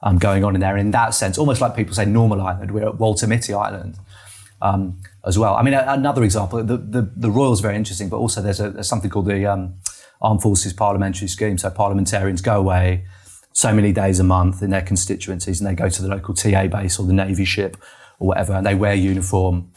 um, 0.04 0.18
going 0.18 0.44
on 0.44 0.56
in 0.56 0.62
there. 0.62 0.78
In 0.78 0.92
that 0.92 1.14
sense, 1.14 1.38
almost 1.38 1.62
like 1.62 1.76
people 1.76 1.94
say 1.94 2.06
Normal 2.06 2.42
Island, 2.42 2.72
we're 2.72 2.88
at 2.88 3.00
Walter 3.00 3.28
Mitty 3.28 3.54
Island 3.54 3.98
um, 4.62 5.00
as 5.26 5.38
well. 5.38 5.56
I 5.56 5.64
mean, 5.64 5.74
a, 5.74 5.86
another 5.88 6.24
example, 6.24 6.64
the, 6.64 6.78
the, 6.78 7.12
the 7.16 7.30
Royal 7.30 7.54
is 7.54 7.60
very 7.60 7.76
interesting, 7.76 8.10
but 8.10 8.18
also 8.18 8.42
there's, 8.42 8.60
a, 8.60 8.70
there's 8.70 8.88
something 8.88 9.10
called 9.10 9.28
the 9.28 9.46
um, 9.46 9.76
Armed 10.22 10.42
Forces 10.42 10.74
Parliamentary 10.74 11.28
Scheme. 11.28 11.58
So 11.58 11.70
parliamentarians 11.70 12.42
go 12.42 12.58
away 12.58 13.06
so 13.54 13.74
many 13.74 13.92
days 13.92 14.20
a 14.20 14.24
month 14.24 14.62
in 14.62 14.70
their 14.70 14.82
constituencies 14.82 15.60
and 15.60 15.70
they 15.70 15.76
go 15.76 15.90
to 15.90 16.02
the 16.02 16.08
local 16.08 16.34
TA 16.34 16.68
base 16.68 16.98
or 16.98 17.06
the 17.06 17.14
Navy 17.14 17.46
ship 17.46 17.78
or 18.20 18.30
whatever, 18.30 18.54
and 18.54 18.66
they 18.66 18.76
wear 18.76 18.94
uniform. 18.94 19.72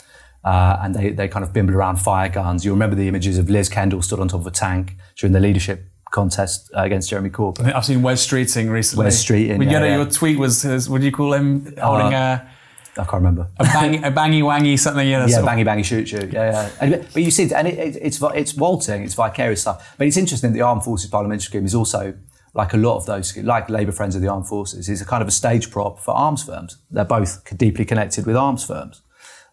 Uh, 0.44 0.78
and 0.82 0.94
they, 0.94 1.08
they 1.08 1.26
kind 1.26 1.42
of 1.42 1.54
bimble 1.54 1.74
around 1.74 1.96
fire 1.96 2.28
guns. 2.28 2.66
You 2.66 2.70
remember 2.70 2.94
the 2.94 3.08
images 3.08 3.38
of 3.38 3.48
Liz 3.48 3.70
Kendall 3.70 4.02
stood 4.02 4.20
on 4.20 4.28
top 4.28 4.40
of 4.40 4.46
a 4.46 4.50
tank 4.50 4.94
during 5.16 5.32
the 5.32 5.40
leadership 5.40 5.86
contest 6.14 6.70
uh, 6.74 6.82
against 6.82 7.10
Jeremy 7.10 7.30
Corbyn. 7.30 7.74
I've 7.74 7.84
seen 7.84 8.00
Wes 8.00 8.26
Streeting 8.26 8.70
recently. 8.70 9.04
Wes 9.04 9.22
Streeting. 9.22 9.58
But 9.58 9.66
yeah, 9.66 9.80
yeah, 9.80 9.84
yeah. 9.86 9.96
your 9.96 10.06
tweet 10.06 10.38
was, 10.38 10.62
his, 10.62 10.88
what 10.88 11.00
do 11.00 11.06
you 11.06 11.12
call 11.12 11.34
him? 11.34 11.74
Holding 11.76 12.14
uh, 12.14 12.46
a. 12.46 12.54
I 12.96 13.02
can't 13.02 13.14
remember. 13.14 13.48
A, 13.58 13.64
bang, 13.64 14.04
a 14.04 14.12
bangy 14.12 14.40
wangy 14.40 14.78
something. 14.78 15.06
Yeah, 15.06 15.26
yeah 15.26 15.38
bangy 15.38 15.66
bangy 15.66 15.84
shoot 15.84 16.08
shoot. 16.08 16.32
Yeah, 16.32 16.52
yeah. 16.52 16.70
And, 16.80 17.08
but 17.12 17.22
you 17.24 17.32
see, 17.32 17.52
and 17.52 17.66
it, 17.66 17.76
it, 17.76 17.98
it's 18.00 18.22
it's 18.22 18.54
walting, 18.54 19.02
it's 19.02 19.14
vicarious 19.14 19.62
stuff. 19.62 19.96
But 19.98 20.06
it's 20.06 20.16
interesting. 20.16 20.52
The 20.52 20.60
Armed 20.60 20.84
Forces 20.84 21.10
Parliamentary 21.10 21.46
Scheme 21.46 21.66
is 21.66 21.74
also 21.74 22.14
like 22.54 22.72
a 22.72 22.76
lot 22.76 22.96
of 22.96 23.06
those, 23.06 23.36
like 23.38 23.68
Labour 23.68 23.90
Friends 23.90 24.14
of 24.14 24.22
the 24.22 24.28
Armed 24.28 24.46
Forces, 24.46 24.88
is 24.88 25.00
a 25.02 25.04
kind 25.04 25.22
of 25.22 25.28
a 25.28 25.32
stage 25.32 25.72
prop 25.72 25.98
for 25.98 26.12
arms 26.14 26.44
firms. 26.44 26.76
They're 26.88 27.04
both 27.04 27.42
deeply 27.58 27.84
connected 27.84 28.26
with 28.26 28.36
arms 28.36 28.64
firms. 28.64 29.02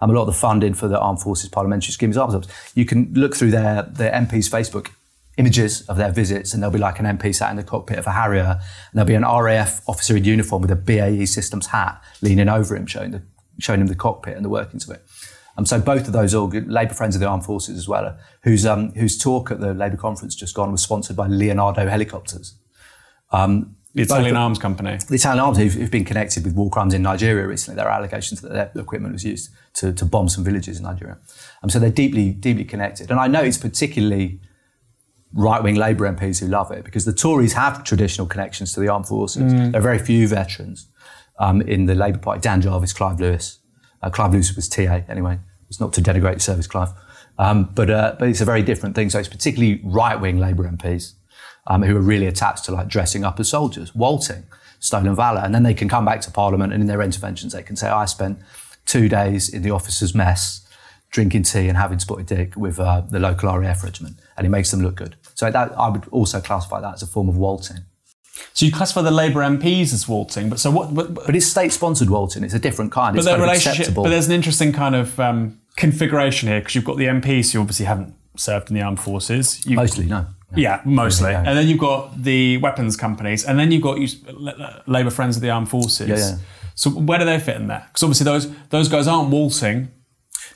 Um, 0.01 0.11
a 0.11 0.13
lot 0.13 0.21
of 0.21 0.27
the 0.27 0.39
funding 0.39 0.75
for 0.75 0.87
the 0.87 0.99
Armed 0.99 1.21
Forces 1.21 1.49
Parliamentary 1.49 1.93
Scheme 1.93 2.11
is 2.11 2.17
arms 2.17 2.35
firms. 2.35 2.47
You 2.75 2.85
can 2.85 3.11
look 3.15 3.35
through 3.35 3.51
their 3.51 3.81
their 3.83 4.11
MPs' 4.11 4.51
Facebook 4.51 4.91
images 5.37 5.81
of 5.83 5.97
their 5.97 6.11
visits, 6.11 6.53
and 6.53 6.61
there'll 6.61 6.73
be 6.73 6.79
like 6.79 6.99
an 6.99 7.05
MP 7.05 7.33
sat 7.33 7.49
in 7.51 7.57
the 7.57 7.63
cockpit 7.63 7.97
of 7.97 8.07
a 8.07 8.11
Harrier, 8.11 8.59
and 8.59 8.93
there'll 8.93 9.07
be 9.07 9.15
an 9.15 9.23
RAF 9.23 9.81
officer 9.87 10.15
in 10.15 10.23
uniform 10.23 10.61
with 10.61 10.71
a 10.71 10.75
BAE 10.75 11.25
Systems 11.25 11.67
hat 11.67 12.03
leaning 12.21 12.49
over 12.49 12.75
him, 12.75 12.85
showing 12.85 13.11
the 13.11 13.23
showing 13.59 13.81
him 13.81 13.87
the 13.87 13.95
cockpit 13.95 14.35
and 14.35 14.43
the 14.43 14.49
workings 14.49 14.89
of 14.89 14.95
it. 14.95 15.05
Um, 15.57 15.65
so 15.65 15.79
both 15.79 16.07
of 16.07 16.13
those 16.13 16.33
Labour 16.33 16.93
friends 16.93 17.15
of 17.15 17.21
the 17.21 17.27
armed 17.27 17.45
forces 17.45 17.77
as 17.77 17.87
well, 17.87 18.17
whose 18.43 18.65
um, 18.65 18.91
whose 18.93 19.17
talk 19.17 19.51
at 19.51 19.59
the 19.59 19.73
Labour 19.73 19.97
conference 19.97 20.35
just 20.35 20.55
gone 20.55 20.71
was 20.71 20.81
sponsored 20.81 21.15
by 21.15 21.27
Leonardo 21.27 21.87
Helicopters. 21.87 22.55
Um, 23.31 23.75
the 23.93 24.03
Italian 24.03 24.37
arms 24.37 24.57
company. 24.57 24.97
The 25.09 25.15
Italian 25.15 25.43
arms 25.43 25.57
who've, 25.57 25.73
who've, 25.73 25.91
been 25.91 26.05
connected 26.05 26.45
with 26.45 26.55
war 26.55 26.69
crimes 26.69 26.93
in 26.93 27.01
Nigeria 27.01 27.45
recently. 27.45 27.75
There 27.75 27.89
are 27.89 27.97
allegations 27.97 28.39
that 28.39 28.73
their 28.73 28.81
equipment 28.81 29.13
was 29.13 29.25
used 29.25 29.49
to, 29.75 29.91
to 29.91 30.05
bomb 30.05 30.29
some 30.29 30.45
villages 30.45 30.77
in 30.77 30.83
Nigeria. 30.83 31.17
Um, 31.61 31.69
so 31.69 31.77
they're 31.77 31.89
deeply, 31.89 32.31
deeply 32.31 32.63
connected. 32.63 33.11
And 33.11 33.19
I 33.19 33.27
know 33.27 33.41
it's 33.41 33.57
particularly 33.57 34.39
right 35.33 35.63
wing 35.63 35.75
Labour 35.75 36.11
MPs 36.11 36.39
who 36.39 36.47
love 36.47 36.71
it 36.71 36.83
because 36.83 37.05
the 37.05 37.13
Tories 37.13 37.53
have 37.53 37.83
traditional 37.83 38.27
connections 38.27 38.73
to 38.73 38.79
the 38.79 38.89
armed 38.89 39.07
forces. 39.07 39.53
Mm. 39.53 39.71
There 39.71 39.79
are 39.79 39.83
very 39.83 39.99
few 39.99 40.27
veterans 40.27 40.87
um, 41.39 41.61
in 41.61 41.85
the 41.85 41.95
Labour 41.95 42.19
Party. 42.19 42.41
Dan 42.41 42.61
Jarvis, 42.61 42.93
Clive 42.93 43.19
Lewis. 43.19 43.59
Uh, 44.01 44.09
Clive 44.09 44.33
Lewis 44.33 44.55
was 44.55 44.67
TA 44.67 45.01
anyway. 45.07 45.39
It's 45.69 45.79
not 45.79 45.93
to 45.93 46.01
denigrate 46.01 46.35
the 46.35 46.39
service, 46.41 46.67
Clive. 46.67 46.89
Um, 47.37 47.69
but, 47.73 47.89
uh, 47.89 48.15
but 48.19 48.27
it's 48.27 48.41
a 48.41 48.45
very 48.45 48.61
different 48.61 48.95
thing. 48.95 49.09
So 49.09 49.19
it's 49.19 49.29
particularly 49.29 49.81
right 49.83 50.19
wing 50.19 50.37
Labour 50.37 50.69
MPs 50.69 51.13
um, 51.67 51.83
who 51.83 51.95
are 51.95 52.01
really 52.01 52.27
attached 52.27 52.65
to 52.65 52.71
like 52.71 52.87
dressing 52.87 53.23
up 53.23 53.39
as 53.39 53.49
soldiers, 53.49 53.95
walting, 53.95 54.43
stolen 54.79 55.15
valour. 55.15 55.41
And 55.41 55.55
then 55.55 55.63
they 55.63 55.73
can 55.73 55.87
come 55.87 56.03
back 56.03 56.21
to 56.21 56.31
Parliament 56.31 56.73
and 56.73 56.81
in 56.81 56.87
their 56.87 57.01
interventions 57.01 57.53
they 57.53 57.63
can 57.63 57.75
say, 57.75 57.87
I 57.87 58.05
spent 58.05 58.39
two 58.85 59.07
days 59.07 59.47
in 59.47 59.61
the 59.61 59.71
officers' 59.71 60.13
mess 60.13 60.67
drinking 61.11 61.43
tea 61.43 61.67
and 61.67 61.77
having 61.77 61.99
spotted 61.99 62.25
dick 62.25 62.55
with 62.55 62.79
uh, 62.79 63.01
the 63.01 63.19
local 63.19 63.55
RAF 63.55 63.83
regiment, 63.83 64.17
and 64.37 64.47
it 64.47 64.49
makes 64.49 64.71
them 64.71 64.81
look 64.81 64.95
good. 64.95 65.15
So 65.41 65.49
that, 65.49 65.71
I 65.75 65.89
would 65.89 66.07
also 66.11 66.39
classify 66.39 66.79
that 66.81 66.93
as 66.93 67.01
a 67.01 67.07
form 67.07 67.27
of 67.27 67.35
walting. 67.35 67.77
So 68.53 68.63
you 68.63 68.71
classify 68.71 69.01
the 69.01 69.09
Labour 69.09 69.39
MPs 69.39 69.91
as 69.91 70.07
walting, 70.07 70.51
but 70.51 70.59
so 70.59 70.69
what? 70.69 70.93
But, 70.93 71.15
But 71.15 71.35
it's 71.35 71.47
state-sponsored 71.47 72.11
walting. 72.11 72.43
It's 72.43 72.53
a 72.53 72.59
different 72.59 72.91
kind. 72.91 73.15
but 73.15 73.25
kind 73.25 73.37
of 73.37 73.41
relationship. 73.41 73.95
But 73.95 74.09
there's 74.09 74.27
an 74.27 74.33
interesting 74.33 74.71
kind 74.71 74.93
of 74.93 75.19
um, 75.19 75.59
configuration 75.77 76.47
here 76.47 76.59
because 76.59 76.75
you've 76.75 76.85
got 76.85 76.97
the 76.97 77.05
MPs 77.05 77.53
who 77.53 77.59
obviously 77.59 77.87
haven't 77.87 78.13
served 78.37 78.69
in 78.69 78.75
the 78.75 78.83
armed 78.83 78.99
forces. 78.99 79.65
You, 79.65 79.77
Mostly, 79.77 80.05
no. 80.05 80.27
Yeah, 80.55 80.81
mostly. 80.85 81.31
Yeah, 81.31 81.41
yeah. 81.41 81.49
And 81.49 81.57
then 81.57 81.67
you've 81.67 81.79
got 81.79 82.21
the 82.21 82.57
weapons 82.57 82.95
companies, 82.95 83.43
and 83.43 83.57
then 83.57 83.71
you've 83.71 83.81
got 83.81 83.97
you, 83.99 84.09
Labour 84.85 85.09
Friends 85.09 85.37
of 85.37 85.41
the 85.41 85.49
Armed 85.49 85.69
Forces. 85.69 86.07
Yeah, 86.07 86.17
yeah. 86.17 86.37
So 86.75 86.91
where 86.91 87.17
do 87.17 87.25
they 87.25 87.39
fit 87.39 87.55
in 87.55 87.65
there? 87.65 87.87
Because 87.87 88.03
obviously 88.03 88.25
those 88.25 88.53
those 88.69 88.89
guys 88.89 89.07
aren't 89.07 89.31
walting 89.31 89.87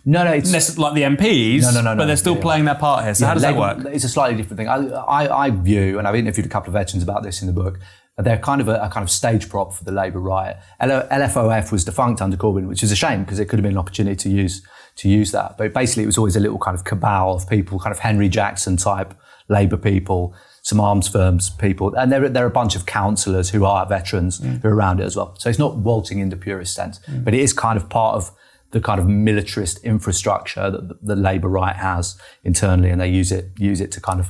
No, 0.08 0.24
no, 0.24 0.32
it's 0.34 0.52
necess- 0.52 0.78
like 0.78 0.94
the 0.94 1.02
MPs, 1.02 1.64
No, 1.64 1.72
no, 1.72 1.82
no, 1.82 1.84
but 1.92 1.96
no. 1.96 2.06
they're 2.06 2.16
still 2.16 2.36
Yeah, 2.36 2.42
playing 2.42 2.66
their 2.66 2.76
part 2.76 3.04
here. 3.06 3.16
So 3.16 3.26
how 3.26 3.34
does 3.34 3.42
that 3.44 3.56
work? 3.58 3.86
It's 3.92 4.04
a 4.04 4.10
slightly 4.10 4.38
different 4.38 4.58
thing. 4.60 4.68
I, 4.70 4.78
I, 4.90 5.46
I 5.46 5.50
view, 5.50 5.98
and 5.98 6.08
I've 6.08 6.16
interviewed 6.16 6.46
a 6.46 6.50
couple 6.50 6.70
of 6.70 6.74
veterans 6.74 7.02
about 7.04 7.24
this 7.24 7.42
in 7.42 7.48
the 7.48 7.54
book. 7.54 7.80
They're 8.18 8.38
kind 8.38 8.62
of 8.62 8.68
a, 8.70 8.76
a 8.82 8.90
kind 8.90 9.04
of 9.04 9.10
stage 9.10 9.50
prop 9.50 9.74
for 9.74 9.84
the 9.84 9.92
Labour 9.92 10.20
riot. 10.20 10.58
L- 10.80 11.08
LFOF 11.12 11.72
was 11.72 11.84
defunct 11.84 12.22
under 12.22 12.38
Corbyn, 12.38 12.68
which 12.68 12.82
is 12.84 12.92
a 12.92 12.96
shame 12.96 13.24
because 13.24 13.40
it 13.40 13.46
could 13.50 13.58
have 13.60 13.64
been 13.64 13.74
an 13.74 13.78
opportunity 13.78 14.16
to 14.16 14.30
use 14.30 14.62
to 14.98 15.10
use 15.10 15.32
that. 15.34 15.58
But 15.58 15.74
basically, 15.74 16.04
it 16.04 16.06
was 16.06 16.18
always 16.18 16.36
a 16.38 16.40
little 16.40 16.58
kind 16.60 16.76
of 16.78 16.86
cabal 16.86 17.34
of 17.36 17.50
people, 17.50 17.78
kind 17.80 17.92
of 17.92 18.00
Henry 18.00 18.30
Jackson 18.30 18.78
type 18.78 19.14
Labour 19.50 19.76
people, 19.76 20.34
some 20.62 20.80
arms 20.80 21.10
firms 21.10 21.50
people, 21.50 21.94
and 21.96 22.10
there, 22.12 22.24
are- 22.24 22.30
there 22.30 22.46
are 22.46 22.48
a 22.48 22.52
bunch 22.62 22.76
of 22.78 22.86
councillors 22.86 23.50
who 23.50 23.66
are 23.66 23.86
veterans 23.86 24.40
Mm. 24.40 24.62
who 24.62 24.70
are 24.70 24.76
around 24.76 25.02
it 25.02 25.04
as 25.04 25.18
well. 25.18 25.36
So 25.38 25.50
it's 25.50 25.60
not 25.60 25.76
walting 25.78 26.20
in 26.20 26.30
the 26.30 26.38
purest 26.38 26.74
sense, 26.74 27.00
but 27.24 27.34
it 27.34 27.42
is 27.42 27.52
kind 27.54 27.76
of 27.76 27.90
part 27.90 28.16
of 28.16 28.32
the 28.72 28.82
kind 28.82 29.00
of 29.00 29.08
militarist 29.08 29.84
infrastructure 29.84 30.70
that 30.70 30.90
the, 30.90 30.98
the 31.02 31.16
Labour 31.16 31.48
right 31.48 31.76
has 31.76 32.20
internally, 32.44 32.90
and 32.90 33.00
they 33.00 33.10
use 33.10 33.32
it 33.32 33.52
use 33.58 33.80
it 33.82 33.92
to 33.94 34.02
kind 34.02 34.20
of 34.20 34.30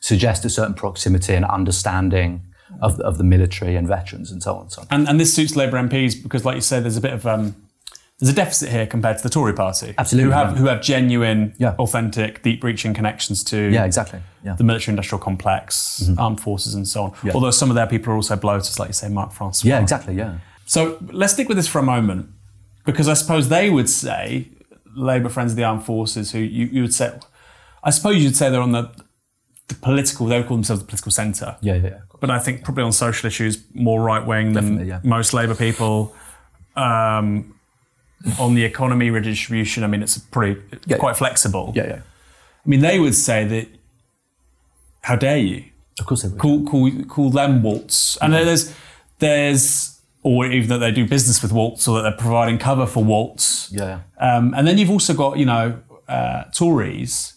suggest 0.00 0.44
a 0.44 0.50
certain 0.50 0.74
proximity 0.74 1.34
and 1.34 1.44
understanding 1.44 2.42
of, 2.80 2.98
of 3.00 3.18
the 3.18 3.24
military 3.24 3.76
and 3.76 3.86
veterans 3.86 4.32
and 4.32 4.42
so 4.42 4.54
on 4.54 4.62
and 4.62 4.72
so 4.72 4.82
on. 4.82 4.88
And, 4.90 5.08
and 5.08 5.20
this 5.20 5.34
suits 5.34 5.54
Labour 5.56 5.76
MPs 5.76 6.22
because, 6.22 6.44
like 6.44 6.54
you 6.56 6.60
say, 6.62 6.80
there's 6.80 6.96
a 6.96 7.00
bit 7.00 7.12
of 7.12 7.26
um, 7.26 7.54
there's 8.18 8.30
a 8.32 8.34
deficit 8.36 8.68
here 8.70 8.86
compared 8.86 9.16
to 9.18 9.22
the 9.22 9.28
Tory 9.28 9.52
Party. 9.52 9.94
Absolutely, 9.98 10.30
who 10.30 10.36
have 10.36 10.52
yeah. 10.52 10.58
who 10.58 10.66
have 10.66 10.80
genuine, 10.80 11.54
Yeah. 11.58 11.74
authentic, 11.78 12.42
deep-reaching 12.42 12.94
connections 12.94 13.42
to 13.44 13.70
Yeah, 13.70 13.84
exactly. 13.84 14.20
Yeah. 14.44 14.54
the 14.54 14.64
military-industrial 14.64 15.20
complex, 15.20 16.08
armed 16.18 16.40
forces, 16.40 16.74
and 16.74 16.86
so 16.86 17.04
on. 17.04 17.12
Yeah. 17.24 17.32
Although 17.34 17.50
some 17.50 17.68
of 17.68 17.74
their 17.74 17.86
people 17.86 18.12
are 18.12 18.16
also 18.16 18.36
bloaters, 18.36 18.78
like 18.78 18.88
you 18.88 18.94
say, 18.94 19.08
Mark 19.08 19.32
Francois. 19.32 19.68
Yeah, 19.68 19.80
exactly. 19.80 20.14
Yeah. 20.14 20.38
So 20.66 20.98
let's 21.10 21.32
stick 21.32 21.48
with 21.48 21.56
this 21.56 21.68
for 21.68 21.80
a 21.80 21.82
moment, 21.82 22.28
because 22.84 23.08
I 23.08 23.14
suppose 23.14 23.48
they 23.48 23.70
would 23.70 23.88
say, 23.88 24.48
Labour 24.94 25.28
Friends 25.28 25.52
of 25.52 25.56
the 25.56 25.64
Armed 25.64 25.84
Forces, 25.84 26.32
who 26.32 26.38
you, 26.38 26.66
you 26.66 26.82
would 26.82 26.94
say, 26.94 27.18
I 27.82 27.90
suppose 27.90 28.22
you'd 28.22 28.36
say 28.36 28.50
they're 28.50 28.60
on 28.60 28.72
the, 28.72 28.90
the 29.68 29.74
political, 29.74 30.26
they 30.26 30.38
would 30.38 30.46
call 30.46 30.56
themselves 30.56 30.82
the 30.82 30.86
political 30.86 31.10
centre. 31.12 31.56
Yeah, 31.60 31.74
yeah, 31.74 31.82
yeah. 31.88 31.98
But 32.20 32.30
I 32.30 32.38
think 32.38 32.62
probably 32.62 32.84
on 32.84 32.92
social 32.92 33.26
issues, 33.26 33.62
more 33.74 34.00
right 34.02 34.24
wing 34.24 34.52
than 34.52 34.86
yeah. 34.86 35.00
most 35.02 35.32
Labour 35.34 35.54
people. 35.54 36.14
Um, 36.76 37.54
on 38.38 38.54
the 38.54 38.64
economy 38.64 39.10
redistribution, 39.10 39.82
I 39.82 39.88
mean, 39.88 40.02
it's 40.02 40.16
pretty 40.16 40.60
Yeah. 40.86 40.98
quite 40.98 41.16
flexible. 41.16 41.72
Yeah, 41.74 41.86
yeah. 41.86 42.02
I 42.64 42.68
mean, 42.68 42.80
they 42.80 43.00
would 43.00 43.16
say 43.16 43.44
that, 43.46 43.66
how 45.00 45.16
dare 45.16 45.38
you? 45.38 45.64
Of 45.98 46.06
course 46.06 46.22
they 46.22 46.28
would. 46.28 46.38
call 46.38 46.64
call 46.64 46.90
call 47.08 47.30
them 47.30 47.62
Walts. 47.62 48.16
And 48.22 48.32
there's 48.32 48.72
there's 49.18 49.91
or 50.22 50.46
even 50.46 50.68
that 50.68 50.78
they 50.78 50.90
do 50.92 51.06
business 51.06 51.42
with 51.42 51.52
Walts 51.52 51.88
or 51.88 51.96
that 51.96 52.02
they're 52.02 52.16
providing 52.18 52.58
cover 52.58 52.86
for 52.86 53.02
Walts. 53.02 53.68
Yeah, 53.72 54.00
Um, 54.18 54.54
and 54.56 54.66
then 54.66 54.78
you've 54.78 54.90
also 54.90 55.14
got 55.14 55.38
you 55.38 55.46
know 55.46 55.80
uh, 56.08 56.44
Tories 56.54 57.34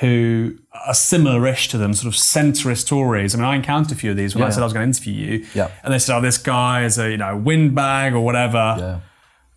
who 0.00 0.56
are 0.86 0.94
similar-ish 0.94 1.68
to 1.68 1.78
them, 1.78 1.94
sort 1.94 2.12
of 2.12 2.18
centrist 2.20 2.88
Tories. 2.88 3.34
I 3.34 3.38
mean, 3.38 3.46
I 3.46 3.54
encountered 3.54 3.92
a 3.92 3.94
few 3.94 4.10
of 4.10 4.16
these 4.16 4.34
when 4.34 4.42
I 4.42 4.46
Yeah. 4.48 4.50
said 4.50 4.60
I 4.62 4.64
was 4.64 4.72
going 4.72 4.84
to 4.92 4.98
interview 4.98 5.14
you. 5.38 5.46
Yeah. 5.54 5.68
And 5.84 5.92
they 5.94 5.98
said, 5.98 6.16
"Oh, 6.16 6.20
this 6.20 6.38
guy 6.38 6.84
is 6.84 6.98
a 6.98 7.10
you 7.10 7.16
know 7.16 7.36
windbag 7.36 8.12
or 8.14 8.20
whatever." 8.20 8.76
Yeah. 8.78 9.00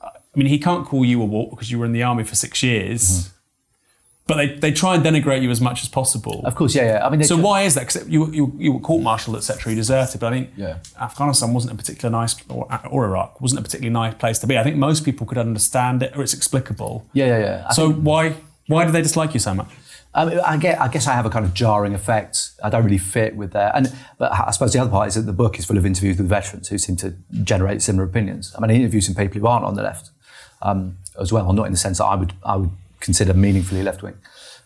I 0.01 0.37
mean, 0.37 0.47
he 0.47 0.59
can't 0.59 0.85
call 0.85 1.03
you 1.03 1.21
a 1.21 1.25
Walt 1.25 1.49
because 1.49 1.71
you 1.71 1.79
were 1.79 1.85
in 1.85 1.91
the 1.91 2.03
army 2.03 2.23
for 2.23 2.35
six 2.35 2.61
years. 2.63 3.01
Mm-hmm. 3.03 3.35
But 4.29 4.37
they, 4.37 4.47
they 4.63 4.71
try 4.71 4.95
and 4.95 5.03
denigrate 5.03 5.41
you 5.41 5.49
as 5.49 5.59
much 5.59 5.81
as 5.83 5.89
possible. 5.89 6.41
Of 6.45 6.53
course, 6.55 6.73
yeah, 6.75 6.85
yeah. 6.91 7.05
I 7.05 7.09
mean, 7.09 7.23
So 7.23 7.35
tr- 7.35 7.41
why 7.49 7.63
is 7.63 7.73
that? 7.75 7.87
Because 7.87 8.07
you, 8.07 8.31
you, 8.31 8.53
you 8.57 8.71
were 8.73 8.79
court-martialed, 8.79 9.35
etc. 9.35 9.71
You 9.71 9.75
deserted, 9.75 10.21
but 10.21 10.27
I 10.31 10.35
think 10.37 10.49
Yeah. 10.55 10.77
Afghanistan 11.01 11.53
wasn't 11.53 11.73
a 11.73 11.75
particularly 11.75 12.13
nice, 12.21 12.35
or, 12.47 12.67
or 12.89 13.05
Iraq 13.05 13.41
wasn't 13.41 13.59
a 13.59 13.63
particularly 13.63 13.93
nice 14.03 14.13
place 14.13 14.37
to 14.39 14.47
be. 14.47 14.57
I 14.57 14.63
think 14.63 14.77
most 14.77 15.03
people 15.03 15.25
could 15.29 15.39
understand 15.39 16.03
it, 16.03 16.15
or 16.15 16.21
it's 16.21 16.33
explicable. 16.35 16.93
Yeah, 17.13 17.25
yeah, 17.25 17.39
yeah. 17.39 17.65
I 17.69 17.73
So 17.73 17.91
why 17.91 18.35
why 18.67 18.85
do 18.85 18.91
they 18.91 19.01
dislike 19.01 19.33
you 19.33 19.39
so 19.39 19.53
much? 19.55 19.71
Um, 20.13 20.31
I, 20.45 20.57
get, 20.57 20.79
I 20.81 20.87
guess 20.87 21.05
I 21.07 21.13
have 21.13 21.25
a 21.25 21.29
kind 21.29 21.45
of 21.45 21.53
jarring 21.53 21.93
effect. 21.93 22.51
I 22.63 22.69
don't 22.71 22.83
really 22.83 22.97
fit 23.17 23.35
with 23.35 23.51
that. 23.53 23.75
And 23.75 23.91
but 24.19 24.31
I 24.31 24.51
suppose 24.51 24.73
the 24.73 24.79
other 24.79 24.91
part 24.91 25.07
is 25.07 25.15
that 25.15 25.21
the 25.33 25.33
book 25.43 25.59
is 25.59 25.65
full 25.65 25.77
of 25.77 25.85
interviews 25.85 26.17
with 26.17 26.27
veterans 26.27 26.67
who 26.69 26.77
seem 26.77 26.95
to 26.97 27.13
generate 27.43 27.81
similar 27.81 28.05
opinions. 28.05 28.53
I 28.55 28.61
mean, 28.61 28.71
I 28.71 28.73
interview 28.75 29.01
some 29.01 29.15
people 29.15 29.39
who 29.41 29.47
aren't 29.47 29.65
on 29.65 29.75
the 29.75 29.83
left 29.83 30.09
um, 30.61 30.97
as 31.19 31.31
well, 31.33 31.45
or 31.47 31.53
not 31.53 31.65
in 31.65 31.71
the 31.71 31.77
sense 31.77 31.97
that 31.99 32.05
I 32.05 32.15
would 32.15 32.33
I 32.43 32.55
would 32.57 32.71
consider 32.99 33.33
meaningfully 33.33 33.83
left 33.83 34.01
wing. 34.03 34.15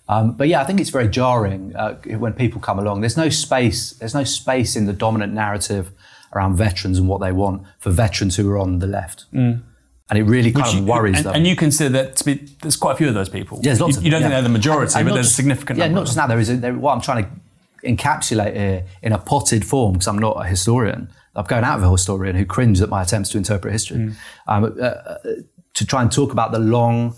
Um, 0.10 0.34
but 0.34 0.48
yeah, 0.50 0.62
I 0.62 0.66
think 0.66 0.80
it's 0.82 0.90
very 0.90 1.08
jarring 1.08 1.76
uh, 1.76 1.96
when 2.18 2.34
people 2.34 2.60
come 2.60 2.78
along. 2.78 3.02
There's 3.02 3.16
no 3.18 3.30
space. 3.30 3.92
There's 3.92 4.14
no 4.14 4.24
space 4.26 4.76
in 4.76 4.86
the 4.86 4.94
dominant 4.94 5.34
narrative 5.34 5.92
around 6.36 6.56
veterans 6.58 6.98
and 7.00 7.08
what 7.08 7.22
they 7.22 7.32
want 7.32 7.64
for 7.80 7.90
veterans 7.92 8.36
who 8.36 8.50
are 8.52 8.58
on 8.58 8.80
the 8.80 8.88
left. 8.88 9.26
And 9.34 10.20
it 10.20 10.24
really 10.24 10.52
kind 10.52 10.68
of 10.68 10.74
You- 10.76 10.84
worries 10.92 11.18
and, 11.18 11.26
them. 11.28 11.36
and 11.36 11.48
you 11.48 11.56
consider 11.56 11.90
that 11.90 12.18
to 12.18 12.26
be 12.26 12.34
there's 12.62 12.76
quite 12.76 12.92
a 12.94 12.96
few 12.98 13.08
of 13.08 13.14
those 13.14 13.30
people. 13.30 13.58
Yeah, 13.60 13.70
there's 13.70 13.82
lots 13.82 13.94
you, 13.94 14.00
of 14.00 14.04
you 14.06 14.12
don't 14.12 14.22
them, 14.22 14.32
think 14.32 14.36
they're 14.36 14.42
the 14.44 14.50
majority, 14.50 14.94
And 15.00 15.06
but 15.06 15.10
not 15.12 15.16
there's 15.16 15.28
a 15.32 15.34
significant 15.34 15.80
Yeah, 15.80 15.86
number. 15.86 15.96
not 15.96 16.02
of 16.02 16.08
just 16.08 16.16
them. 16.18 16.28
that. 16.28 16.34
There 16.34 16.40
is 16.42 16.50
a, 16.50 16.58
there, 16.58 16.74
what 16.74 16.94
I'm 16.94 17.02
trying 17.02 17.24
to 17.24 17.30
encapsulate 17.88 18.56
here 18.56 18.86
in 19.02 19.14
a 19.14 19.18
potted 19.18 19.66
form 19.66 19.94
because 19.94 20.08
I'm 20.08 20.18
not 20.20 20.36
a 20.44 20.48
historian. 20.48 21.10
I'm 21.36 21.46
going 21.46 21.64
out 21.64 21.78
of 21.80 21.84
a 21.84 21.90
historian 21.92 22.36
who 22.36 22.46
cringes 22.46 22.82
at 22.82 22.90
my 22.90 23.02
attempts 23.02 23.30
to 23.30 23.38
interpret 23.38 23.72
history. 23.72 23.98
Mm. 23.98 24.16
Um, 24.48 24.64
uh, 24.80 24.84
uh, 24.84 25.18
to 25.76 25.86
try 25.86 26.02
and 26.02 26.12
talk 26.12 26.32
about 26.32 26.52
the 26.52 26.60
long, 26.60 27.16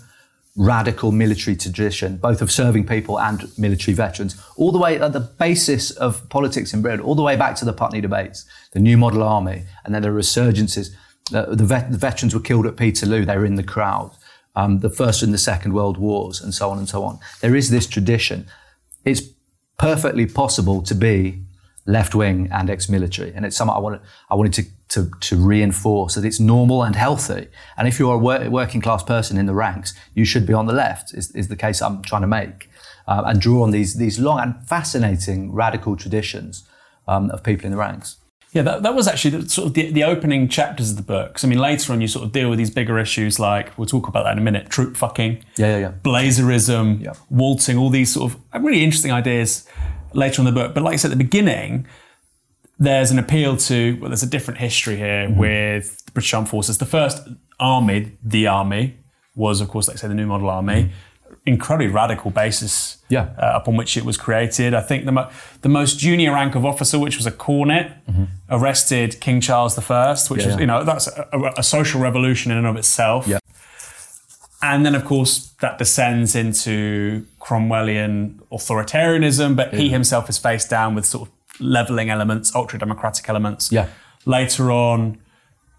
radical 0.56 1.12
military 1.12 1.54
tradition, 1.54 2.16
both 2.16 2.40
of 2.40 2.50
serving 2.50 2.86
people 2.86 3.20
and 3.20 3.46
military 3.58 3.94
veterans, 3.94 4.40
all 4.56 4.72
the 4.72 4.78
way 4.78 4.98
at 4.98 5.12
the 5.12 5.20
basis 5.20 5.90
of 5.90 6.26
politics 6.30 6.72
in 6.72 6.82
Britain, 6.82 7.00
all 7.00 7.14
the 7.14 7.22
way 7.22 7.36
back 7.36 7.54
to 7.56 7.64
the 7.64 7.72
Putney 7.72 8.00
debates, 8.00 8.46
the 8.72 8.80
New 8.80 8.96
Model 8.96 9.22
Army, 9.22 9.64
and 9.84 9.94
then 9.94 10.02
the 10.02 10.08
resurgences. 10.08 10.94
The, 11.30 11.46
the, 11.54 11.64
vet, 11.64 11.90
the 11.90 11.98
veterans 11.98 12.34
were 12.34 12.40
killed 12.40 12.66
at 12.66 12.76
Peterloo. 12.76 13.24
They 13.24 13.36
were 13.36 13.44
in 13.44 13.56
the 13.56 13.62
crowd. 13.62 14.12
Um, 14.54 14.80
the 14.80 14.88
First 14.88 15.22
and 15.22 15.34
the 15.34 15.38
Second 15.38 15.74
World 15.74 15.98
Wars, 15.98 16.40
and 16.40 16.54
so 16.54 16.70
on 16.70 16.78
and 16.78 16.88
so 16.88 17.04
on. 17.04 17.18
There 17.40 17.54
is 17.54 17.68
this 17.68 17.86
tradition. 17.86 18.46
It's 19.04 19.22
perfectly 19.78 20.24
possible 20.24 20.82
to 20.82 20.94
be 20.94 21.42
left 21.86 22.14
wing 22.14 22.48
and 22.52 22.68
ex 22.68 22.88
military, 22.88 23.32
and 23.34 23.44
it's 23.46 23.56
something 23.56 23.74
I 23.76 23.78
wanted, 23.80 24.00
I 24.30 24.34
wanted 24.34 24.52
to, 24.54 24.64
to, 24.88 25.10
to 25.20 25.36
reinforce 25.36 26.14
that 26.16 26.24
it's 26.24 26.40
normal 26.40 26.82
and 26.82 26.96
healthy. 26.96 27.48
And 27.76 27.86
if 27.88 27.98
you're 27.98 28.14
a 28.14 28.18
wor- 28.18 28.50
working 28.50 28.80
class 28.80 29.02
person 29.02 29.38
in 29.38 29.46
the 29.46 29.54
ranks, 29.54 29.94
you 30.14 30.24
should 30.24 30.46
be 30.46 30.52
on 30.52 30.66
the 30.66 30.72
left, 30.72 31.14
is, 31.14 31.30
is 31.32 31.48
the 31.48 31.56
case 31.56 31.80
I'm 31.80 32.02
trying 32.02 32.22
to 32.22 32.26
make, 32.28 32.68
uh, 33.06 33.22
and 33.26 33.40
draw 33.40 33.62
on 33.62 33.70
these, 33.70 33.94
these 33.96 34.18
long 34.18 34.40
and 34.40 34.54
fascinating 34.68 35.52
radical 35.52 35.96
traditions 35.96 36.64
um, 37.08 37.30
of 37.30 37.42
people 37.44 37.66
in 37.66 37.70
the 37.72 37.78
ranks. 37.78 38.16
Yeah, 38.52 38.62
that, 38.62 38.82
that 38.84 38.94
was 38.94 39.06
actually 39.06 39.36
the, 39.38 39.48
sort 39.50 39.66
of 39.68 39.74
the, 39.74 39.90
the 39.92 40.02
opening 40.04 40.48
chapters 40.48 40.90
of 40.90 40.96
the 40.96 41.02
book. 41.02 41.34
'Cause, 41.34 41.44
I 41.44 41.48
mean, 41.48 41.58
later 41.58 41.92
on, 41.92 42.00
you 42.00 42.08
sort 42.08 42.24
of 42.24 42.32
deal 42.32 42.48
with 42.48 42.58
these 42.58 42.70
bigger 42.70 42.98
issues 42.98 43.38
like 43.38 43.76
we'll 43.76 43.86
talk 43.86 44.08
about 44.08 44.24
that 44.24 44.32
in 44.32 44.38
a 44.38 44.42
minute: 44.42 44.70
troop 44.70 44.96
fucking, 44.96 45.44
Yeah, 45.56 45.66
yeah, 45.66 45.78
yeah. 45.78 45.92
blazerism, 46.02 47.02
Yeah. 47.02 47.12
walting, 47.30 47.76
all 47.76 47.90
these 47.90 48.12
sort 48.12 48.32
of 48.32 48.40
really 48.64 48.82
interesting 48.82 49.12
ideas 49.12 49.66
later 50.12 50.40
on 50.42 50.46
in 50.46 50.54
the 50.54 50.60
book. 50.60 50.74
But 50.74 50.82
like 50.82 50.94
I 50.94 50.96
said 50.96 51.10
at 51.12 51.18
the 51.18 51.24
beginning, 51.24 51.86
there's 52.78 53.10
an 53.10 53.18
appeal 53.18 53.56
to 53.56 53.98
well, 54.00 54.10
there's 54.10 54.22
a 54.22 54.26
different 54.28 54.60
history 54.60 54.96
here 54.96 55.26
Mm-hmm. 55.28 55.38
with 55.40 56.04
the 56.06 56.12
British 56.12 56.34
Armed 56.34 56.48
Forces. 56.48 56.78
The 56.78 56.86
first 56.86 57.26
army, 57.58 58.16
the 58.22 58.46
army, 58.46 58.96
was 59.34 59.60
of 59.60 59.68
course, 59.68 59.88
like 59.88 59.96
I 59.96 60.00
say, 60.00 60.08
the 60.08 60.14
New 60.14 60.26
Model 60.26 60.50
Army. 60.50 60.90
Incredibly 61.44 61.88
radical 61.88 62.30
basis 62.30 62.92
Mm-hmm. 62.96 63.14
Yeah. 63.14 63.28
uh, 63.38 63.52
upon 63.60 63.76
which 63.76 63.96
it 63.96 64.04
was 64.04 64.16
created. 64.16 64.74
I 64.74 64.80
think 64.80 65.04
the, 65.04 65.12
mo- 65.12 65.30
the 65.62 65.68
most 65.68 65.96
junior 66.00 66.32
rank 66.32 66.56
of 66.56 66.66
officer, 66.66 66.98
which 66.98 67.16
was 67.18 67.24
a 67.26 67.30
cornet, 67.30 67.92
arrested 68.50 69.20
King 69.20 69.40
Charles 69.40 69.78
I, 69.78 69.82
which 69.82 69.88
Mm-hmm. 69.88 70.40
Yeah, 70.40 70.46
was, 70.46 70.54
yeah. 70.54 70.60
you 70.60 70.66
know, 70.66 70.82
that's 70.84 71.06
a, 71.06 71.28
a- 71.32 71.52
a 71.58 71.62
social 71.62 72.00
revolution 72.00 72.50
in 72.52 72.58
and 72.58 72.66
of 72.66 72.76
itself. 72.76 73.28
Yeah. 74.66 74.74
And 74.74 74.84
then, 74.84 74.94
of 74.94 75.04
course, 75.04 75.54
that 75.60 75.78
descends 75.78 76.34
into 76.34 77.26
Cromwellian 77.40 78.40
authoritarianism, 78.50 79.56
but 79.56 79.74
he 79.74 79.88
himself 79.88 80.28
is 80.28 80.38
faced 80.38 80.70
down 80.70 80.94
with 80.94 81.06
sort 81.06 81.28
of 81.28 81.34
leveling 81.60 82.10
elements, 82.10 82.54
ultra 82.54 82.78
democratic 82.78 83.28
elements. 83.28 83.70
Yeah. 83.72 83.88
Later 84.24 84.70
on, 84.72 85.18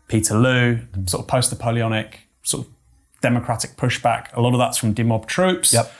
Peterloo, 0.07 0.87
sort 1.07 1.21
of 1.21 1.27
post 1.27 1.51
Napoleonic, 1.51 2.21
sort 2.43 2.65
of 2.65 2.73
democratic 3.21 3.75
pushback. 3.75 4.33
A 4.33 4.41
lot 4.41 4.53
of 4.53 4.59
that's 4.59 4.77
from 4.77 4.93
demob 4.93 5.25
troops. 5.25 5.73
Yep. 5.73 5.91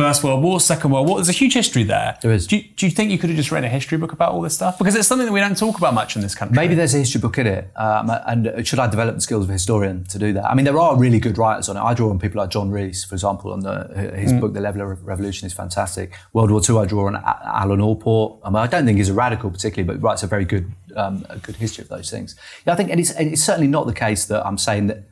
First 0.00 0.24
World 0.24 0.42
War, 0.42 0.60
Second 0.60 0.92
World 0.92 1.06
War. 1.06 1.18
There's 1.18 1.28
a 1.28 1.32
huge 1.32 1.52
history 1.52 1.82
there. 1.82 2.16
There 2.22 2.32
is. 2.32 2.46
Do 2.46 2.56
you, 2.56 2.62
do 2.74 2.86
you 2.86 2.90
think 2.90 3.10
you 3.10 3.18
could 3.18 3.28
have 3.28 3.36
just 3.36 3.52
written 3.52 3.66
a 3.66 3.68
history 3.68 3.98
book 3.98 4.12
about 4.12 4.32
all 4.32 4.40
this 4.40 4.54
stuff? 4.54 4.78
Because 4.78 4.94
it's 4.96 5.06
something 5.06 5.26
that 5.26 5.32
we 5.32 5.40
don't 5.40 5.58
talk 5.58 5.76
about 5.76 5.92
much 5.92 6.16
in 6.16 6.22
this 6.22 6.34
country. 6.34 6.56
Maybe 6.56 6.74
there's 6.74 6.94
a 6.94 6.98
history 7.00 7.20
book 7.20 7.36
in 7.36 7.46
it, 7.46 7.70
um, 7.76 8.10
and 8.26 8.66
should 8.66 8.78
I 8.78 8.86
develop 8.86 9.16
the 9.16 9.20
skills 9.20 9.44
of 9.44 9.50
a 9.50 9.52
historian 9.52 10.04
to 10.04 10.18
do 10.18 10.32
that? 10.32 10.46
I 10.46 10.54
mean, 10.54 10.64
there 10.64 10.80
are 10.80 10.96
really 10.96 11.18
good 11.18 11.36
writers 11.36 11.68
on 11.68 11.76
it. 11.76 11.80
I 11.80 11.92
draw 11.92 12.08
on 12.08 12.18
people 12.18 12.40
like 12.40 12.48
John 12.48 12.70
Rees, 12.70 13.04
for 13.04 13.14
example, 13.14 13.52
on 13.52 13.60
the, 13.60 14.14
his 14.16 14.32
book, 14.32 14.54
The 14.54 14.62
Leveller 14.62 14.94
Revolution, 14.94 15.44
is 15.44 15.52
fantastic. 15.52 16.14
World 16.32 16.50
War 16.50 16.62
II, 16.66 16.78
I 16.78 16.86
draw 16.86 17.08
on 17.08 17.16
Alan 17.16 17.82
Allport. 17.82 18.40
I, 18.42 18.48
mean, 18.48 18.56
I 18.56 18.68
don't 18.68 18.86
think 18.86 18.96
he's 18.96 19.10
a 19.10 19.14
radical 19.14 19.50
particularly, 19.50 19.86
but 19.86 20.02
writes 20.02 20.22
a 20.22 20.26
very 20.26 20.46
good, 20.46 20.72
um, 20.96 21.26
a 21.28 21.36
good 21.36 21.56
history 21.56 21.82
of 21.82 21.90
those 21.90 22.10
things. 22.10 22.36
Yeah, 22.66 22.72
I 22.72 22.76
think, 22.76 22.88
and 22.88 23.00
it's, 23.00 23.10
and 23.10 23.34
it's 23.34 23.44
certainly 23.44 23.68
not 23.68 23.86
the 23.86 23.92
case 23.92 24.24
that 24.24 24.46
I'm 24.46 24.56
saying 24.56 24.86
that 24.86 25.04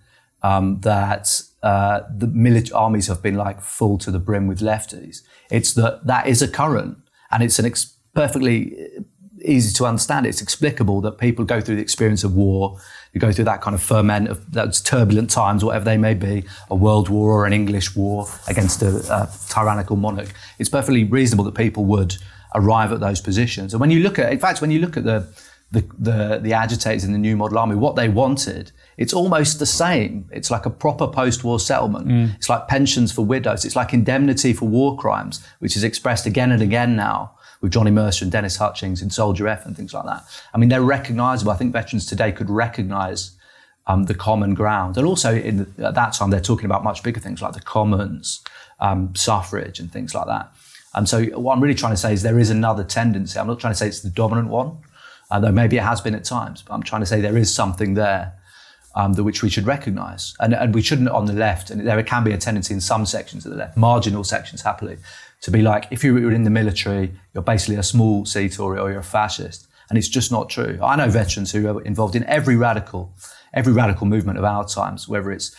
um, 0.42 0.80
that 0.80 1.42
uh, 1.62 2.00
the 2.16 2.26
military 2.26 2.72
armies 2.72 3.08
have 3.08 3.22
been 3.22 3.36
like 3.36 3.60
full 3.60 3.98
to 3.98 4.10
the 4.10 4.18
brim 4.18 4.46
with 4.46 4.60
lefties. 4.60 5.22
It's 5.50 5.74
that 5.74 6.06
that 6.06 6.26
is 6.26 6.42
a 6.42 6.48
current, 6.48 6.98
and 7.30 7.42
it's 7.42 7.58
an 7.58 7.66
ex- 7.66 7.96
perfectly 8.14 8.76
easy 9.44 9.72
to 9.74 9.84
understand. 9.84 10.26
It's 10.26 10.42
explicable 10.42 11.00
that 11.02 11.18
people 11.18 11.44
go 11.44 11.60
through 11.60 11.76
the 11.76 11.82
experience 11.82 12.24
of 12.24 12.34
war, 12.34 12.78
you 13.12 13.20
go 13.20 13.32
through 13.32 13.44
that 13.46 13.60
kind 13.60 13.74
of 13.74 13.82
ferment 13.82 14.28
of 14.28 14.52
those 14.52 14.80
turbulent 14.80 15.30
times, 15.30 15.64
whatever 15.64 15.84
they 15.84 15.96
may 15.96 16.14
be, 16.14 16.44
a 16.70 16.74
world 16.74 17.08
war 17.08 17.32
or 17.32 17.46
an 17.46 17.52
English 17.52 17.96
war 17.96 18.26
against 18.48 18.82
a, 18.82 18.88
a 19.12 19.28
tyrannical 19.48 19.96
monarch. 19.96 20.32
It's 20.58 20.68
perfectly 20.68 21.04
reasonable 21.04 21.44
that 21.44 21.54
people 21.54 21.84
would 21.86 22.16
arrive 22.54 22.92
at 22.92 23.00
those 23.00 23.20
positions. 23.20 23.74
And 23.74 23.80
when 23.80 23.90
you 23.90 24.00
look 24.00 24.18
at, 24.18 24.32
in 24.32 24.38
fact, 24.38 24.60
when 24.60 24.70
you 24.70 24.80
look 24.80 24.96
at 24.96 25.04
the 25.04 25.26
the, 25.70 25.86
the, 25.98 26.38
the 26.42 26.54
agitators 26.54 27.04
in 27.04 27.12
the 27.12 27.18
New 27.18 27.36
Model 27.36 27.58
Army, 27.58 27.74
what 27.74 27.94
they 27.94 28.08
wanted, 28.08 28.72
it's 28.96 29.12
almost 29.12 29.58
the 29.58 29.66
same. 29.66 30.28
It's 30.32 30.50
like 30.50 30.64
a 30.64 30.70
proper 30.70 31.06
post-war 31.06 31.60
settlement. 31.60 32.08
Mm. 32.08 32.34
It's 32.36 32.48
like 32.48 32.68
pensions 32.68 33.12
for 33.12 33.24
widows. 33.24 33.64
It's 33.64 33.76
like 33.76 33.92
indemnity 33.92 34.54
for 34.54 34.66
war 34.66 34.96
crimes, 34.96 35.46
which 35.58 35.76
is 35.76 35.84
expressed 35.84 36.24
again 36.24 36.52
and 36.52 36.62
again 36.62 36.96
now 36.96 37.32
with 37.60 37.72
Johnny 37.72 37.90
Mercer 37.90 38.24
and 38.24 38.32
Dennis 38.32 38.56
Hutchings 38.56 39.02
in 39.02 39.10
Soldier 39.10 39.46
F 39.48 39.66
and 39.66 39.76
things 39.76 39.92
like 39.92 40.06
that. 40.06 40.24
I 40.54 40.58
mean, 40.58 40.70
they're 40.70 40.80
recognizable. 40.80 41.52
I 41.52 41.56
think 41.56 41.72
veterans 41.72 42.06
today 42.06 42.32
could 42.32 42.48
recognize 42.48 43.32
um, 43.86 44.04
the 44.04 44.14
common 44.14 44.54
ground. 44.54 44.96
And 44.96 45.06
also 45.06 45.34
the, 45.34 45.86
at 45.86 45.94
that 45.94 46.12
time, 46.14 46.30
they're 46.30 46.40
talking 46.40 46.66
about 46.66 46.82
much 46.84 47.02
bigger 47.02 47.20
things 47.20 47.42
like 47.42 47.52
the 47.52 47.60
commons, 47.60 48.42
um, 48.80 49.14
suffrage 49.14 49.80
and 49.80 49.92
things 49.92 50.14
like 50.14 50.26
that. 50.26 50.50
And 50.94 51.08
so 51.08 51.24
what 51.38 51.54
I'm 51.54 51.62
really 51.62 51.74
trying 51.74 51.92
to 51.92 51.98
say 51.98 52.12
is 52.12 52.22
there 52.22 52.38
is 52.38 52.48
another 52.48 52.84
tendency. 52.84 53.38
I'm 53.38 53.46
not 53.46 53.60
trying 53.60 53.72
to 53.72 53.76
say 53.76 53.86
it's 53.86 54.00
the 54.00 54.10
dominant 54.10 54.48
one 54.48 54.78
although 55.30 55.52
maybe 55.52 55.76
it 55.76 55.82
has 55.82 56.00
been 56.00 56.14
at 56.14 56.24
times. 56.24 56.62
But 56.62 56.74
I'm 56.74 56.82
trying 56.82 57.02
to 57.02 57.06
say 57.06 57.20
there 57.20 57.36
is 57.36 57.54
something 57.54 57.94
there 57.94 58.34
um, 58.94 59.12
that 59.14 59.24
which 59.24 59.42
we 59.42 59.50
should 59.50 59.66
recognise, 59.66 60.34
and, 60.40 60.54
and 60.54 60.74
we 60.74 60.82
shouldn't 60.82 61.08
on 61.08 61.26
the 61.26 61.32
left. 61.32 61.70
And 61.70 61.86
there 61.86 62.02
can 62.02 62.24
be 62.24 62.32
a 62.32 62.38
tendency 62.38 62.74
in 62.74 62.80
some 62.80 63.06
sections 63.06 63.46
of 63.46 63.52
the 63.52 63.58
left, 63.58 63.76
marginal 63.76 64.24
sections, 64.24 64.62
happily, 64.62 64.98
to 65.42 65.50
be 65.50 65.62
like, 65.62 65.86
if 65.90 66.02
you 66.02 66.14
were 66.14 66.32
in 66.32 66.44
the 66.44 66.50
military, 66.50 67.12
you're 67.32 67.42
basically 67.42 67.76
a 67.76 67.82
small 67.82 68.24
C 68.24 68.48
Tory 68.48 68.78
or 68.78 68.90
you're 68.90 69.00
a 69.00 69.04
fascist, 69.04 69.68
and 69.88 69.98
it's 69.98 70.08
just 70.08 70.32
not 70.32 70.48
true. 70.48 70.78
I 70.82 70.96
know 70.96 71.08
veterans 71.08 71.52
who 71.52 71.68
are 71.68 71.82
involved 71.82 72.16
in 72.16 72.24
every 72.24 72.56
radical, 72.56 73.14
every 73.54 73.72
radical 73.72 74.06
movement 74.06 74.38
of 74.38 74.44
our 74.44 74.66
times, 74.66 75.08
whether 75.08 75.30
it's 75.30 75.54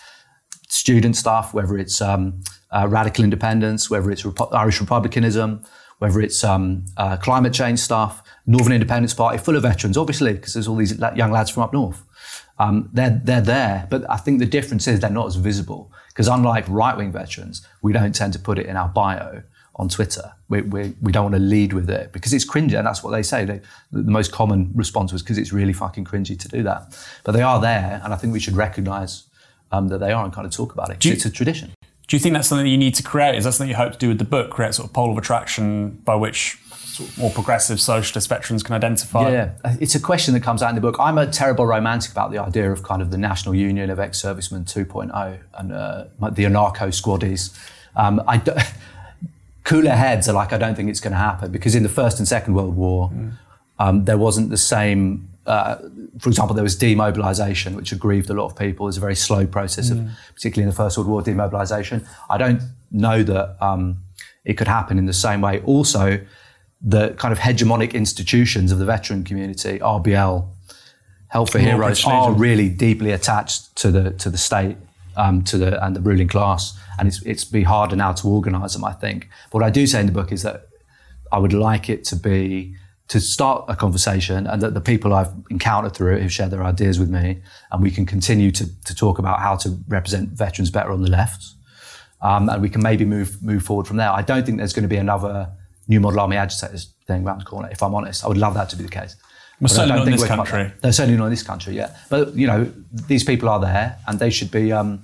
student 0.67 1.15
stuff, 1.15 1.53
whether 1.53 1.77
it's 1.77 2.01
um, 2.01 2.41
uh, 2.71 2.87
radical 2.89 3.23
independence, 3.23 3.89
whether 3.89 4.11
it's 4.11 4.23
Repo- 4.23 4.53
Irish 4.53 4.79
republicanism, 4.79 5.63
whether 5.99 6.19
it's 6.21 6.43
um, 6.43 6.85
uh, 6.97 7.17
climate 7.17 7.53
change 7.53 7.79
stuff, 7.79 8.23
Northern 8.45 8.73
Independence 8.73 9.13
Party, 9.13 9.37
full 9.37 9.55
of 9.55 9.63
veterans, 9.63 9.97
obviously, 9.97 10.33
because 10.33 10.53
there's 10.53 10.67
all 10.67 10.75
these 10.75 10.97
young 11.15 11.31
lads 11.31 11.51
from 11.51 11.63
up 11.63 11.73
north. 11.73 12.03
Um, 12.57 12.89
they're, 12.91 13.21
they're 13.23 13.41
there, 13.41 13.87
but 13.89 14.09
I 14.09 14.17
think 14.17 14.39
the 14.39 14.45
difference 14.45 14.87
is 14.87 14.99
they're 14.99 15.09
not 15.09 15.27
as 15.27 15.35
visible. 15.35 15.91
Because 16.07 16.27
unlike 16.27 16.65
right 16.67 16.97
wing 16.97 17.11
veterans, 17.11 17.65
we 17.81 17.93
don't 17.93 18.13
tend 18.13 18.33
to 18.33 18.39
put 18.39 18.57
it 18.59 18.65
in 18.65 18.75
our 18.75 18.89
bio 18.89 19.43
on 19.75 19.87
Twitter. 19.87 20.33
We, 20.49 20.61
we, 20.61 20.93
we 21.01 21.11
don't 21.11 21.23
want 21.23 21.35
to 21.35 21.39
lead 21.39 21.71
with 21.71 21.89
it 21.89 22.11
because 22.11 22.33
it's 22.33 22.45
cringy, 22.49 22.77
and 22.77 22.85
that's 22.85 23.01
what 23.01 23.11
they 23.11 23.23
say. 23.23 23.45
They, 23.45 23.61
the, 23.91 24.11
most 24.11 24.31
common 24.31 24.71
response 24.75 25.13
was 25.13 25.21
because 25.21 25.37
it's 25.37 25.53
really 25.53 25.71
fucking 25.71 26.03
cringy 26.03 26.37
to 26.37 26.47
do 26.49 26.63
that. 26.63 26.97
But 27.23 27.31
they 27.31 27.41
are 27.41 27.61
there, 27.61 28.01
and 28.03 28.13
I 28.13 28.17
think 28.17 28.33
we 28.33 28.39
should 28.39 28.55
recognise 28.55 29.23
um, 29.71 29.87
that 29.87 29.99
they 29.99 30.11
are 30.11 30.25
and 30.25 30.33
kind 30.33 30.45
of 30.45 30.51
talk 30.51 30.73
about 30.73 30.89
it. 30.89 31.03
You, 31.05 31.13
it's 31.13 31.25
a 31.25 31.31
tradition. 31.31 31.71
Do 32.09 32.15
you 32.15 32.19
think 32.19 32.33
that's 32.33 32.47
something 32.47 32.65
that 32.65 32.71
you 32.71 32.77
need 32.77 32.95
to 32.95 33.03
create? 33.03 33.35
Is 33.35 33.43
that 33.43 33.53
something 33.53 33.69
you 33.69 33.75
hope 33.75 33.93
to 33.93 33.97
do 33.99 34.07
with 34.07 34.17
the 34.17 34.25
book? 34.25 34.49
Create 34.49 34.73
sort 34.73 34.89
of 34.89 34.93
pole 34.93 35.11
of 35.11 35.17
attraction 35.19 35.91
by 36.03 36.15
which 36.15 36.57
more 37.19 37.29
progressive 37.29 37.79
socialist 37.79 38.27
veterans 38.27 38.63
can 38.63 38.73
identify? 38.73 39.29
Yeah, 39.29 39.51
it's 39.79 39.93
a 39.93 39.99
question 39.99 40.33
that 40.33 40.41
comes 40.41 40.63
out 40.63 40.69
in 40.69 40.75
the 40.75 40.81
book. 40.81 40.95
I'm 40.99 41.19
a 41.19 41.27
terrible 41.27 41.67
romantic 41.67 42.11
about 42.11 42.31
the 42.31 42.39
idea 42.39 42.71
of 42.71 42.81
kind 42.81 43.03
of 43.03 43.11
the 43.11 43.17
National 43.17 43.53
Union 43.53 43.91
of 43.91 43.99
Ex-Servicemen 43.99 44.65
2.0 44.65 45.39
and 45.53 45.71
uh, 45.71 46.05
the 46.31 46.45
anarcho 46.45 46.87
squaddies. 46.87 47.55
Um, 47.95 48.23
I 48.27 48.37
do, 48.37 48.53
cooler 49.63 49.91
heads 49.91 50.27
are 50.27 50.33
like, 50.33 50.51
I 50.51 50.57
don't 50.57 50.73
think 50.73 50.89
it's 50.89 50.99
going 50.99 51.13
to 51.13 51.19
happen 51.19 51.51
because 51.51 51.75
in 51.75 51.83
the 51.83 51.89
First 51.89 52.17
and 52.17 52.27
Second 52.27 52.55
World 52.55 52.75
War, 52.75 53.09
mm. 53.09 53.33
um, 53.77 54.05
there 54.05 54.17
wasn't 54.17 54.49
the 54.49 54.57
same. 54.57 55.29
Uh, 55.45 55.77
for 56.19 56.29
example, 56.29 56.55
there 56.55 56.63
was 56.63 56.77
demobilisation, 56.77 57.75
which 57.75 57.91
aggrieved 57.91 58.29
a 58.29 58.33
lot 58.33 58.45
of 58.45 58.55
people. 58.55 58.85
It 58.85 58.89
was 58.89 58.97
a 58.97 59.01
very 59.01 59.15
slow 59.15 59.45
process, 59.45 59.89
mm. 59.89 60.07
of, 60.07 60.11
particularly 60.33 60.63
in 60.63 60.69
the 60.69 60.75
First 60.75 60.97
World 60.97 61.09
War, 61.09 61.21
demobilisation. 61.21 62.07
I 62.29 62.37
don't 62.37 62.61
know 62.91 63.23
that 63.23 63.57
um, 63.61 64.03
it 64.43 64.57
could 64.57 64.67
happen 64.67 64.97
in 64.97 65.05
the 65.05 65.13
same 65.13 65.41
way. 65.41 65.61
Also, 65.61 66.19
the 66.81 67.09
kind 67.11 67.31
of 67.31 67.39
hegemonic 67.39 67.93
institutions 67.93 68.71
of 68.71 68.79
the 68.79 68.85
veteran 68.85 69.23
community, 69.23 69.79
RBL, 69.79 70.47
Help 71.27 71.51
for 71.51 71.59
Heroes, 71.59 72.03
are 72.05 72.31
really 72.31 72.69
deeply 72.69 73.11
attached 73.11 73.75
to 73.75 73.91
the 73.91 74.11
to 74.13 74.31
the 74.31 74.37
state, 74.37 74.77
um, 75.15 75.43
to 75.43 75.59
the 75.59 75.83
and 75.85 75.95
the 75.95 76.01
ruling 76.01 76.27
class, 76.27 76.75
and 76.97 77.07
it's 77.07 77.21
it's 77.21 77.43
be 77.43 77.63
harder 77.63 77.95
now 77.95 78.13
to 78.13 78.27
organise 78.27 78.73
them. 78.73 78.83
I 78.83 78.93
think. 78.93 79.29
But 79.51 79.59
what 79.59 79.63
I 79.63 79.69
do 79.69 79.85
say 79.85 79.99
in 79.99 80.07
the 80.07 80.11
book 80.11 80.31
is 80.31 80.41
that 80.41 80.69
I 81.31 81.37
would 81.37 81.53
like 81.53 81.87
it 81.87 82.03
to 82.05 82.15
be 82.15 82.75
to 83.09 83.19
start 83.19 83.65
a 83.67 83.75
conversation, 83.75 84.47
and 84.47 84.61
that 84.61 84.73
the 84.73 84.81
people 84.81 85.13
I've 85.13 85.31
encountered 85.49 85.93
through 85.95 86.15
it 86.15 86.21
have 86.21 86.31
shared 86.31 86.51
their 86.51 86.63
ideas 86.63 86.99
with 86.99 87.09
me, 87.09 87.41
and 87.71 87.81
we 87.81 87.91
can 87.91 88.05
continue 88.05 88.51
to 88.51 88.65
to 88.85 88.95
talk 88.95 89.19
about 89.19 89.39
how 89.39 89.55
to 89.57 89.77
represent 89.87 90.29
veterans 90.29 90.71
better 90.71 90.91
on 90.91 91.01
the 91.01 91.09
left, 91.09 91.45
um, 92.21 92.49
and 92.49 92.61
we 92.61 92.69
can 92.69 92.81
maybe 92.81 93.05
move 93.05 93.41
move 93.43 93.63
forward 93.63 93.87
from 93.87 93.97
there. 93.97 94.11
I 94.11 94.21
don't 94.21 94.45
think 94.45 94.57
there's 94.57 94.73
going 94.73 94.89
to 94.89 94.95
be 94.95 94.97
another 94.97 95.49
new 95.87 95.99
model 95.99 96.19
army 96.19 96.37
agitators 96.37 96.93
thing 97.07 97.25
around 97.25 97.41
the 97.41 97.45
corner. 97.45 97.69
If 97.71 97.81
I'm 97.81 97.95
honest, 97.95 98.23
I 98.23 98.27
would 98.27 98.37
love 98.37 98.53
that 98.53 98.69
to 98.69 98.75
be 98.75 98.83
the 98.83 98.89
case. 98.89 99.15
Well, 99.59 99.67
certainly 99.67 99.97
not 99.97 100.07
in 100.07 100.13
this 100.13 100.25
country. 100.25 100.71
They're 100.81 100.93
certainly 100.93 101.17
not 101.17 101.25
in 101.25 101.31
this 101.31 101.43
country, 101.43 101.75
yeah. 101.75 101.95
But 102.09 102.35
you 102.35 102.47
know, 102.47 102.71
these 103.07 103.23
people 103.23 103.49
are 103.49 103.59
there, 103.59 103.97
and 104.07 104.19
they 104.19 104.29
should 104.29 104.51
be. 104.51 104.71
Um, 104.71 105.01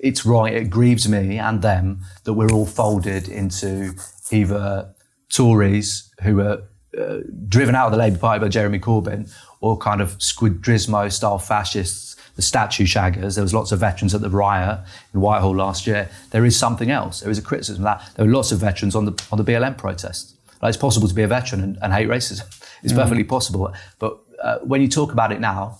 it's 0.00 0.24
right, 0.24 0.54
It 0.54 0.70
grieves 0.70 1.08
me 1.08 1.38
and 1.38 1.60
them 1.62 2.02
that 2.24 2.34
we're 2.34 2.52
all 2.52 2.66
folded 2.66 3.28
into 3.28 3.94
either 4.30 4.94
Tories 5.28 6.12
who 6.22 6.40
are 6.40 6.62
uh, 6.98 7.18
driven 7.48 7.74
out 7.74 7.86
of 7.86 7.92
the 7.92 7.98
Labour 7.98 8.18
Party 8.18 8.40
by 8.40 8.48
Jeremy 8.48 8.78
Corbyn, 8.78 9.32
or 9.60 9.76
kind 9.76 10.00
of 10.00 10.18
squadrismo 10.18 11.10
style 11.12 11.38
fascists 11.38 12.16
the 12.36 12.42
statue 12.42 12.84
shaggers. 12.84 13.34
There 13.34 13.42
was 13.42 13.54
lots 13.54 13.72
of 13.72 13.80
veterans 13.80 14.14
at 14.14 14.20
the 14.20 14.30
riot 14.30 14.78
in 15.12 15.20
Whitehall 15.20 15.56
last 15.56 15.86
year. 15.86 16.08
There 16.30 16.44
is 16.44 16.56
something 16.56 16.90
else. 16.90 17.20
There 17.20 17.30
is 17.30 17.38
a 17.38 17.42
criticism 17.42 17.84
of 17.84 17.98
that. 17.98 18.14
There 18.14 18.26
were 18.26 18.32
lots 18.32 18.52
of 18.52 18.58
veterans 18.58 18.94
on 18.94 19.06
the 19.06 19.26
on 19.32 19.38
the 19.38 19.44
BLM 19.44 19.76
protests. 19.76 20.34
Like 20.62 20.70
it's 20.70 20.78
possible 20.78 21.08
to 21.08 21.14
be 21.14 21.22
a 21.22 21.28
veteran 21.28 21.62
and, 21.62 21.78
and 21.82 21.92
hate 21.92 22.08
racism. 22.08 22.44
It's 22.82 22.92
mm. 22.92 22.96
perfectly 22.96 23.24
possible. 23.24 23.72
But 23.98 24.18
uh, 24.42 24.58
when 24.58 24.82
you 24.82 24.86
talk 24.86 25.10
about 25.10 25.32
it 25.32 25.40
now, 25.40 25.78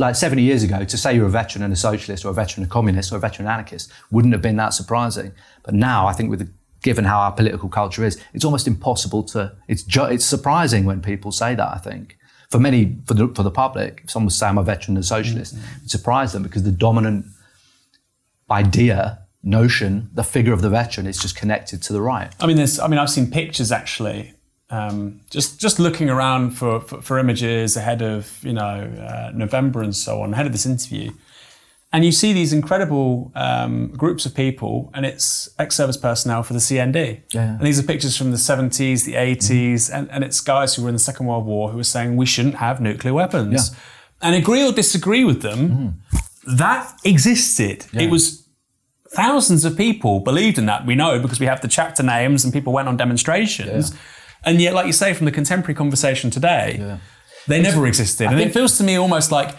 like 0.00 0.16
70 0.16 0.42
years 0.42 0.64
ago, 0.64 0.84
to 0.84 0.98
say 0.98 1.14
you're 1.14 1.26
a 1.26 1.30
veteran 1.30 1.62
and 1.62 1.72
a 1.72 1.76
socialist 1.76 2.24
or 2.24 2.30
a 2.30 2.34
veteran 2.34 2.64
and 2.64 2.70
a 2.70 2.72
communist 2.72 3.12
or 3.12 3.16
a 3.16 3.20
veteran 3.20 3.46
anarchist 3.46 3.90
wouldn't 4.10 4.34
have 4.34 4.42
been 4.42 4.56
that 4.56 4.74
surprising. 4.74 5.32
But 5.62 5.74
now, 5.74 6.08
I 6.08 6.12
think 6.12 6.30
with 6.30 6.40
the, 6.40 6.52
given 6.84 7.04
how 7.04 7.18
our 7.18 7.32
political 7.32 7.68
culture 7.68 8.04
is, 8.04 8.22
it's 8.34 8.44
almost 8.44 8.68
impossible 8.68 9.24
to. 9.24 9.52
It's 9.66 9.82
ju- 9.82 10.04
it's 10.04 10.24
surprising 10.24 10.84
when 10.84 11.00
people 11.00 11.32
say 11.32 11.56
that. 11.56 11.68
I 11.68 11.78
think 11.78 12.16
for 12.50 12.60
many, 12.60 12.96
for 13.06 13.14
the, 13.14 13.26
for 13.28 13.42
the 13.42 13.50
public, 13.50 14.02
if 14.04 14.10
someone 14.10 14.26
was 14.26 14.38
saying 14.38 14.50
I'm 14.50 14.58
a 14.58 14.62
veteran 14.62 14.96
and 14.96 15.02
a 15.02 15.06
socialist, 15.06 15.56
mm-hmm. 15.56 15.84
it 15.84 15.90
surprised 15.90 16.34
them 16.34 16.44
because 16.44 16.62
the 16.62 16.70
dominant 16.70 17.24
idea, 18.48 19.18
notion, 19.42 20.10
the 20.12 20.22
figure 20.22 20.52
of 20.52 20.62
the 20.62 20.70
veteran 20.70 21.08
is 21.08 21.18
just 21.18 21.34
connected 21.34 21.82
to 21.82 21.92
the 21.92 22.00
right. 22.00 22.32
I 22.38 22.46
mean, 22.46 22.56
there's, 22.56 22.78
I 22.78 22.86
mean, 22.86 22.98
I've 23.00 23.10
seen 23.10 23.28
pictures 23.30 23.72
actually. 23.72 24.34
Um, 24.70 25.20
just 25.30 25.60
just 25.60 25.78
looking 25.78 26.08
around 26.08 26.52
for, 26.52 26.80
for, 26.80 27.02
for, 27.02 27.18
images 27.18 27.76
ahead 27.76 28.00
of 28.00 28.42
you 28.42 28.54
know 28.54 28.90
uh, 28.98 29.30
November 29.34 29.82
and 29.82 29.94
so 29.94 30.22
on, 30.22 30.32
ahead 30.32 30.46
of 30.46 30.52
this 30.52 30.64
interview, 30.64 31.12
and 31.94 32.04
you 32.04 32.10
see 32.10 32.32
these 32.32 32.52
incredible 32.52 33.30
um, 33.36 33.92
groups 33.92 34.26
of 34.26 34.34
people, 34.34 34.90
and 34.94 35.06
it's 35.06 35.48
ex-service 35.60 35.96
personnel 35.96 36.42
for 36.42 36.52
the 36.52 36.58
CND. 36.58 37.22
Yeah. 37.32 37.50
And 37.50 37.60
these 37.60 37.78
are 37.78 37.84
pictures 37.84 38.16
from 38.16 38.32
the 38.32 38.36
70s, 38.36 39.04
the 39.04 39.14
80s, 39.14 39.74
mm. 39.74 39.94
and, 39.94 40.10
and 40.10 40.24
it's 40.24 40.40
guys 40.40 40.74
who 40.74 40.82
were 40.82 40.88
in 40.88 40.96
the 40.96 40.98
Second 40.98 41.26
World 41.26 41.46
War 41.46 41.70
who 41.70 41.76
were 41.76 41.84
saying 41.84 42.16
we 42.16 42.26
shouldn't 42.26 42.56
have 42.56 42.80
nuclear 42.80 43.14
weapons. 43.14 43.70
Yeah. 43.70 43.78
And 44.22 44.34
agree 44.34 44.66
or 44.66 44.72
disagree 44.72 45.22
with 45.22 45.42
them, 45.42 45.68
mm. 45.68 46.56
that 46.58 46.92
existed. 47.04 47.86
Yeah. 47.92 48.02
It 48.02 48.10
was 48.10 48.44
thousands 49.10 49.64
of 49.64 49.76
people 49.76 50.18
believed 50.18 50.58
in 50.58 50.66
that. 50.66 50.84
We 50.84 50.96
know 50.96 51.20
because 51.20 51.38
we 51.38 51.46
have 51.46 51.60
the 51.60 51.68
chapter 51.68 52.02
names 52.02 52.42
and 52.42 52.52
people 52.52 52.72
went 52.72 52.88
on 52.88 52.96
demonstrations. 52.96 53.96
And 54.44 54.60
yet, 54.60 54.74
like 54.74 54.86
you 54.86 54.92
say, 54.92 55.14
from 55.14 55.26
the 55.26 55.32
contemporary 55.32 55.74
conversation 55.74 56.28
today, 56.30 56.98
they 57.46 57.60
it's, 57.60 57.68
never 57.68 57.86
existed. 57.86 58.26
I 58.26 58.32
and 58.32 58.40
it 58.40 58.52
feels 58.52 58.78
to 58.78 58.84
me 58.84 58.96
almost 58.96 59.30
like 59.30 59.54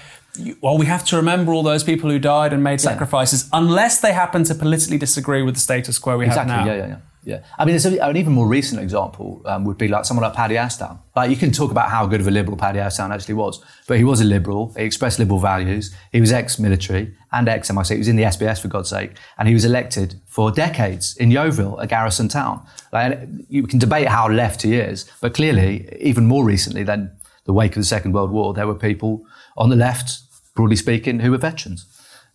well, 0.61 0.77
we 0.77 0.85
have 0.85 1.05
to 1.05 1.15
remember 1.15 1.53
all 1.53 1.63
those 1.63 1.83
people 1.83 2.09
who 2.09 2.19
died 2.19 2.53
and 2.53 2.63
made 2.63 2.81
sacrifices, 2.81 3.43
yeah. 3.43 3.59
unless 3.59 4.01
they 4.01 4.13
happen 4.13 4.43
to 4.45 4.55
politically 4.55 4.97
disagree 4.97 5.41
with 5.41 5.55
the 5.55 5.61
status 5.61 5.97
quo 5.99 6.17
we 6.17 6.25
exactly, 6.25 6.53
have 6.53 6.65
now. 6.65 6.71
Yeah, 6.71 6.77
yeah, 6.77 6.87
yeah. 6.87 6.97
Yeah, 7.25 7.43
I 7.57 7.65
mean, 7.65 7.75
a, 7.75 8.07
an 8.07 8.17
even 8.17 8.33
more 8.33 8.47
recent 8.47 8.79
example 8.79 9.41
um, 9.45 9.65
would 9.65 9.79
be 9.79 9.87
like 9.87 10.05
someone 10.05 10.23
like 10.23 10.35
Paddy 10.35 10.57
Ashdown. 10.57 10.99
Like 11.15 11.31
you 11.31 11.35
can 11.35 11.51
talk 11.51 11.71
about 11.71 11.89
how 11.89 12.05
good 12.05 12.21
of 12.21 12.27
a 12.27 12.31
liberal 12.31 12.55
Paddy 12.55 12.77
Ashdown 12.77 13.11
actually 13.11 13.33
was, 13.33 13.63
but 13.87 13.97
he 13.97 14.03
was 14.03 14.21
a 14.21 14.23
liberal. 14.23 14.71
He 14.77 14.83
expressed 14.83 15.17
liberal 15.17 15.39
values. 15.39 15.93
He 16.11 16.21
was 16.21 16.31
ex-military 16.31 17.15
and 17.31 17.49
ex-MI6. 17.49 17.91
He 17.91 17.97
was 17.97 18.07
in 18.07 18.15
the 18.15 18.23
SBS 18.23 18.61
for 18.61 18.67
God's 18.67 18.89
sake, 18.89 19.13
and 19.39 19.47
he 19.47 19.55
was 19.55 19.65
elected 19.65 20.21
for 20.27 20.51
decades 20.51 21.17
in 21.17 21.31
Yeovil, 21.31 21.79
a 21.79 21.87
garrison 21.87 22.27
town. 22.27 22.63
Like 22.93 23.19
you 23.49 23.65
can 23.65 23.79
debate 23.79 24.07
how 24.07 24.29
left 24.29 24.61
he 24.61 24.75
is, 24.75 25.09
but 25.19 25.33
clearly, 25.33 25.97
even 25.99 26.27
more 26.27 26.45
recently 26.45 26.83
than 26.83 27.11
the 27.45 27.53
wake 27.53 27.71
of 27.71 27.81
the 27.81 27.85
Second 27.85 28.11
World 28.11 28.29
War, 28.29 28.53
there 28.53 28.67
were 28.67 28.75
people 28.75 29.25
on 29.57 29.69
the 29.69 29.75
left, 29.75 30.19
broadly 30.55 30.75
speaking, 30.75 31.19
who 31.19 31.31
were 31.31 31.37
veterans. 31.37 31.85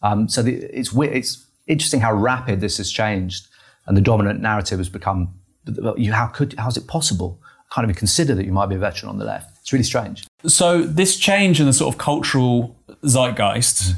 Um, 0.03 0.29
so 0.29 0.43
the, 0.43 0.55
it's 0.79 0.95
it's 0.95 1.47
interesting 1.67 2.01
how 2.01 2.13
rapid 2.13 2.61
this 2.61 2.77
has 2.79 2.91
changed 2.91 3.49
and 3.87 3.97
the 3.97 4.01
dominant 4.01 4.41
narrative 4.41 4.79
has 4.79 4.89
become, 4.89 5.35
you, 5.97 6.13
how 6.13 6.27
could, 6.27 6.55
how 6.59 6.69
is 6.69 6.77
it 6.77 6.87
possible? 6.87 7.39
I 7.43 7.75
can't 7.75 7.85
even 7.85 7.95
consider 7.95 8.35
that 8.35 8.45
you 8.45 8.53
might 8.53 8.67
be 8.67 8.77
a 8.77 8.79
veteran 8.79 9.11
on 9.11 9.19
the 9.19 9.25
left. 9.25 9.59
It's 9.61 9.73
really 9.73 9.85
strange. 9.85 10.27
So 10.47 10.83
this 10.83 11.17
change 11.17 11.61
in 11.61 11.67
the 11.67 11.73
sort 11.73 11.95
of 11.95 11.99
cultural 11.99 12.77
zeitgeist, 13.05 13.95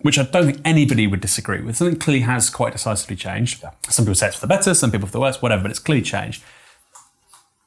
which 0.00 0.18
I 0.18 0.24
don't 0.24 0.46
think 0.46 0.60
anybody 0.64 1.06
would 1.06 1.20
disagree 1.20 1.60
with, 1.60 1.76
something 1.76 1.98
clearly 1.98 2.22
has 2.22 2.50
quite 2.50 2.72
decisively 2.72 3.16
changed. 3.16 3.64
Some 3.88 4.04
people 4.04 4.16
say 4.16 4.28
it's 4.28 4.36
for 4.36 4.42
the 4.42 4.48
better, 4.48 4.74
some 4.74 4.90
people 4.90 5.06
for 5.06 5.12
the 5.12 5.20
worse, 5.20 5.40
whatever, 5.40 5.62
but 5.62 5.70
it's 5.70 5.80
clearly 5.80 6.02
changed. 6.02 6.42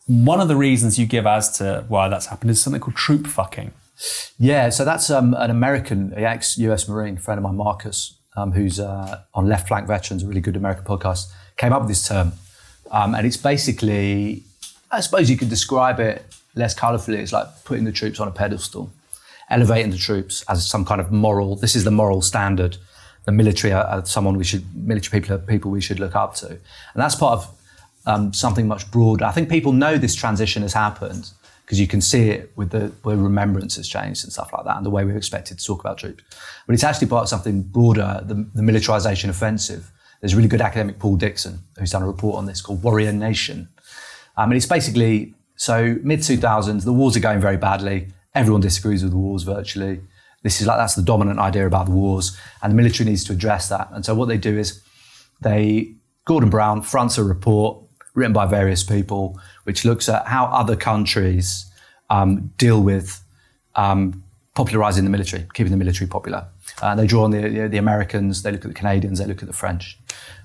One 0.07 0.41
of 0.41 0.47
the 0.47 0.55
reasons 0.55 0.99
you 0.99 1.05
give 1.05 1.25
as 1.25 1.57
to 1.57 1.85
why 1.87 2.09
that's 2.09 2.27
happened 2.27 2.51
is 2.51 2.61
something 2.61 2.81
called 2.81 2.95
troop 2.95 3.25
fucking. 3.25 3.71
Yeah, 4.37 4.69
so 4.69 4.83
that's 4.83 5.09
um, 5.09 5.33
an 5.33 5.49
American, 5.49 6.13
ex-US 6.13 6.87
Marine 6.87 7.17
friend 7.17 7.37
of 7.37 7.43
mine, 7.43 7.55
Marcus, 7.55 8.17
um, 8.35 8.51
who's 8.51 8.79
uh, 8.79 9.21
on 9.33 9.47
Left 9.47 9.67
Flank 9.67 9.87
Veterans, 9.87 10.23
a 10.23 10.27
really 10.27 10.41
good 10.41 10.55
American 10.55 10.83
podcast 10.83 11.31
came 11.57 11.71
up 11.71 11.81
with 11.81 11.89
this 11.89 12.07
term. 12.07 12.33
Um, 12.91 13.15
and 13.15 13.25
it's 13.25 13.37
basically, 13.37 14.43
I 14.91 14.99
suppose 14.99 15.29
you 15.29 15.37
could 15.37 15.49
describe 15.49 15.99
it 15.99 16.25
less 16.55 16.73
colourfully. 16.73 17.17
It's 17.17 17.31
like 17.31 17.47
putting 17.63 17.85
the 17.85 17.91
troops 17.91 18.19
on 18.19 18.27
a 18.27 18.31
pedestal, 18.31 18.91
elevating 19.49 19.91
the 19.91 19.97
troops 19.97 20.43
as 20.49 20.69
some 20.69 20.85
kind 20.85 20.99
of 20.99 21.11
moral, 21.11 21.55
this 21.55 21.75
is 21.75 21.83
the 21.83 21.91
moral 21.91 22.21
standard. 22.21 22.77
The 23.25 23.31
military 23.31 23.73
are, 23.73 23.85
are 23.85 24.05
someone 24.05 24.37
we 24.37 24.43
should, 24.43 24.63
military 24.75 25.19
people 25.19 25.35
are 25.35 25.39
people 25.39 25.71
we 25.71 25.81
should 25.81 25.99
look 25.99 26.15
up 26.15 26.35
to. 26.35 26.47
And 26.47 26.59
that's 26.95 27.15
part 27.15 27.39
of 27.39 27.57
um, 28.05 28.33
something 28.33 28.67
much 28.67 28.89
broader. 28.91 29.25
I 29.25 29.31
think 29.31 29.49
people 29.49 29.71
know 29.71 29.97
this 29.97 30.13
transition 30.13 30.61
has 30.61 30.73
happened 30.73 31.31
because 31.65 31.79
you 31.79 31.87
can 31.87 31.99
see 31.99 32.29
it 32.29 32.51
with 32.55 32.69
the 32.69 32.91
where 33.01 33.17
remembrance 33.17 33.75
has 33.75 33.87
changed 33.87 34.23
and 34.23 34.31
stuff 34.31 34.53
like 34.53 34.65
that, 34.65 34.77
and 34.77 34.85
the 34.85 34.91
way 34.91 35.03
we're 35.03 35.17
expected 35.17 35.57
to 35.57 35.65
talk 35.65 35.79
about 35.79 35.97
troops. 35.97 36.23
But 36.67 36.73
it's 36.73 36.83
actually 36.83 37.07
part 37.07 37.23
of 37.23 37.29
something 37.29 37.63
broader, 37.63 38.21
the, 38.23 38.47
the 38.53 38.61
militarization 38.61 39.29
offensive, 39.29 39.91
there's 40.21 40.33
a 40.33 40.37
really 40.37 40.47
good 40.47 40.61
academic, 40.61 40.99
Paul 40.99 41.17
Dixon, 41.17 41.59
who's 41.77 41.91
done 41.91 42.01
a 42.01 42.07
report 42.07 42.37
on 42.37 42.45
this 42.45 42.61
called 42.61 42.81
Warrior 42.81 43.11
Nation. 43.11 43.69
Um, 44.37 44.49
and 44.49 44.57
it's 44.57 44.65
basically 44.65 45.33
so 45.55 45.97
mid 46.03 46.19
2000s, 46.19 46.83
the 46.83 46.93
wars 46.93 47.15
are 47.15 47.19
going 47.19 47.39
very 47.39 47.57
badly. 47.57 48.07
Everyone 48.33 48.61
disagrees 48.61 49.03
with 49.03 49.11
the 49.11 49.17
wars 49.17 49.43
virtually. 49.43 50.01
This 50.43 50.61
is 50.61 50.67
like 50.67 50.77
that's 50.77 50.95
the 50.95 51.01
dominant 51.01 51.39
idea 51.39 51.65
about 51.65 51.85
the 51.85 51.91
wars, 51.91 52.37
and 52.61 52.71
the 52.71 52.75
military 52.75 53.09
needs 53.09 53.23
to 53.25 53.33
address 53.33 53.69
that. 53.69 53.89
And 53.91 54.05
so 54.05 54.13
what 54.13 54.27
they 54.27 54.37
do 54.37 54.57
is 54.57 54.81
they 55.41 55.93
Gordon 56.25 56.49
Brown 56.49 56.81
fronts 56.81 57.17
a 57.17 57.23
report 57.23 57.83
written 58.13 58.33
by 58.33 58.45
various 58.45 58.83
people, 58.83 59.39
which 59.65 59.85
looks 59.85 60.09
at 60.09 60.25
how 60.25 60.45
other 60.45 60.75
countries 60.75 61.69
um, 62.09 62.51
deal 62.57 62.81
with 62.81 63.23
um, 63.75 64.23
popularizing 64.55 65.03
the 65.03 65.09
military, 65.09 65.45
keeping 65.53 65.71
the 65.71 65.77
military 65.77 66.07
popular. 66.07 66.47
Uh, 66.81 66.95
they 66.95 67.05
draw 67.05 67.23
on 67.23 67.31
the, 67.31 67.67
the 67.67 67.77
Americans, 67.77 68.41
they 68.41 68.51
look 68.51 68.63
at 68.63 68.69
the 68.69 68.73
Canadians, 68.73 69.19
they 69.19 69.25
look 69.25 69.41
at 69.41 69.47
the 69.47 69.53
French 69.53 69.99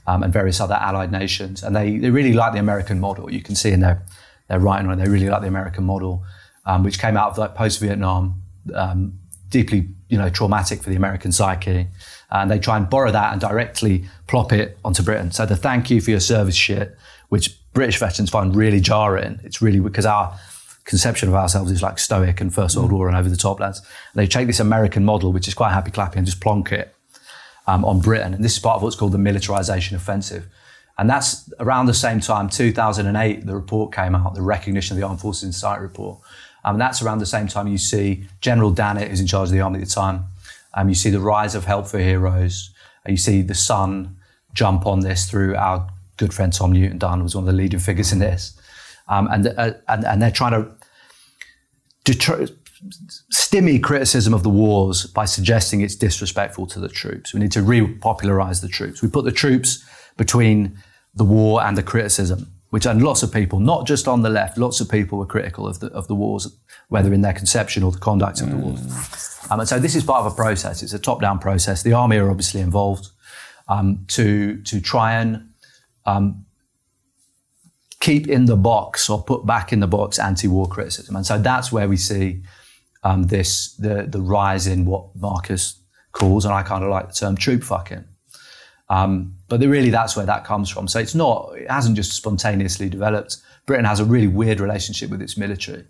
um, 0.07 0.23
and 0.23 0.33
various 0.33 0.61
other 0.61 0.75
allied 0.75 1.13
nations. 1.13 1.63
And 1.63 1.75
they, 1.75 1.99
they 1.99 2.11
really 2.11 2.33
like 2.33 2.53
the 2.53 2.59
American 2.59 3.01
model. 3.01 3.33
You 3.33 3.43
can 3.43 3.55
see 3.55 3.71
in 3.71 3.81
their, 3.81 4.03
their 4.49 4.59
writing 4.59 4.95
they 4.97 5.09
really 5.09 5.29
like 5.29 5.43
the 5.43 5.49
American 5.49 5.85
model, 5.85 6.25
um, 6.67 6.83
which 6.83 6.99
came 6.99 7.17
out 7.17 7.31
of 7.31 7.39
like 7.39 7.55
post-Vietnam, 7.55 8.43
um, 8.75 9.19
deeply 9.49 9.89
you 10.09 10.19
know, 10.19 10.29
traumatic 10.29 10.83
for 10.83 10.91
the 10.91 10.97
American 10.97 11.33
psyche. 11.33 11.87
And 12.31 12.51
they 12.51 12.59
try 12.59 12.77
and 12.77 12.89
borrow 12.89 13.13
that 13.13 13.33
and 13.33 13.41
directly 13.41 14.05
plop 14.27 14.53
it 14.53 14.79
onto 14.85 15.03
Britain. 15.03 15.31
So 15.31 15.47
the 15.47 15.57
thank 15.57 15.91
you 15.91 16.01
for 16.01 16.11
your 16.11 16.21
service 16.21 16.55
shit, 16.55 16.97
which 17.29 17.60
British 17.73 17.99
veterans 17.99 18.31
find 18.31 18.55
really 18.55 18.81
jarring. 18.81 19.41
It's 19.45 19.63
really 19.63 19.81
because 19.81 20.07
our 20.07 20.39
conception 20.85 21.29
of 21.29 21.35
ourselves 21.35 21.71
is 21.71 21.83
like 21.83 21.99
stoic 21.99 22.41
and 22.41 22.53
First 22.53 22.77
World 22.77 22.91
mm. 22.91 22.95
War 22.95 23.09
and 23.09 23.17
over 23.17 23.29
the 23.29 23.37
top 23.37 23.61
lads. 23.61 23.79
And 23.79 24.23
they 24.23 24.27
take 24.27 24.47
this 24.47 24.61
American 24.61 25.05
model, 25.05 25.33
which 25.33 25.47
is 25.47 25.55
quite 25.55 25.73
happy 25.73 25.91
clappy, 25.91 26.17
and 26.17 26.27
just 26.27 26.41
plonk 26.41 26.73
it 26.73 26.95
um, 27.67 27.85
on 27.85 28.01
Britain. 28.01 28.35
And 28.35 28.45
this 28.45 28.55
is 28.55 28.59
part 28.59 28.77
of 28.77 28.83
what's 28.83 28.97
called 28.97 29.13
the 29.13 29.19
militarization 29.19 29.97
offensive. 29.97 30.47
And 30.99 31.09
that's 31.09 31.51
around 31.61 31.87
the 31.87 31.95
same 31.95 32.21
time, 32.21 32.49
2008, 32.51 33.47
the 33.47 33.55
report 33.55 33.95
came 33.95 34.15
out, 34.15 34.35
the 34.35 34.43
recognition 34.43 34.95
of 34.95 35.01
the 35.01 35.07
Armed 35.07 35.21
Forces 35.21 35.45
in 35.45 35.53
Society 35.53 35.83
report. 35.83 36.19
Um, 36.65 36.75
and 36.75 36.81
that's 36.81 37.01
around 37.01 37.19
the 37.19 37.27
same 37.27 37.49
time 37.49 37.69
you 37.69 37.79
see 37.79 38.25
General 38.41 38.73
Dannatt, 38.73 39.09
who's 39.09 39.21
in 39.21 39.27
charge 39.27 39.49
of 39.49 39.53
the 39.53 39.61
army 39.61 39.79
at 39.81 39.89
the 39.89 39.91
time. 39.91 40.25
Um, 40.75 40.89
you 40.89 40.95
see 40.95 41.09
the 41.09 41.21
rise 41.21 41.55
of 41.55 41.65
Help 41.65 41.87
for 41.87 41.99
Heroes. 41.99 42.71
You 43.07 43.17
see 43.17 43.41
the 43.41 43.55
Sun 43.55 44.17
jump 44.53 44.87
on 44.87 45.01
this 45.01 45.31
through 45.31 45.57
our 45.57 45.89
good 46.21 46.33
friend 46.33 46.53
Tom 46.53 46.71
Newton 46.71 46.99
Dunn, 46.99 47.23
was 47.23 47.35
one 47.35 47.43
of 47.45 47.47
the 47.47 47.57
leading 47.63 47.81
figures 47.81 48.13
in 48.13 48.19
this. 48.19 48.57
Um, 49.09 49.27
and, 49.33 49.49
uh, 49.49 49.73
and, 49.89 50.05
and 50.05 50.23
they're 50.23 50.31
trying 50.31 50.53
to 50.53 50.71
detr- 52.05 52.55
stimmy 53.33 53.83
criticism 53.83 54.33
of 54.33 54.43
the 54.43 54.51
wars 54.51 55.07
by 55.07 55.25
suggesting 55.25 55.81
it's 55.81 55.97
disrespectful 55.97 56.67
to 56.67 56.79
the 56.79 56.89
troops. 56.89 57.35
We 57.35 57.41
need 57.41 57.53
to 57.53 57.61
repopularize 57.61 58.61
the 58.61 58.69
troops. 58.69 59.03
We 59.03 59.09
put 59.09 59.25
the 59.25 59.33
troops 59.33 59.85
between 60.17 60.79
the 61.15 61.25
war 61.25 61.63
and 61.63 61.77
the 61.77 61.83
criticism, 61.83 62.53
which 62.69 62.87
and 62.87 63.03
lots 63.03 63.23
of 63.23 63.33
people, 63.33 63.59
not 63.59 63.87
just 63.87 64.07
on 64.07 64.23
the 64.23 64.31
left, 64.31 64.57
lots 64.57 64.81
of 64.81 64.89
people 64.89 65.19
were 65.19 65.27
critical 65.27 65.67
of 65.67 65.81
the 65.81 65.89
of 65.89 66.07
the 66.07 66.15
wars, 66.15 66.47
whether 66.89 67.13
in 67.13 67.23
their 67.23 67.33
conception 67.33 67.83
or 67.83 67.91
the 67.91 67.99
conduct 67.99 68.41
of 68.41 68.49
mm. 68.49 68.51
the 68.51 68.57
wars. 68.57 68.81
Um, 69.51 69.61
and 69.61 69.69
so 69.69 69.79
this 69.81 69.97
is 69.97 70.05
part 70.05 70.25
of 70.25 70.33
a 70.33 70.37
process. 70.37 70.83
It's 70.83 70.93
a 70.93 70.99
top-down 70.99 71.39
process. 71.41 71.83
The 71.83 71.95
army 71.95 72.19
are 72.19 72.31
obviously 72.31 72.61
involved 72.61 73.09
um, 73.69 74.05
to 74.09 74.63
to 74.63 74.81
try 74.81 75.15
and 75.15 75.50
um, 76.11 76.47
keep 78.01 78.29
in 78.29 78.47
the 78.47 78.57
box 78.57 79.11
or 79.11 79.23
put 79.23 79.45
back 79.47 79.73
in 79.73 79.81
the 79.81 79.87
box 79.87 80.19
anti-war 80.19 80.67
criticism. 80.69 81.17
And 81.17 81.27
so 81.27 81.39
that's 81.39 81.71
where 81.73 81.89
we 81.89 81.97
see 81.97 82.43
um, 83.03 83.25
this 83.25 83.75
the 83.85 84.07
the 84.15 84.21
rise 84.21 84.67
in 84.67 84.85
what 84.91 85.05
Marcus 85.15 85.81
calls, 86.13 86.45
and 86.45 86.55
I 86.55 86.63
kind 86.63 86.85
of 86.85 86.91
like 86.91 87.07
the 87.09 87.15
term 87.15 87.37
troop 87.37 87.63
fucking. 87.63 88.05
Um, 88.91 89.37
but 89.49 89.61
really, 89.61 89.91
that's 89.91 90.17
where 90.17 90.27
that 90.27 90.45
comes 90.45 90.69
from. 90.69 90.89
So 90.89 90.99
it's 90.99 91.15
not, 91.15 91.53
it 91.57 91.71
hasn't 91.71 91.97
just 91.97 92.13
spontaneously 92.13 92.89
developed. 92.89 93.37
Britain 93.67 93.85
has 93.85 94.01
a 94.01 94.05
really 94.05 94.27
weird 94.27 94.59
relationship 94.61 95.11
with 95.11 95.23
its 95.23 95.37
military. 95.37 95.85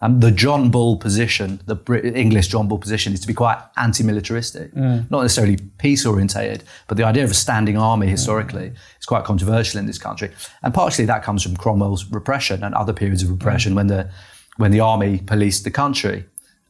Um, 0.00 0.20
the 0.20 0.30
John 0.30 0.70
Bull 0.70 0.96
position, 0.96 1.60
the 1.66 1.74
Brit- 1.74 2.16
English 2.16 2.48
John 2.48 2.68
Bull 2.68 2.78
position, 2.78 3.12
is 3.12 3.20
to 3.20 3.26
be 3.26 3.34
quite 3.34 3.60
anti-militaristic, 3.76 4.72
mm. 4.72 5.10
not 5.10 5.22
necessarily 5.22 5.56
peace-orientated, 5.78 6.62
but 6.86 6.96
the 6.96 7.04
idea 7.04 7.24
of 7.24 7.30
a 7.30 7.34
standing 7.34 7.76
army 7.76 8.06
historically 8.06 8.70
mm. 8.70 8.76
is 9.00 9.06
quite 9.06 9.24
controversial 9.24 9.80
in 9.80 9.86
this 9.86 9.98
country, 9.98 10.30
and 10.62 10.72
partially 10.72 11.04
that 11.06 11.22
comes 11.24 11.42
from 11.42 11.56
Cromwell's 11.56 12.04
repression 12.12 12.62
and 12.62 12.74
other 12.74 12.92
periods 12.92 13.22
of 13.22 13.30
repression 13.30 13.72
mm. 13.72 13.76
when 13.76 13.86
the 13.88 14.10
when 14.56 14.70
the 14.70 14.80
army 14.80 15.18
policed 15.18 15.64
the 15.64 15.70
country, 15.70 16.24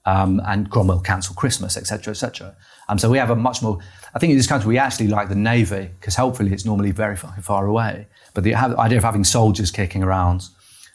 um, 0.06 0.40
and 0.46 0.70
Cromwell 0.70 1.00
cancelled 1.00 1.36
Christmas, 1.36 1.76
etc., 1.76 2.12
etc. 2.12 2.56
Um, 2.88 2.98
so 2.98 3.10
we 3.10 3.18
have 3.18 3.30
a 3.30 3.36
much 3.36 3.62
more. 3.62 3.78
I 4.14 4.18
think 4.18 4.30
in 4.30 4.38
this 4.38 4.46
country 4.46 4.68
we 4.68 4.78
actually 4.78 5.08
like 5.08 5.28
the 5.28 5.34
navy 5.34 5.90
because 6.00 6.16
hopefully 6.16 6.52
it's 6.52 6.64
normally 6.64 6.92
very 6.92 7.16
far, 7.16 7.34
far 7.42 7.66
away, 7.66 8.06
but 8.32 8.42
the 8.42 8.54
idea 8.54 8.96
of 8.96 9.04
having 9.04 9.24
soldiers 9.24 9.70
kicking 9.70 10.02
around 10.02 10.48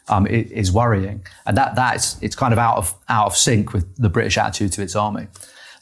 um, 0.08 0.26
is 0.26 0.70
worrying, 0.70 1.24
and 1.46 1.56
that 1.56 1.74
that's 1.74 2.20
it's 2.22 2.36
kind 2.36 2.52
of 2.52 2.58
out 2.58 2.76
of 2.76 2.94
out 3.08 3.26
of 3.26 3.36
sync 3.36 3.72
with 3.72 3.96
the 3.96 4.08
British 4.08 4.36
attitude 4.36 4.72
to 4.72 4.82
its 4.82 4.94
army. 4.94 5.28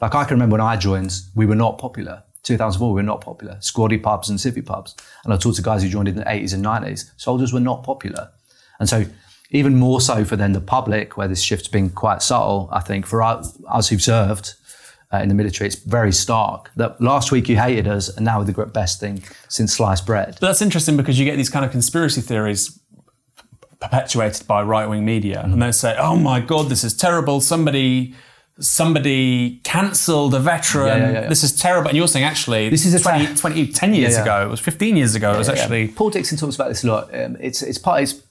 Like 0.00 0.14
I 0.14 0.24
can 0.24 0.34
remember 0.34 0.54
when 0.54 0.60
I 0.60 0.76
joined, 0.76 1.14
we 1.34 1.46
were 1.46 1.54
not 1.54 1.78
popular. 1.78 2.22
2004, 2.42 2.88
we 2.88 2.94
were 2.94 3.02
not 3.04 3.20
popular. 3.20 3.54
Squaddy 3.60 4.02
pubs 4.02 4.28
and 4.28 4.38
civvy 4.38 4.64
pubs, 4.64 4.96
and 5.24 5.32
I 5.32 5.36
talked 5.36 5.56
to 5.56 5.62
guys 5.62 5.82
who 5.82 5.88
joined 5.88 6.08
in 6.08 6.16
the 6.16 6.24
80s 6.24 6.54
and 6.54 6.64
90s. 6.64 7.10
Soldiers 7.16 7.52
were 7.52 7.60
not 7.60 7.84
popular, 7.84 8.30
and 8.78 8.88
so 8.88 9.04
even 9.50 9.76
more 9.76 10.00
so 10.00 10.24
for 10.24 10.36
then 10.36 10.52
the 10.52 10.60
public, 10.60 11.16
where 11.16 11.28
this 11.28 11.42
shift's 11.42 11.68
been 11.68 11.90
quite 11.90 12.22
subtle. 12.22 12.68
I 12.72 12.80
think 12.80 13.06
for 13.06 13.22
us 13.22 13.88
who've 13.88 14.02
served. 14.02 14.54
Uh, 15.14 15.18
in 15.18 15.28
the 15.28 15.34
military, 15.34 15.68
it's 15.68 15.76
very 15.76 16.10
stark. 16.10 16.70
That 16.76 16.98
last 16.98 17.30
week 17.32 17.46
you 17.46 17.56
hated 17.56 17.86
us, 17.86 18.08
and 18.08 18.24
now 18.24 18.38
we're 18.38 18.46
the 18.46 18.64
best 18.64 18.98
thing 18.98 19.22
since 19.46 19.74
sliced 19.74 20.06
bread. 20.06 20.38
But 20.40 20.46
that's 20.46 20.62
interesting 20.62 20.96
because 20.96 21.18
you 21.18 21.26
get 21.26 21.36
these 21.36 21.50
kind 21.50 21.66
of 21.66 21.70
conspiracy 21.70 22.22
theories 22.22 22.80
perpetuated 23.82 24.46
by 24.46 24.62
right 24.62 24.86
wing 24.86 25.04
media, 25.04 25.38
mm-hmm. 25.38 25.52
and 25.52 25.62
they 25.62 25.72
say, 25.72 25.96
"Oh 25.98 26.16
my 26.16 26.40
God, 26.40 26.68
this 26.68 26.84
is 26.84 26.94
terrible! 26.94 27.40
Somebody." 27.40 28.14
Somebody 28.60 29.60
cancelled 29.64 30.34
a 30.34 30.38
veteran. 30.38 30.86
Yeah, 30.86 30.96
yeah, 31.10 31.20
yeah, 31.22 31.28
this 31.28 31.42
is 31.42 31.58
terrible. 31.58 31.88
And 31.88 31.96
you're 31.96 32.06
saying 32.06 32.26
actually, 32.26 32.68
this 32.68 32.84
is 32.84 32.92
a 32.92 33.00
20, 33.00 33.34
20 33.34 33.72
10 33.72 33.94
years 33.94 34.16
ago. 34.18 34.44
It 34.46 34.50
was 34.50 34.60
15 34.60 34.94
years 34.94 35.14
ago. 35.14 35.32
it 35.32 35.38
was 35.38 35.48
actually. 35.48 35.88
Paul 35.88 36.10
Dixon 36.10 36.36
talks 36.36 36.54
about 36.54 36.68
this 36.68 36.84
a 36.84 36.86
lot. 36.86 37.12
Um, 37.14 37.38
it's 37.40 37.62
it's 37.62 37.78
part. 37.78 38.02
It's 38.02 38.22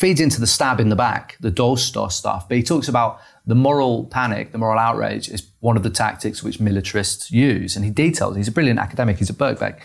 feeds 0.00 0.18
into 0.18 0.40
the 0.40 0.46
stab 0.46 0.80
in 0.80 0.88
the 0.88 0.96
back, 0.96 1.36
the 1.40 1.50
Dolchstoss 1.50 2.12
stuff. 2.12 2.48
But 2.48 2.56
he 2.56 2.62
talks 2.62 2.88
about 2.88 3.20
the 3.46 3.54
moral 3.54 4.06
panic, 4.06 4.50
the 4.50 4.56
moral 4.58 4.78
outrage 4.78 5.28
is 5.28 5.46
one 5.60 5.76
of 5.76 5.82
the 5.82 5.90
tactics 5.90 6.42
which 6.42 6.58
militarists 6.58 7.30
use. 7.30 7.76
And 7.76 7.84
he 7.84 7.90
details, 7.90 8.34
he's 8.34 8.48
a 8.48 8.52
brilliant 8.52 8.78
academic, 8.80 9.18
he's 9.18 9.28
at 9.28 9.36
Birkbeck. 9.36 9.80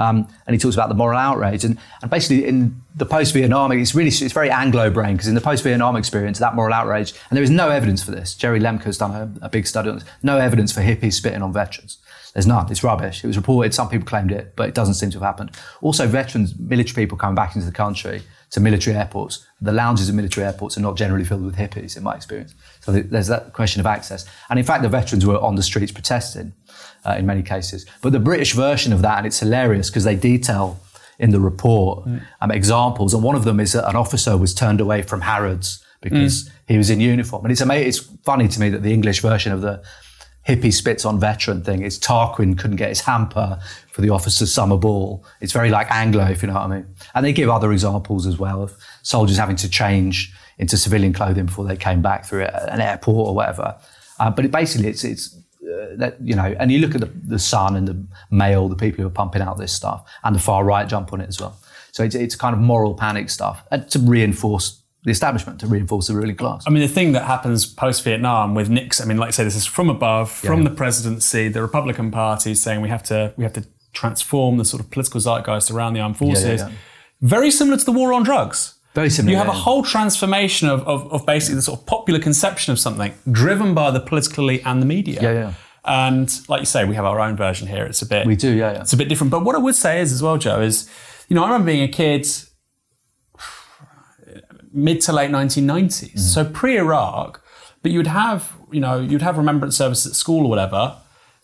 Um, 0.00 0.26
and 0.46 0.54
he 0.54 0.58
talks 0.58 0.74
about 0.74 0.88
the 0.88 0.94
moral 0.94 1.18
outrage. 1.18 1.62
And, 1.62 1.78
and 2.00 2.10
basically, 2.10 2.46
in 2.46 2.80
the 2.96 3.04
post 3.04 3.34
Vietnam, 3.34 3.70
it's 3.70 3.94
really 3.94 4.08
it's 4.08 4.32
very 4.32 4.50
Anglo 4.50 4.90
brain 4.90 5.14
because 5.14 5.28
in 5.28 5.34
the 5.34 5.42
post 5.42 5.62
Vietnam 5.62 5.94
experience, 5.94 6.38
that 6.38 6.54
moral 6.54 6.72
outrage, 6.72 7.12
and 7.28 7.36
there 7.36 7.44
is 7.44 7.50
no 7.50 7.68
evidence 7.68 8.02
for 8.02 8.10
this. 8.10 8.34
Jerry 8.34 8.58
Lembcke's 8.58 8.98
done 8.98 9.12
a, 9.12 9.46
a, 9.46 9.48
big 9.50 9.66
study 9.66 9.90
on 9.90 9.98
this. 9.98 10.08
No 10.22 10.38
evidence 10.38 10.72
for 10.72 10.80
hippies 10.80 11.12
spitting 11.12 11.42
on 11.42 11.52
veterans. 11.52 11.98
There's 12.32 12.46
none. 12.46 12.70
It's 12.70 12.82
rubbish. 12.82 13.22
It 13.22 13.26
was 13.26 13.36
reported. 13.36 13.74
Some 13.74 13.88
people 13.88 14.06
claimed 14.06 14.32
it, 14.32 14.54
but 14.56 14.68
it 14.68 14.74
doesn't 14.74 14.94
seem 14.94 15.10
to 15.10 15.18
have 15.18 15.26
happened. 15.26 15.50
Also, 15.82 16.06
veterans, 16.06 16.58
military 16.58 17.04
people 17.04 17.18
coming 17.18 17.34
back 17.34 17.54
into 17.54 17.66
the 17.66 17.72
country 17.72 18.22
to 18.50 18.60
military 18.60 18.96
airports. 18.96 19.46
The 19.60 19.72
lounges 19.72 20.08
of 20.08 20.14
military 20.14 20.46
airports 20.46 20.76
are 20.76 20.80
not 20.80 20.96
generally 20.96 21.24
filled 21.24 21.44
with 21.44 21.56
hippies, 21.56 21.96
in 21.96 22.02
my 22.02 22.14
experience. 22.14 22.54
So 22.80 22.92
there's 22.92 23.28
that 23.28 23.52
question 23.52 23.80
of 23.80 23.86
access. 23.86 24.26
And 24.48 24.58
in 24.58 24.64
fact, 24.64 24.82
the 24.82 24.88
veterans 24.88 25.24
were 25.24 25.38
on 25.38 25.54
the 25.54 25.62
streets 25.62 25.92
protesting 25.92 26.52
uh, 27.04 27.16
in 27.18 27.26
many 27.26 27.42
cases. 27.42 27.86
But 28.02 28.12
the 28.12 28.20
British 28.20 28.54
version 28.54 28.92
of 28.92 29.02
that, 29.02 29.18
and 29.18 29.26
it's 29.26 29.38
hilarious 29.38 29.88
because 29.88 30.04
they 30.04 30.16
detail 30.16 30.80
in 31.18 31.30
the 31.30 31.40
report 31.40 32.06
mm. 32.06 32.22
um, 32.40 32.50
examples, 32.50 33.14
and 33.14 33.22
one 33.22 33.36
of 33.36 33.44
them 33.44 33.60
is 33.60 33.72
that 33.72 33.88
an 33.88 33.94
officer 33.94 34.36
was 34.36 34.54
turned 34.54 34.80
away 34.80 35.02
from 35.02 35.20
Harrods 35.20 35.84
because 36.00 36.44
mm. 36.44 36.50
he 36.66 36.78
was 36.78 36.90
in 36.90 36.98
uniform. 36.98 37.44
And 37.44 37.52
it's 37.52 37.60
amazing, 37.60 37.88
it's 37.88 38.00
funny 38.24 38.48
to 38.48 38.60
me 38.60 38.70
that 38.70 38.82
the 38.82 38.92
English 38.92 39.20
version 39.20 39.52
of 39.52 39.60
the 39.60 39.82
hippie 40.46 40.72
spits 40.72 41.04
on 41.04 41.20
veteran 41.20 41.62
thing 41.62 41.82
is 41.82 41.98
Tarquin 41.98 42.58
couldn't 42.58 42.76
get 42.76 42.88
his 42.88 43.00
hamper 43.00 43.60
for 43.92 44.00
the 44.00 44.10
officer's 44.10 44.52
summer 44.52 44.76
ball. 44.76 45.24
It's 45.40 45.52
very 45.52 45.70
like 45.70 45.90
Anglo, 45.90 46.26
if 46.26 46.42
you 46.42 46.48
know 46.48 46.54
what 46.54 46.64
I 46.64 46.68
mean. 46.68 46.94
And 47.14 47.24
they 47.24 47.32
give 47.32 47.48
other 47.48 47.72
examples 47.72 48.26
as 48.26 48.38
well 48.38 48.62
of 48.62 48.74
soldiers 49.02 49.36
having 49.36 49.56
to 49.56 49.68
change 49.68 50.34
into 50.58 50.76
civilian 50.76 51.12
clothing 51.12 51.46
before 51.46 51.64
they 51.64 51.76
came 51.76 52.02
back 52.02 52.24
through 52.24 52.44
an 52.44 52.80
airport 52.80 53.28
or 53.28 53.34
whatever. 53.34 53.76
Uh, 54.18 54.30
but 54.30 54.44
it 54.44 54.50
basically, 54.50 54.88
it's 54.88 55.04
it's 55.04 55.36
uh, 55.62 55.96
that 55.96 56.16
you 56.20 56.34
know, 56.34 56.54
and 56.58 56.70
you 56.70 56.78
look 56.78 56.94
at 56.94 57.00
the, 57.00 57.10
the 57.26 57.38
Sun 57.38 57.76
and 57.76 57.88
the 57.88 58.06
Mail, 58.30 58.68
the 58.68 58.76
people 58.76 59.02
who 59.02 59.06
are 59.06 59.10
pumping 59.10 59.40
out 59.42 59.56
this 59.56 59.72
stuff, 59.72 60.08
and 60.24 60.34
the 60.34 60.40
far 60.40 60.64
right 60.64 60.88
jump 60.88 61.12
on 61.12 61.20
it 61.20 61.28
as 61.28 61.40
well. 61.40 61.58
So 61.92 62.04
it's 62.04 62.14
it's 62.14 62.34
kind 62.34 62.54
of 62.54 62.60
moral 62.60 62.94
panic 62.94 63.30
stuff 63.30 63.64
and 63.70 63.88
to 63.90 63.98
reinforce 63.98 64.79
the 65.04 65.10
establishment 65.10 65.60
to 65.60 65.66
reinforce 65.66 66.08
the 66.08 66.14
ruling 66.14 66.36
class. 66.36 66.64
I 66.66 66.70
mean, 66.70 66.82
the 66.82 66.88
thing 66.88 67.12
that 67.12 67.24
happens 67.24 67.64
post 67.64 68.04
Vietnam 68.04 68.54
with 68.54 68.68
Nixon, 68.68 69.06
I 69.06 69.08
mean, 69.08 69.16
like 69.16 69.28
I 69.28 69.30
say, 69.30 69.44
this 69.44 69.56
is 69.56 69.66
from 69.66 69.88
above, 69.88 70.30
from 70.30 70.62
yeah. 70.62 70.68
the 70.68 70.74
presidency, 70.74 71.48
the 71.48 71.62
Republican 71.62 72.10
Party 72.10 72.54
saying 72.54 72.80
we 72.82 72.90
have 72.90 73.02
to 73.04 73.32
we 73.36 73.44
have 73.44 73.54
to 73.54 73.66
transform 73.92 74.58
the 74.58 74.64
sort 74.64 74.82
of 74.82 74.90
political 74.90 75.20
zeitgeist 75.20 75.70
around 75.70 75.94
the 75.94 76.00
armed 76.00 76.16
forces. 76.16 76.60
Yeah, 76.60 76.68
yeah, 76.68 76.74
Very 77.20 77.50
similar 77.50 77.76
to 77.76 77.84
the 77.84 77.92
war 77.92 78.12
on 78.12 78.22
drugs. 78.22 78.74
Very 78.94 79.10
similar. 79.10 79.32
You 79.32 79.38
have 79.38 79.48
a 79.48 79.52
whole 79.52 79.82
transformation 79.82 80.68
of, 80.68 80.86
of, 80.86 81.12
of 81.12 81.24
basically 81.24 81.56
the 81.56 81.62
sort 81.62 81.80
of 81.80 81.86
popular 81.86 82.18
conception 82.18 82.72
of 82.72 82.78
something 82.78 83.14
driven 83.30 83.72
by 83.72 83.90
the 83.90 84.00
political 84.00 84.44
elite 84.44 84.62
and 84.64 84.82
the 84.82 84.86
media. 84.86 85.22
Yeah, 85.22 85.32
yeah. 85.32 85.54
And 85.84 86.48
like 86.48 86.60
you 86.60 86.66
say, 86.66 86.84
we 86.84 86.96
have 86.96 87.04
our 87.04 87.20
own 87.20 87.36
version 87.36 87.68
here. 87.68 87.84
It's 87.84 88.02
a 88.02 88.06
bit. 88.06 88.26
We 88.26 88.36
do, 88.36 88.50
yeah, 88.50 88.72
yeah. 88.72 88.80
It's 88.80 88.92
a 88.92 88.96
bit 88.96 89.08
different. 89.08 89.30
But 89.30 89.44
what 89.44 89.54
I 89.54 89.58
would 89.58 89.76
say 89.76 90.00
is 90.00 90.12
as 90.12 90.22
well, 90.22 90.38
Joe, 90.38 90.60
is 90.60 90.90
you 91.28 91.36
know 91.36 91.42
I 91.42 91.46
remember 91.46 91.66
being 91.66 91.82
a 91.82 91.88
kid, 91.88 92.26
mid 94.72 95.00
to 95.02 95.12
late 95.12 95.30
1990s, 95.30 96.14
mm. 96.14 96.18
so 96.18 96.44
pre-Iraq. 96.44 97.42
But 97.82 97.92
you'd 97.92 98.06
have 98.06 98.52
you 98.70 98.80
know 98.80 99.00
you'd 99.00 99.22
have 99.22 99.38
remembrance 99.38 99.76
service 99.76 100.06
at 100.06 100.14
school 100.14 100.44
or 100.46 100.50
whatever. 100.50 100.96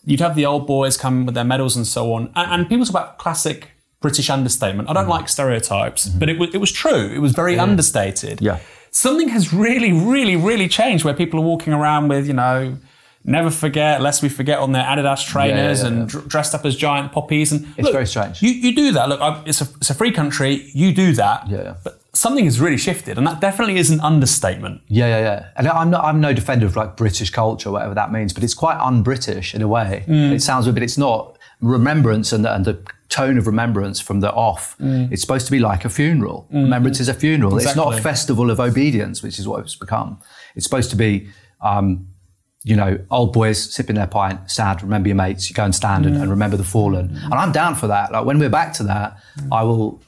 You'd 0.05 0.21
have 0.21 0.35
the 0.35 0.45
old 0.45 0.67
boys 0.67 0.95
come 0.95 1.25
with 1.25 1.35
their 1.35 1.43
medals 1.43 1.75
and 1.75 1.85
so 1.85 2.13
on, 2.13 2.31
and, 2.35 2.51
and 2.51 2.69
people 2.69 2.85
talk 2.85 2.91
about 2.91 3.17
classic 3.17 3.71
British 3.99 4.29
understatement. 4.29 4.89
I 4.89 4.93
don't 4.93 5.05
mm. 5.05 5.09
like 5.09 5.29
stereotypes, 5.29 6.07
mm-hmm. 6.07 6.19
but 6.19 6.29
it 6.29 6.39
was, 6.39 6.53
it 6.53 6.59
was 6.59 6.71
true. 6.71 7.11
It 7.13 7.19
was 7.19 7.33
very 7.33 7.55
yeah. 7.55 7.63
understated. 7.63 8.41
Yeah. 8.41 8.59
Something 8.91 9.29
has 9.29 9.53
really, 9.53 9.91
really, 9.91 10.35
really 10.35 10.67
changed 10.67 11.03
where 11.03 11.13
people 11.13 11.39
are 11.39 11.43
walking 11.43 11.73
around 11.73 12.07
with, 12.07 12.27
you 12.27 12.33
know, 12.33 12.77
never 13.23 13.51
forget, 13.51 14.01
lest 14.01 14.23
we 14.23 14.29
forget 14.29 14.59
on 14.59 14.71
their 14.71 14.83
Adidas 14.83 15.25
trainers 15.25 15.83
yeah, 15.83 15.89
yeah, 15.89 15.93
and 15.93 16.09
dr- 16.09 16.27
dressed 16.27 16.55
up 16.55 16.65
as 16.65 16.75
giant 16.75 17.11
poppies. 17.11 17.51
And 17.51 17.65
it's 17.75 17.85
look, 17.85 17.91
very 17.91 18.07
strange. 18.07 18.41
You, 18.41 18.51
you 18.51 18.73
do 18.75 18.91
that. 18.93 19.09
Look, 19.09 19.47
it's 19.47 19.61
a, 19.61 19.67
it's 19.77 19.89
a 19.89 19.93
free 19.93 20.11
country. 20.11 20.69
You 20.73 20.93
do 20.93 21.11
that. 21.13 21.49
Yeah, 21.49 21.75
But 21.83 21.96
something 22.17 22.45
has 22.45 22.59
really 22.59 22.77
shifted, 22.77 23.17
and 23.17 23.27
that 23.27 23.39
definitely 23.39 23.77
is 23.77 23.91
an 23.91 24.01
understatement. 24.01 24.81
Yeah, 24.87 25.07
yeah, 25.07 25.19
yeah. 25.19 25.49
And 25.55 25.67
I'm 25.67 25.91
not, 25.91 26.03
I'm 26.03 26.19
no 26.19 26.33
defender 26.33 26.65
of 26.65 26.75
like 26.75 26.97
British 26.97 27.29
culture, 27.29 27.71
whatever 27.71 27.93
that 27.93 28.11
means, 28.11 28.33
but 28.33 28.43
it's 28.43 28.55
quite 28.55 28.77
un-British 28.79 29.53
in 29.53 29.61
a 29.61 29.67
way. 29.67 30.03
Mm. 30.07 30.31
It 30.33 30.41
sounds 30.41 30.65
a 30.67 30.73
bit. 30.73 30.83
It's 30.83 30.97
not 30.97 31.37
remembrance 31.61 32.33
and 32.33 32.43
the, 32.43 32.53
and 32.53 32.65
the 32.65 32.79
tone 33.09 33.37
of 33.37 33.45
remembrance 33.45 33.99
from 33.99 34.19
the 34.19 34.31
off. 34.33 34.75
Mm. 34.79 35.11
It's 35.11 35.21
supposed 35.21 35.45
to 35.45 35.51
be 35.51 35.59
like 35.59 35.85
a 35.85 35.89
funeral. 35.89 36.47
Mm. 36.51 36.63
Remembrance 36.63 36.99
is 36.99 37.07
a 37.07 37.13
funeral. 37.13 37.55
Exactly. 37.55 37.69
It's 37.81 37.89
not 37.89 37.99
a 37.99 38.01
festival 38.01 38.49
of 38.49 38.59
obedience, 38.59 39.21
which 39.21 39.37
is 39.37 39.47
what 39.47 39.61
it's 39.61 39.75
become. 39.75 40.19
It's 40.55 40.65
supposed 40.65 40.89
to 40.89 40.95
be, 40.95 41.29
um, 41.61 42.07
you 42.63 42.75
know, 42.75 42.99
old 43.11 43.31
boys 43.31 43.73
sipping 43.73 43.95
their 43.95 44.07
pint, 44.07 44.49
sad, 44.49 44.81
remember 44.81 45.07
your 45.07 45.15
mates, 45.15 45.49
you 45.49 45.53
go 45.53 45.63
and 45.63 45.73
stand 45.73 46.05
mm. 46.05 46.09
and, 46.09 46.17
and, 46.17 46.29
remember 46.31 46.57
the 46.57 46.63
fallen. 46.63 47.15
And 47.15 47.33
I'm 47.33 47.51
down 47.51 47.75
for 47.75 47.87
that. 47.87 48.11
Like 48.11 48.25
when 48.25 48.39
we're 48.39 48.49
back 48.49 48.73
to 48.73 48.83
that, 48.83 49.17
I 49.51 49.63
will 49.63 50.01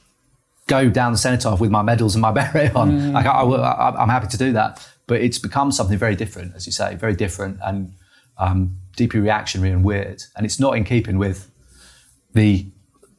go 0.70 0.88
down 0.88 1.12
the 1.12 1.18
cenotaph 1.18 1.60
with 1.60 1.70
my 1.70 1.82
medals 1.82 2.14
and 2.14 2.22
my 2.22 2.30
beret 2.38 2.74
on. 2.74 2.92
Mm. 2.92 3.12
Like 3.12 3.26
I, 3.26 3.42
I, 3.42 4.02
I'm 4.02 4.08
happy 4.08 4.28
to 4.28 4.38
do 4.38 4.52
that. 4.52 4.86
But 5.06 5.20
it's 5.20 5.38
become 5.38 5.72
something 5.72 5.98
very 5.98 6.14
different, 6.14 6.54
as 6.54 6.66
you 6.66 6.72
say, 6.72 6.94
very 6.94 7.14
different 7.14 7.58
and 7.64 7.92
um, 8.38 8.76
deeply 8.96 9.20
reactionary 9.20 9.72
and 9.72 9.84
weird. 9.84 10.22
And 10.36 10.46
it's 10.46 10.60
not 10.60 10.76
in 10.76 10.84
keeping 10.84 11.18
with 11.18 11.50
the 12.32 12.66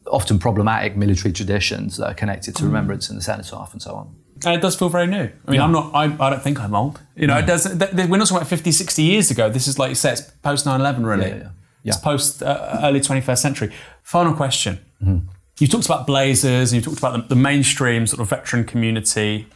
often 0.08 0.40
problematic 0.40 0.96
military 0.96 1.34
traditions 1.34 1.98
that 1.98 2.08
are 2.08 2.14
connected 2.14 2.56
to 2.56 2.64
mm. 2.64 2.68
remembrance 2.68 3.10
and 3.10 3.20
the 3.20 3.24
cenotaph 3.24 3.74
and 3.74 3.82
so 3.82 3.94
on. 3.96 4.16
And 4.46 4.56
it 4.56 4.62
does 4.62 4.76
feel 4.76 4.90
very 4.90 5.06
new. 5.06 5.30
I 5.46 5.52
mean, 5.52 5.60
yeah. 5.60 5.64
I'm 5.64 5.72
not, 5.72 5.94
I, 5.94 6.06
I 6.06 6.30
don't 6.30 6.42
think 6.42 6.60
I'm 6.60 6.74
old. 6.74 7.00
You 7.16 7.28
know, 7.28 7.34
no. 7.34 7.40
it 7.42 7.46
does, 7.46 7.64
th- 7.66 7.92
th- 7.92 8.10
we're 8.10 8.18
not 8.18 8.28
talking 8.28 8.38
about 8.38 8.48
50, 8.48 8.72
60 8.72 9.04
years 9.04 9.30
ago. 9.30 9.50
This 9.50 9.68
is 9.68 9.78
like 9.78 9.90
you 9.90 9.96
said, 9.96 10.14
it's 10.14 10.22
post 10.42 10.66
9 10.66 10.80
11, 10.80 11.06
really. 11.06 11.28
Yeah, 11.28 11.36
yeah, 11.36 11.44
yeah. 11.44 11.50
It's 11.92 11.98
post 11.98 12.42
uh, 12.42 12.80
early 12.82 13.02
21st 13.02 13.38
century. 13.38 13.72
Final 14.02 14.34
question. 14.34 14.80
Mm-hmm. 15.04 15.28
You 15.62 15.68
talked 15.68 15.86
about 15.86 16.08
blazers 16.08 16.74
you 16.74 16.82
talked 16.82 16.98
about 16.98 17.14
the, 17.14 17.36
the 17.36 17.42
mainstream 17.42 18.08
sort 18.08 18.20
of 18.20 18.30
veteran 18.30 18.64
community. 18.64 19.48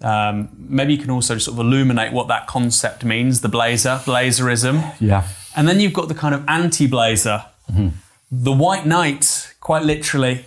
Um, 0.00 0.48
maybe 0.56 0.94
you 0.94 0.98
can 0.98 1.10
also 1.10 1.36
sort 1.36 1.58
of 1.58 1.66
illuminate 1.66 2.14
what 2.14 2.28
that 2.28 2.46
concept 2.46 3.04
means 3.04 3.42
the 3.42 3.50
blazer, 3.50 4.00
blazerism. 4.04 4.94
Yeah. 4.98 5.28
And 5.54 5.68
then 5.68 5.78
you've 5.78 5.92
got 5.92 6.08
the 6.08 6.14
kind 6.14 6.34
of 6.34 6.44
anti 6.48 6.86
blazer, 6.86 7.44
mm-hmm. 7.70 7.88
the 8.30 8.52
white 8.52 8.86
knight, 8.86 9.54
quite 9.60 9.82
literally, 9.82 10.46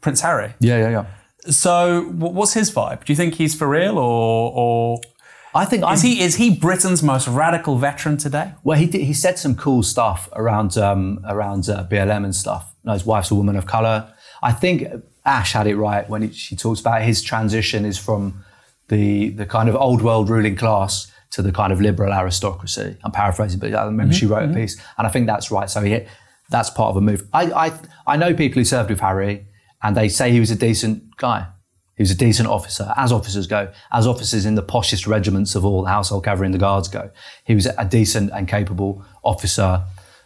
Prince 0.00 0.20
Harry. 0.20 0.54
Yeah, 0.60 0.78
yeah, 0.78 0.90
yeah. 0.90 1.06
So, 1.50 2.02
what's 2.02 2.52
his 2.52 2.70
vibe? 2.70 3.04
Do 3.04 3.12
you 3.12 3.16
think 3.16 3.34
he's 3.34 3.54
for 3.54 3.66
real, 3.66 3.98
or, 3.98 4.52
or 4.54 5.00
I 5.54 5.64
think 5.64 5.82
is 5.82 6.04
I'm, 6.04 6.10
he 6.10 6.20
is 6.20 6.36
he 6.36 6.54
Britain's 6.54 7.02
most 7.02 7.26
radical 7.26 7.78
veteran 7.78 8.18
today? 8.18 8.52
Well, 8.62 8.78
he 8.78 8.86
did, 8.86 9.00
he 9.00 9.14
said 9.14 9.38
some 9.38 9.56
cool 9.56 9.82
stuff 9.82 10.28
around 10.34 10.76
um, 10.76 11.24
around 11.26 11.68
uh, 11.68 11.86
BLM 11.90 12.24
and 12.24 12.36
stuff. 12.36 12.74
His 12.92 13.04
wife's 13.04 13.30
a 13.30 13.34
woman 13.34 13.56
of 13.56 13.66
color. 13.66 14.12
I 14.42 14.52
think 14.52 14.84
Ash 15.24 15.52
had 15.52 15.66
it 15.66 15.76
right 15.76 16.08
when 16.08 16.22
he, 16.22 16.32
she 16.32 16.56
talks 16.56 16.80
about 16.80 17.02
his 17.02 17.22
transition 17.22 17.84
is 17.84 17.98
from 17.98 18.44
the 18.88 19.30
the 19.30 19.46
kind 19.46 19.68
of 19.68 19.76
old 19.76 20.02
world 20.02 20.28
ruling 20.30 20.56
class 20.56 21.10
to 21.30 21.42
the 21.42 21.52
kind 21.52 21.72
of 21.72 21.80
liberal 21.80 22.12
aristocracy. 22.12 22.96
I'm 23.04 23.12
paraphrasing, 23.12 23.60
but 23.60 23.74
I 23.74 23.84
remember 23.84 24.12
mm-hmm, 24.12 24.18
she 24.18 24.26
wrote 24.26 24.44
mm-hmm. 24.44 24.52
a 24.52 24.60
piece, 24.62 24.80
and 24.96 25.06
I 25.06 25.10
think 25.10 25.26
that's 25.26 25.50
right. 25.50 25.68
So 25.68 25.82
he, 25.82 26.06
that's 26.48 26.70
part 26.70 26.90
of 26.90 26.96
a 26.96 27.00
move. 27.00 27.26
I, 27.32 27.66
I 27.66 27.78
I 28.06 28.16
know 28.16 28.34
people 28.34 28.60
who 28.60 28.64
served 28.64 28.90
with 28.90 29.00
Harry, 29.00 29.46
and 29.82 29.96
they 29.96 30.08
say 30.08 30.30
he 30.30 30.40
was 30.40 30.50
a 30.50 30.56
decent 30.56 31.16
guy. 31.16 31.46
He 31.96 32.02
was 32.02 32.12
a 32.12 32.16
decent 32.16 32.48
officer, 32.48 32.94
as 32.96 33.10
officers 33.10 33.48
go, 33.48 33.72
as 33.90 34.06
officers 34.06 34.46
in 34.46 34.54
the 34.54 34.62
poshest 34.62 35.08
regiments 35.08 35.56
of 35.56 35.64
all, 35.64 35.82
the 35.82 35.90
household 35.90 36.24
cavalry 36.24 36.46
and 36.46 36.54
the 36.54 36.58
guards 36.58 36.86
go. 36.86 37.10
He 37.44 37.56
was 37.56 37.66
a 37.66 37.84
decent 37.84 38.30
and 38.32 38.46
capable 38.46 39.04
officer. 39.24 39.82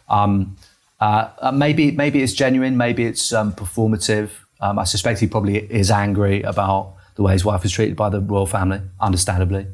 Um, 0.07 0.55
uh, 1.03 1.29
uh, 1.39 1.51
maybe 1.51 1.91
maybe 1.91 2.23
it's 2.23 2.31
genuine, 2.31 2.77
maybe 2.77 3.03
it's 3.03 3.33
um, 3.33 3.51
performative. 3.51 4.29
Um, 4.61 4.79
I 4.79 4.85
suspect 4.85 5.19
he 5.19 5.27
probably 5.27 5.57
is 5.57 5.91
angry 5.91 6.41
about 6.43 6.95
the 7.15 7.23
way 7.23 7.33
his 7.33 7.43
wife 7.43 7.63
was 7.63 7.73
treated 7.73 7.97
by 7.97 8.07
the 8.07 8.21
royal 8.21 8.45
family, 8.45 8.79
understandably. 9.01 9.67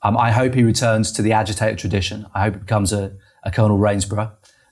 Um, 0.00 0.16
I 0.16 0.30
hope 0.30 0.54
he 0.54 0.62
returns 0.62 1.12
to 1.12 1.20
the 1.20 1.32
agitator 1.32 1.76
tradition. 1.76 2.24
I 2.34 2.44
hope 2.44 2.54
he 2.54 2.60
becomes 2.60 2.90
a, 2.90 3.12
a 3.42 3.50
Colonel 3.50 3.76
Rainsborough 3.76 4.30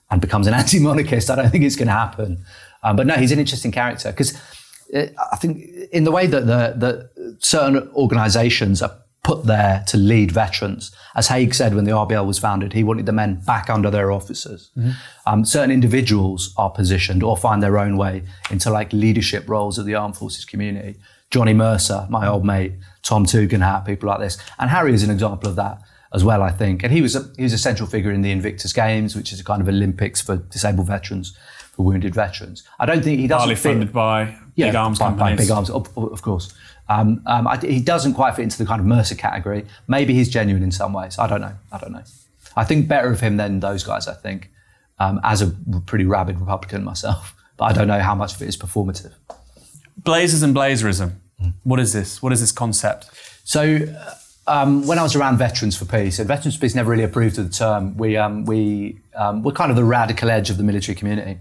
and 0.09 0.19
becomes 0.19 0.47
an 0.47 0.53
anti-monarchist. 0.61 1.29
I 1.29 1.35
don't 1.35 1.51
think 1.51 1.63
it's 1.63 1.75
going 1.75 1.87
to 1.87 1.93
happen. 1.93 2.43
Um, 2.81 2.95
but 2.95 3.05
no, 3.05 3.13
he's 3.13 3.31
an 3.31 3.37
interesting 3.37 3.71
character 3.71 4.09
because 4.11 4.35
I 4.91 5.35
think 5.35 5.63
in 5.91 6.03
the 6.03 6.11
way 6.11 6.25
that 6.25 6.47
the, 6.47 6.73
the 6.83 7.35
certain 7.37 7.87
organisations 7.93 8.81
are 8.81 8.97
put 9.23 9.45
there 9.45 9.83
to 9.87 9.97
lead 9.97 10.31
veterans, 10.31 10.91
as 11.15 11.27
Haig 11.27 11.53
said 11.53 11.75
when 11.75 11.85
the 11.85 11.91
RBL 11.91 12.25
was 12.25 12.39
founded, 12.39 12.73
he 12.73 12.83
wanted 12.83 13.05
the 13.05 13.11
men 13.11 13.35
back 13.45 13.69
under 13.69 13.91
their 13.91 14.11
officers. 14.11 14.71
Mm-hmm. 14.77 14.91
Um, 15.27 15.45
certain 15.45 15.71
individuals 15.71 16.53
are 16.57 16.69
positioned 16.69 17.21
or 17.21 17.37
find 17.37 17.61
their 17.61 17.77
own 17.77 17.97
way 17.97 18.23
into 18.49 18.71
like 18.71 18.91
leadership 18.93 19.47
roles 19.47 19.77
of 19.77 19.85
the 19.85 19.95
armed 19.95 20.17
forces 20.17 20.45
community. 20.45 20.97
Johnny 21.29 21.53
Mercer, 21.53 22.07
my 22.09 22.27
old 22.27 22.45
mate, 22.45 22.73
Tom 23.03 23.25
Tugendhat, 23.25 23.85
people 23.85 24.09
like 24.09 24.19
this, 24.19 24.37
and 24.59 24.69
Harry 24.69 24.93
is 24.93 25.03
an 25.03 25.09
example 25.09 25.49
of 25.49 25.55
that 25.55 25.81
as 26.13 26.23
well, 26.23 26.41
I 26.41 26.51
think. 26.51 26.83
And 26.83 26.91
he 26.91 27.01
was 27.01 27.15
a, 27.15 27.29
he 27.37 27.43
was 27.43 27.53
a 27.53 27.57
central 27.57 27.87
figure 27.87 28.11
in 28.11 28.21
the 28.21 28.31
Invictus 28.31 28.73
Games, 28.73 29.15
which 29.15 29.31
is 29.31 29.39
a 29.39 29.43
kind 29.43 29.61
of 29.61 29.69
Olympics 29.69 30.21
for 30.21 30.37
disabled 30.37 30.87
veterans 30.87 31.37
for 31.71 31.83
wounded 31.83 32.13
veterans. 32.13 32.63
I 32.79 32.85
don't 32.85 33.01
think 33.03 33.19
he 33.19 33.27
doesn't 33.27 33.39
Partly 33.39 33.55
fit, 33.55 33.69
funded 33.69 33.93
by 33.93 34.35
yeah, 34.55 34.67
big 34.67 34.75
arms 34.75 34.99
by, 34.99 35.05
companies. 35.05 35.37
By 35.37 35.43
big 35.43 35.51
arms, 35.51 35.69
of, 35.69 35.97
of 35.97 36.21
course. 36.21 36.53
Um, 36.91 37.21
um, 37.25 37.47
I, 37.47 37.57
he 37.57 37.79
doesn't 37.79 38.15
quite 38.15 38.35
fit 38.35 38.43
into 38.43 38.57
the 38.57 38.65
kind 38.65 38.81
of 38.81 38.85
Mercer 38.85 39.15
category. 39.15 39.65
Maybe 39.87 40.13
he's 40.13 40.27
genuine 40.27 40.61
in 40.61 40.71
some 40.71 40.91
ways. 40.91 41.17
I 41.17 41.25
don't 41.25 41.39
know. 41.39 41.53
I 41.71 41.77
don't 41.77 41.93
know. 41.93 42.03
I 42.57 42.65
think 42.65 42.89
better 42.89 43.09
of 43.09 43.21
him 43.21 43.37
than 43.37 43.61
those 43.61 43.83
guys. 43.83 44.09
I 44.09 44.13
think, 44.13 44.51
um, 44.99 45.21
as 45.23 45.41
a 45.41 45.55
pretty 45.85 46.05
rabid 46.05 46.39
Republican 46.39 46.83
myself. 46.83 47.33
but 47.57 47.65
I 47.65 47.73
don't 47.73 47.87
know 47.87 47.99
how 47.99 48.15
much 48.15 48.35
of 48.35 48.41
it 48.41 48.49
is 48.49 48.57
performative. 48.57 49.13
Blazers 49.97 50.43
and 50.43 50.53
Blazerism. 50.53 51.13
What 51.63 51.79
is 51.79 51.93
this? 51.93 52.21
What 52.21 52.33
is 52.33 52.41
this 52.41 52.51
concept? 52.51 53.09
So, 53.45 53.79
um, 54.47 54.85
when 54.85 54.99
I 54.99 55.03
was 55.03 55.15
around 55.15 55.37
Veterans 55.37 55.77
for 55.77 55.85
Peace, 55.85 56.19
and 56.19 56.27
Veterans 56.27 56.55
for 56.55 56.61
Peace 56.61 56.75
never 56.75 56.91
really 56.91 57.03
approved 57.03 57.37
of 57.39 57.49
the 57.49 57.55
term. 57.55 57.95
We 57.97 58.17
um, 58.17 58.45
we 58.45 58.99
um, 59.15 59.43
we're 59.43 59.53
kind 59.53 59.71
of 59.71 59.77
the 59.77 59.83
radical 59.83 60.29
edge 60.29 60.49
of 60.49 60.57
the 60.57 60.63
military 60.63 60.95
community, 60.95 61.39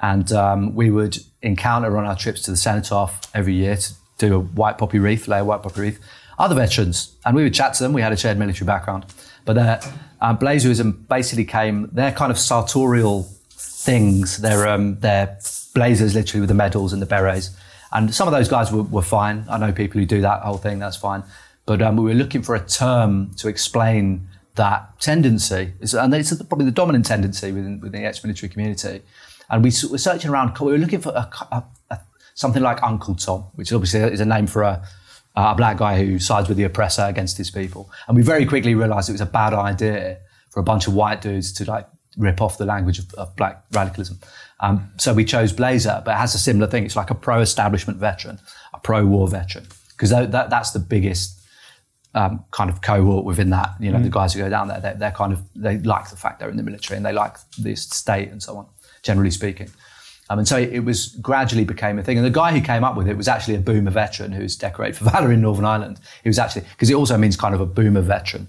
and 0.00 0.30
um, 0.32 0.74
we 0.74 0.90
would 0.90 1.18
encounter 1.42 1.98
on 1.98 2.04
our 2.04 2.16
trips 2.16 2.42
to 2.42 2.50
the 2.52 2.56
cenotaph 2.56 3.20
every 3.34 3.54
year 3.54 3.76
to 3.76 3.94
a 4.28 4.38
white 4.38 4.78
poppy 4.78 4.98
wreath, 4.98 5.28
lay 5.28 5.38
a 5.38 5.44
white 5.44 5.62
poppy 5.62 5.80
wreath, 5.80 6.00
other 6.38 6.54
veterans, 6.54 7.16
and 7.24 7.36
we 7.36 7.42
would 7.42 7.54
chat 7.54 7.74
to 7.74 7.82
them. 7.82 7.92
We 7.92 8.02
had 8.02 8.12
a 8.12 8.16
shared 8.16 8.38
military 8.38 8.66
background, 8.66 9.06
but 9.44 9.54
their 9.54 9.80
uh, 10.20 10.36
Blazerism 10.36 11.08
basically 11.08 11.44
came. 11.44 11.88
Their 11.92 12.12
kind 12.12 12.30
of 12.30 12.38
sartorial 12.38 13.28
things. 13.50 14.38
Their 14.38 14.68
um, 14.68 15.00
their 15.00 15.38
blazers, 15.74 16.14
literally 16.14 16.40
with 16.40 16.48
the 16.48 16.54
medals 16.54 16.92
and 16.92 17.00
the 17.00 17.06
berets. 17.06 17.50
And 17.92 18.14
some 18.14 18.28
of 18.28 18.32
those 18.32 18.48
guys 18.48 18.70
were, 18.70 18.82
were 18.82 19.02
fine. 19.02 19.44
I 19.48 19.58
know 19.58 19.72
people 19.72 20.00
who 20.00 20.06
do 20.06 20.20
that 20.20 20.42
whole 20.42 20.58
thing. 20.58 20.78
That's 20.78 20.96
fine. 20.96 21.24
But 21.66 21.82
um, 21.82 21.96
we 21.96 22.04
were 22.04 22.14
looking 22.14 22.42
for 22.42 22.54
a 22.54 22.64
term 22.64 23.34
to 23.36 23.48
explain 23.48 24.28
that 24.56 25.00
tendency, 25.00 25.72
and 25.80 26.14
it's 26.14 26.34
probably 26.42 26.66
the 26.66 26.72
dominant 26.72 27.06
tendency 27.06 27.52
within, 27.52 27.80
within 27.80 28.02
the 28.02 28.08
ex-military 28.08 28.50
community. 28.50 29.02
And 29.48 29.64
we 29.64 29.72
were 29.90 29.98
searching 29.98 30.30
around. 30.30 30.58
We 30.58 30.72
were 30.72 30.78
looking 30.78 31.00
for 31.00 31.10
a, 31.10 31.30
a, 31.52 31.64
a, 31.90 32.00
something 32.40 32.62
like 32.62 32.82
Uncle 32.82 33.14
Tom, 33.14 33.42
which 33.56 33.70
obviously 33.70 34.00
is 34.00 34.20
a 34.20 34.24
name 34.24 34.46
for 34.46 34.62
a, 34.62 34.82
a 35.36 35.54
black 35.54 35.76
guy 35.76 36.02
who 36.02 36.18
sides 36.18 36.48
with 36.48 36.56
the 36.56 36.64
oppressor 36.64 37.02
against 37.02 37.36
his 37.36 37.50
people. 37.50 37.90
And 38.08 38.16
we 38.16 38.22
very 38.22 38.46
quickly 38.46 38.74
realised 38.74 39.10
it 39.10 39.12
was 39.12 39.20
a 39.20 39.26
bad 39.26 39.52
idea 39.52 40.16
for 40.48 40.60
a 40.60 40.62
bunch 40.62 40.86
of 40.86 40.94
white 40.94 41.20
dudes 41.20 41.52
to 41.52 41.66
like 41.66 41.86
rip 42.16 42.40
off 42.40 42.56
the 42.56 42.64
language 42.64 42.98
of, 42.98 43.12
of 43.14 43.36
black 43.36 43.62
radicalism. 43.72 44.18
Um, 44.60 44.90
so 44.96 45.12
we 45.12 45.26
chose 45.26 45.52
Blazer, 45.52 46.00
but 46.02 46.12
it 46.12 46.16
has 46.16 46.34
a 46.34 46.38
similar 46.38 46.66
thing. 46.66 46.86
It's 46.86 46.96
like 46.96 47.10
a 47.10 47.14
pro-establishment 47.14 47.98
veteran, 47.98 48.38
a 48.72 48.78
pro-war 48.78 49.28
veteran, 49.28 49.66
because 49.90 50.08
that, 50.08 50.32
that, 50.32 50.48
that's 50.48 50.70
the 50.70 50.78
biggest 50.78 51.38
um, 52.14 52.42
kind 52.52 52.70
of 52.70 52.80
cohort 52.80 53.26
within 53.26 53.50
that. 53.50 53.70
You 53.80 53.92
know, 53.92 54.02
the 54.02 54.08
guys 54.08 54.32
who 54.32 54.40
go 54.40 54.48
down 54.48 54.68
there, 54.68 54.80
they're, 54.80 54.94
they're 54.94 55.12
kind 55.12 55.34
of 55.34 55.42
they 55.54 55.76
like 55.78 56.08
the 56.08 56.16
fact 56.16 56.38
they're 56.38 56.48
in 56.48 56.56
the 56.56 56.62
military 56.62 56.96
and 56.96 57.04
they 57.04 57.12
like 57.12 57.36
the 57.58 57.76
state 57.76 58.30
and 58.30 58.42
so 58.42 58.56
on. 58.56 58.66
Generally 59.02 59.32
speaking. 59.32 59.70
Um, 60.30 60.38
and 60.38 60.46
so 60.46 60.56
it, 60.56 60.84
was 60.84 61.08
gradually 61.20 61.64
became 61.64 61.98
a 61.98 62.04
thing. 62.04 62.16
And 62.16 62.24
the 62.24 62.30
guy 62.30 62.52
who 62.52 62.64
came 62.64 62.84
up 62.84 62.96
with 62.96 63.08
it 63.08 63.16
was 63.16 63.26
actually 63.26 63.56
a 63.56 63.60
boomer 63.60 63.90
veteran 63.90 64.30
who's 64.30 64.56
decorated 64.56 64.96
for 64.96 65.04
valor 65.10 65.32
in 65.32 65.40
Northern 65.40 65.64
Ireland. 65.64 65.98
He 66.22 66.28
was 66.28 66.38
actually 66.38 66.62
because 66.70 66.88
it 66.88 66.94
also 66.94 67.18
means 67.18 67.36
kind 67.36 67.52
of 67.52 67.60
a 67.60 67.66
boomer 67.66 68.00
veteran, 68.00 68.48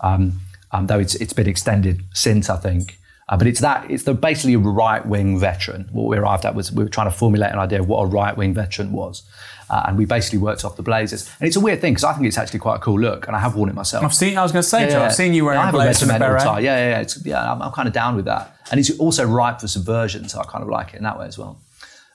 um, 0.00 0.40
um, 0.70 0.86
though 0.86 1.00
it's 1.00 1.14
it's 1.14 1.32
been 1.32 1.48
extended 1.48 2.04
since 2.12 2.50
I 2.50 2.58
think. 2.58 2.98
Uh, 3.30 3.38
but 3.38 3.46
it's 3.46 3.60
that 3.60 3.90
it's 3.90 4.02
the 4.02 4.12
basically 4.12 4.52
a 4.52 4.58
right 4.58 5.04
wing 5.06 5.38
veteran. 5.40 5.88
What 5.92 6.08
we 6.08 6.18
arrived 6.18 6.44
at 6.44 6.54
was 6.54 6.70
we 6.70 6.84
were 6.84 6.90
trying 6.90 7.10
to 7.10 7.16
formulate 7.16 7.52
an 7.52 7.58
idea 7.58 7.80
of 7.80 7.88
what 7.88 8.02
a 8.02 8.06
right 8.06 8.36
wing 8.36 8.52
veteran 8.52 8.92
was, 8.92 9.22
uh, 9.70 9.84
and 9.86 9.98
we 9.98 10.04
basically 10.04 10.38
worked 10.38 10.64
off 10.64 10.76
the 10.76 10.82
blazers. 10.82 11.30
And 11.40 11.46
it's 11.46 11.56
a 11.56 11.60
weird 11.60 11.80
thing 11.80 11.92
because 11.94 12.04
I 12.04 12.12
think 12.12 12.26
it's 12.26 12.38
actually 12.38 12.60
quite 12.60 12.76
a 12.76 12.78
cool 12.80 13.00
look, 13.00 13.26
and 13.26 13.36
I 13.36 13.40
have 13.40 13.56
worn 13.56 13.68
it 13.70 13.74
myself. 13.74 14.04
I've 14.04 14.14
seen. 14.14 14.36
I 14.38 14.42
was 14.42 14.52
going 14.52 14.62
to 14.62 14.68
say, 14.68 14.90
Joe, 14.90 15.02
I've 15.02 15.14
seen 15.14 15.34
you 15.34 15.44
wearing 15.44 15.60
I 15.60 15.68
a 15.68 15.72
blazer 15.72 16.04
and 16.06 16.16
a 16.16 16.18
beret. 16.18 16.42
tie. 16.42 16.60
Yeah, 16.60 16.76
yeah, 16.76 16.90
yeah. 16.90 17.00
It's, 17.00 17.24
yeah 17.24 17.52
I'm, 17.52 17.62
I'm 17.62 17.72
kind 17.72 17.88
of 17.88 17.94
down 17.94 18.16
with 18.16 18.24
that. 18.26 18.56
And 18.70 18.80
it's 18.80 18.96
also 18.98 19.24
ripe 19.24 19.60
for 19.60 19.68
subversion, 19.68 20.28
so 20.28 20.40
I 20.40 20.44
kind 20.44 20.62
of 20.62 20.68
like 20.68 20.94
it 20.94 20.98
in 20.98 21.02
that 21.04 21.18
way 21.18 21.26
as 21.26 21.38
well. 21.38 21.60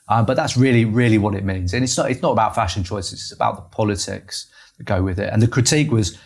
Um, 0.09 0.25
but 0.25 0.35
that's 0.35 0.57
really, 0.57 0.85
really 0.85 1.19
what 1.19 1.35
it 1.35 1.43
means. 1.43 1.73
And 1.73 1.83
it's 1.83 1.95
not, 1.95 2.09
it's 2.09 2.21
not 2.21 2.31
about 2.31 2.55
fashion 2.55 2.83
choices, 2.83 3.21
it's 3.21 3.31
about 3.31 3.55
the 3.55 3.61
politics 3.75 4.47
that 4.77 4.85
go 4.85 5.03
with 5.03 5.19
it. 5.19 5.29
And 5.31 5.41
the 5.41 5.47
critique 5.47 5.91
was 5.91 6.17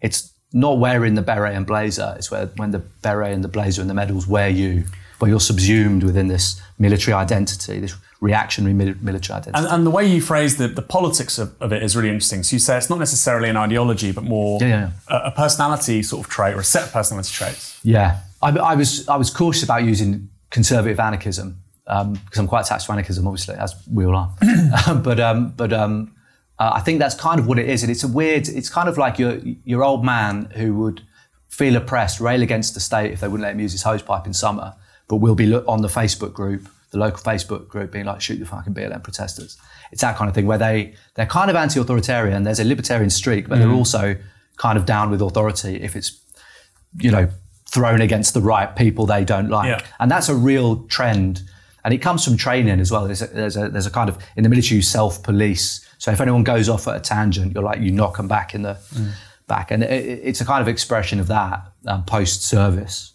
it's 0.00 0.32
not 0.52 0.78
wearing 0.78 1.14
the 1.14 1.22
beret 1.22 1.54
and 1.54 1.66
blazer, 1.66 2.14
it's 2.16 2.30
where 2.30 2.46
when 2.56 2.70
the 2.70 2.78
beret 2.78 3.32
and 3.32 3.44
the 3.44 3.48
blazer 3.48 3.82
and 3.82 3.90
the 3.90 3.94
medals 3.94 4.26
wear 4.26 4.48
you, 4.48 4.84
but 5.18 5.26
you're 5.26 5.40
subsumed 5.40 6.02
within 6.02 6.28
this 6.28 6.60
military 6.78 7.12
identity, 7.12 7.80
this 7.80 7.94
reactionary 8.22 8.72
mil- 8.72 8.94
military 9.00 9.36
identity. 9.36 9.58
And, 9.58 9.66
and 9.74 9.84
the 9.84 9.90
way 9.90 10.06
you 10.06 10.22
phrase 10.22 10.56
the, 10.56 10.68
the 10.68 10.80
politics 10.80 11.38
of, 11.38 11.60
of 11.60 11.72
it 11.72 11.82
is 11.82 11.96
really 11.96 12.08
interesting. 12.08 12.44
So 12.44 12.54
you 12.54 12.60
say 12.60 12.78
it's 12.78 12.88
not 12.88 13.00
necessarily 13.00 13.48
an 13.48 13.56
ideology, 13.56 14.12
but 14.12 14.22
more 14.22 14.60
Yeah, 14.60 14.68
yeah, 14.68 14.90
A, 15.08 15.28
a 15.28 15.30
personality 15.32 16.02
sort 16.04 16.24
of 16.24 16.32
trait 16.32 16.54
or 16.54 16.60
a 16.60 16.64
set 16.64 16.84
of 16.84 16.92
personality 16.92 17.32
traits. 17.32 17.80
Yeah, 17.82 18.20
I, 18.40 18.50
I 18.50 18.74
was 18.76 19.08
I 19.08 19.16
was 19.16 19.28
cautious 19.28 19.64
about 19.64 19.82
using 19.82 20.30
conservative 20.50 21.00
anarchism 21.00 21.58
because 21.84 22.38
I'm 22.38 22.46
quite 22.46 22.64
attached 22.64 22.86
to 22.86 22.92
anarchism, 22.92 23.26
obviously, 23.26 23.56
as 23.56 23.74
we 23.92 24.06
all 24.06 24.16
are. 24.16 24.34
but 25.02 25.18
um, 25.18 25.50
but 25.56 25.72
um, 25.72 26.14
uh, 26.60 26.70
I 26.74 26.80
think 26.80 27.00
that's 27.00 27.16
kind 27.16 27.40
of 27.40 27.48
what 27.48 27.58
it 27.58 27.68
is, 27.68 27.82
and 27.82 27.90
it's 27.90 28.04
a 28.04 28.08
weird. 28.08 28.48
It's 28.48 28.70
kind 28.70 28.88
of 28.88 28.96
like 28.96 29.18
your 29.18 29.40
your 29.64 29.82
old 29.82 30.04
man 30.04 30.44
who 30.54 30.74
would 30.74 31.02
feel 31.48 31.74
oppressed, 31.76 32.20
rail 32.20 32.40
against 32.40 32.74
the 32.74 32.80
state 32.80 33.10
if 33.10 33.20
they 33.20 33.26
wouldn't 33.26 33.42
let 33.42 33.52
him 33.52 33.60
use 33.60 33.72
his 33.72 33.82
hosepipe 33.82 34.26
in 34.26 34.32
summer, 34.32 34.74
but 35.08 35.16
will 35.16 35.34
be 35.34 35.52
on 35.54 35.82
the 35.82 35.88
Facebook 35.88 36.32
group, 36.32 36.68
the 36.92 36.98
local 36.98 37.20
Facebook 37.22 37.68
group, 37.68 37.90
being 37.92 38.04
like, 38.06 38.20
"Shoot 38.20 38.38
the 38.38 38.46
fucking 38.46 38.74
BLM 38.74 39.02
protesters." 39.02 39.56
It's 39.90 40.00
that 40.02 40.16
kind 40.16 40.28
of 40.28 40.34
thing 40.34 40.46
where 40.46 40.58
they 40.58 40.94
they're 41.14 41.26
kind 41.26 41.50
of 41.50 41.56
anti-authoritarian. 41.56 42.44
There's 42.44 42.60
a 42.60 42.64
libertarian 42.64 43.10
streak, 43.10 43.48
but 43.48 43.58
they're 43.58 43.70
also 43.72 44.16
kind 44.56 44.78
of 44.78 44.86
down 44.86 45.10
with 45.10 45.20
authority 45.20 45.82
if 45.82 45.96
it's 45.96 46.18
you 46.98 47.10
know, 47.10 47.26
thrown 47.66 48.00
against 48.02 48.34
the 48.34 48.40
right 48.40 48.76
people 48.76 49.06
they 49.06 49.24
don't 49.24 49.48
like. 49.48 49.66
Yeah. 49.68 49.86
And 49.98 50.10
that's 50.10 50.28
a 50.28 50.34
real 50.34 50.82
trend. 50.88 51.40
And 51.84 51.94
it 51.94 51.98
comes 51.98 52.22
from 52.22 52.36
training 52.36 52.78
as 52.80 52.90
well. 52.92 53.06
There's 53.06 53.22
a, 53.22 53.26
there's 53.28 53.56
a, 53.56 53.68
there's 53.70 53.86
a 53.86 53.90
kind 53.90 54.10
of, 54.10 54.18
in 54.36 54.42
the 54.42 54.50
military, 54.50 54.76
you 54.76 54.82
self 54.82 55.22
police. 55.22 55.80
So 55.96 56.10
if 56.12 56.20
anyone 56.20 56.44
goes 56.44 56.68
off 56.68 56.86
at 56.86 56.94
a 56.96 57.00
tangent, 57.00 57.54
you're 57.54 57.62
like, 57.64 57.80
you 57.80 57.90
knock 57.90 58.18
them 58.18 58.28
back 58.28 58.54
in 58.54 58.60
the 58.62 58.76
back. 59.48 59.70
And 59.70 59.82
it- 59.82 60.20
it's 60.22 60.40
a 60.42 60.44
kind 60.44 60.60
of 60.60 60.68
expression 60.68 61.18
of 61.18 61.28
that 61.28 61.62
um, 61.86 62.04
post 62.04 62.44
service. 62.44 63.12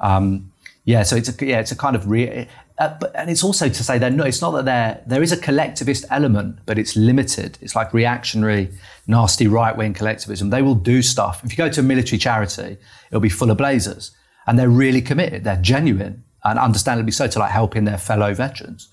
Um, 0.00 0.50
yeah, 0.84 1.02
so 1.04 1.14
it's 1.14 1.28
a, 1.28 1.46
yeah, 1.46 1.60
it's 1.60 1.70
a 1.72 1.76
kind 1.76 1.94
of 1.94 2.08
re- 2.08 2.48
uh, 2.82 2.96
but, 2.98 3.14
and 3.14 3.30
it's 3.30 3.44
also 3.44 3.68
to 3.68 3.84
say 3.84 3.96
that 3.98 4.12
no, 4.12 4.24
it's 4.24 4.40
not 4.40 4.50
that 4.50 4.64
there 4.64 5.02
there 5.06 5.22
is 5.22 5.30
a 5.30 5.36
collectivist 5.36 6.04
element, 6.10 6.58
but 6.66 6.78
it's 6.80 6.96
limited. 6.96 7.56
It's 7.60 7.76
like 7.76 7.94
reactionary, 7.94 8.70
nasty 9.06 9.46
right 9.46 9.76
wing 9.76 9.94
collectivism. 9.94 10.50
They 10.50 10.62
will 10.62 10.74
do 10.74 11.00
stuff. 11.00 11.44
If 11.44 11.52
you 11.52 11.56
go 11.56 11.68
to 11.68 11.80
a 11.80 11.82
military 11.84 12.18
charity, 12.18 12.78
it'll 13.08 13.20
be 13.20 13.28
full 13.28 13.52
of 13.52 13.56
blazers, 13.56 14.10
and 14.48 14.58
they're 14.58 14.68
really 14.68 15.00
committed. 15.00 15.44
They're 15.44 15.62
genuine, 15.62 16.24
and 16.42 16.58
understandably 16.58 17.12
so, 17.12 17.28
to 17.28 17.38
like 17.38 17.52
helping 17.52 17.84
their 17.84 17.98
fellow 17.98 18.34
veterans. 18.34 18.88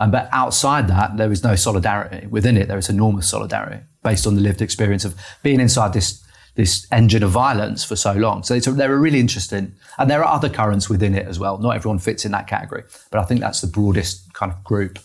Um, 0.00 0.10
but 0.10 0.28
outside 0.32 0.88
that, 0.88 1.16
there 1.16 1.30
is 1.30 1.44
no 1.44 1.54
solidarity. 1.54 2.26
Within 2.26 2.56
it, 2.56 2.66
there 2.66 2.78
is 2.78 2.88
enormous 2.88 3.30
solidarity 3.30 3.82
based 4.02 4.26
on 4.26 4.34
the 4.34 4.40
lived 4.40 4.62
experience 4.62 5.04
of 5.04 5.14
being 5.44 5.60
inside 5.60 5.92
this 5.92 6.24
this 6.58 6.88
engine 6.90 7.22
of 7.22 7.30
violence 7.30 7.84
for 7.84 7.94
so 7.94 8.12
long. 8.14 8.42
So 8.42 8.52
it's 8.52 8.66
a, 8.66 8.72
they're 8.72 8.92
a 8.92 8.98
really 8.98 9.20
interesting, 9.20 9.72
and 9.96 10.10
there 10.10 10.24
are 10.24 10.34
other 10.34 10.48
currents 10.48 10.90
within 10.90 11.14
it 11.14 11.28
as 11.28 11.38
well. 11.38 11.56
Not 11.58 11.76
everyone 11.76 12.00
fits 12.00 12.24
in 12.24 12.32
that 12.32 12.48
category, 12.48 12.82
but 13.12 13.20
I 13.20 13.24
think 13.24 13.40
that's 13.40 13.60
the 13.60 13.68
broadest 13.68 14.34
kind 14.34 14.50
of 14.50 14.64
group. 14.64 14.98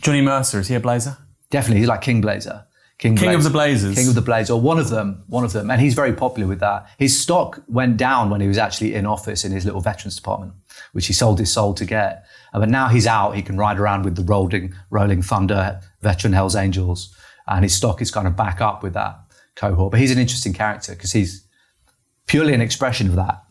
Johnny 0.00 0.20
Mercer, 0.20 0.60
is 0.60 0.68
he 0.68 0.74
a 0.74 0.80
blazer? 0.80 1.16
Definitely, 1.48 1.78
he's 1.80 1.88
like 1.88 2.02
King 2.02 2.20
Blazer. 2.20 2.66
King, 2.98 3.16
King 3.16 3.34
of 3.34 3.42
the 3.42 3.48
Blazers. 3.48 3.96
King 3.96 4.08
of 4.08 4.14
the 4.14 4.20
Blazers, 4.20 4.50
or 4.50 4.60
one 4.60 4.78
of 4.78 4.90
them, 4.90 5.24
one 5.28 5.44
of 5.44 5.54
them. 5.54 5.70
And 5.70 5.80
he's 5.80 5.94
very 5.94 6.12
popular 6.12 6.46
with 6.46 6.60
that. 6.60 6.86
His 6.98 7.18
stock 7.18 7.62
went 7.68 7.96
down 7.96 8.28
when 8.28 8.42
he 8.42 8.46
was 8.46 8.58
actually 8.58 8.94
in 8.94 9.06
office 9.06 9.46
in 9.46 9.52
his 9.52 9.64
little 9.64 9.80
veterans 9.80 10.16
department, 10.16 10.52
which 10.92 11.06
he 11.06 11.14
sold 11.14 11.38
his 11.38 11.50
soul 11.50 11.72
to 11.74 11.86
get. 11.86 12.26
Uh, 12.52 12.60
But 12.60 12.68
now 12.68 12.88
he's 12.88 13.06
out, 13.06 13.34
he 13.34 13.42
can 13.42 13.56
ride 13.56 13.78
around 13.78 14.04
with 14.04 14.16
the 14.16 14.22
rolling, 14.22 14.74
rolling 14.90 15.22
thunder 15.22 15.80
veteran 16.02 16.34
Hells 16.34 16.54
Angels. 16.54 17.16
And 17.48 17.64
his 17.64 17.74
stock 17.74 18.02
is 18.02 18.10
kind 18.10 18.28
of 18.28 18.36
back 18.36 18.60
up 18.60 18.82
with 18.82 18.92
that 18.92 19.21
cohort. 19.56 19.90
But 19.90 20.00
he's 20.00 20.10
an 20.10 20.18
interesting 20.18 20.52
character 20.52 20.92
because 20.92 21.12
he's 21.12 21.46
purely 22.26 22.54
an 22.54 22.60
expression 22.60 23.08
of 23.08 23.16
that, 23.16 23.42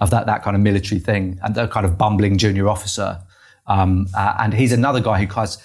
of 0.00 0.10
that, 0.10 0.26
that 0.26 0.42
kind 0.42 0.56
of 0.56 0.62
military 0.62 1.00
thing 1.00 1.38
and 1.42 1.54
that 1.54 1.70
kind 1.70 1.86
of 1.86 1.98
bumbling 1.98 2.38
junior 2.38 2.68
officer. 2.68 3.20
Um, 3.66 4.06
uh, 4.14 4.34
and 4.40 4.54
he's 4.54 4.72
another 4.72 5.00
guy 5.00 5.24
who 5.24 5.26
of, 5.26 5.56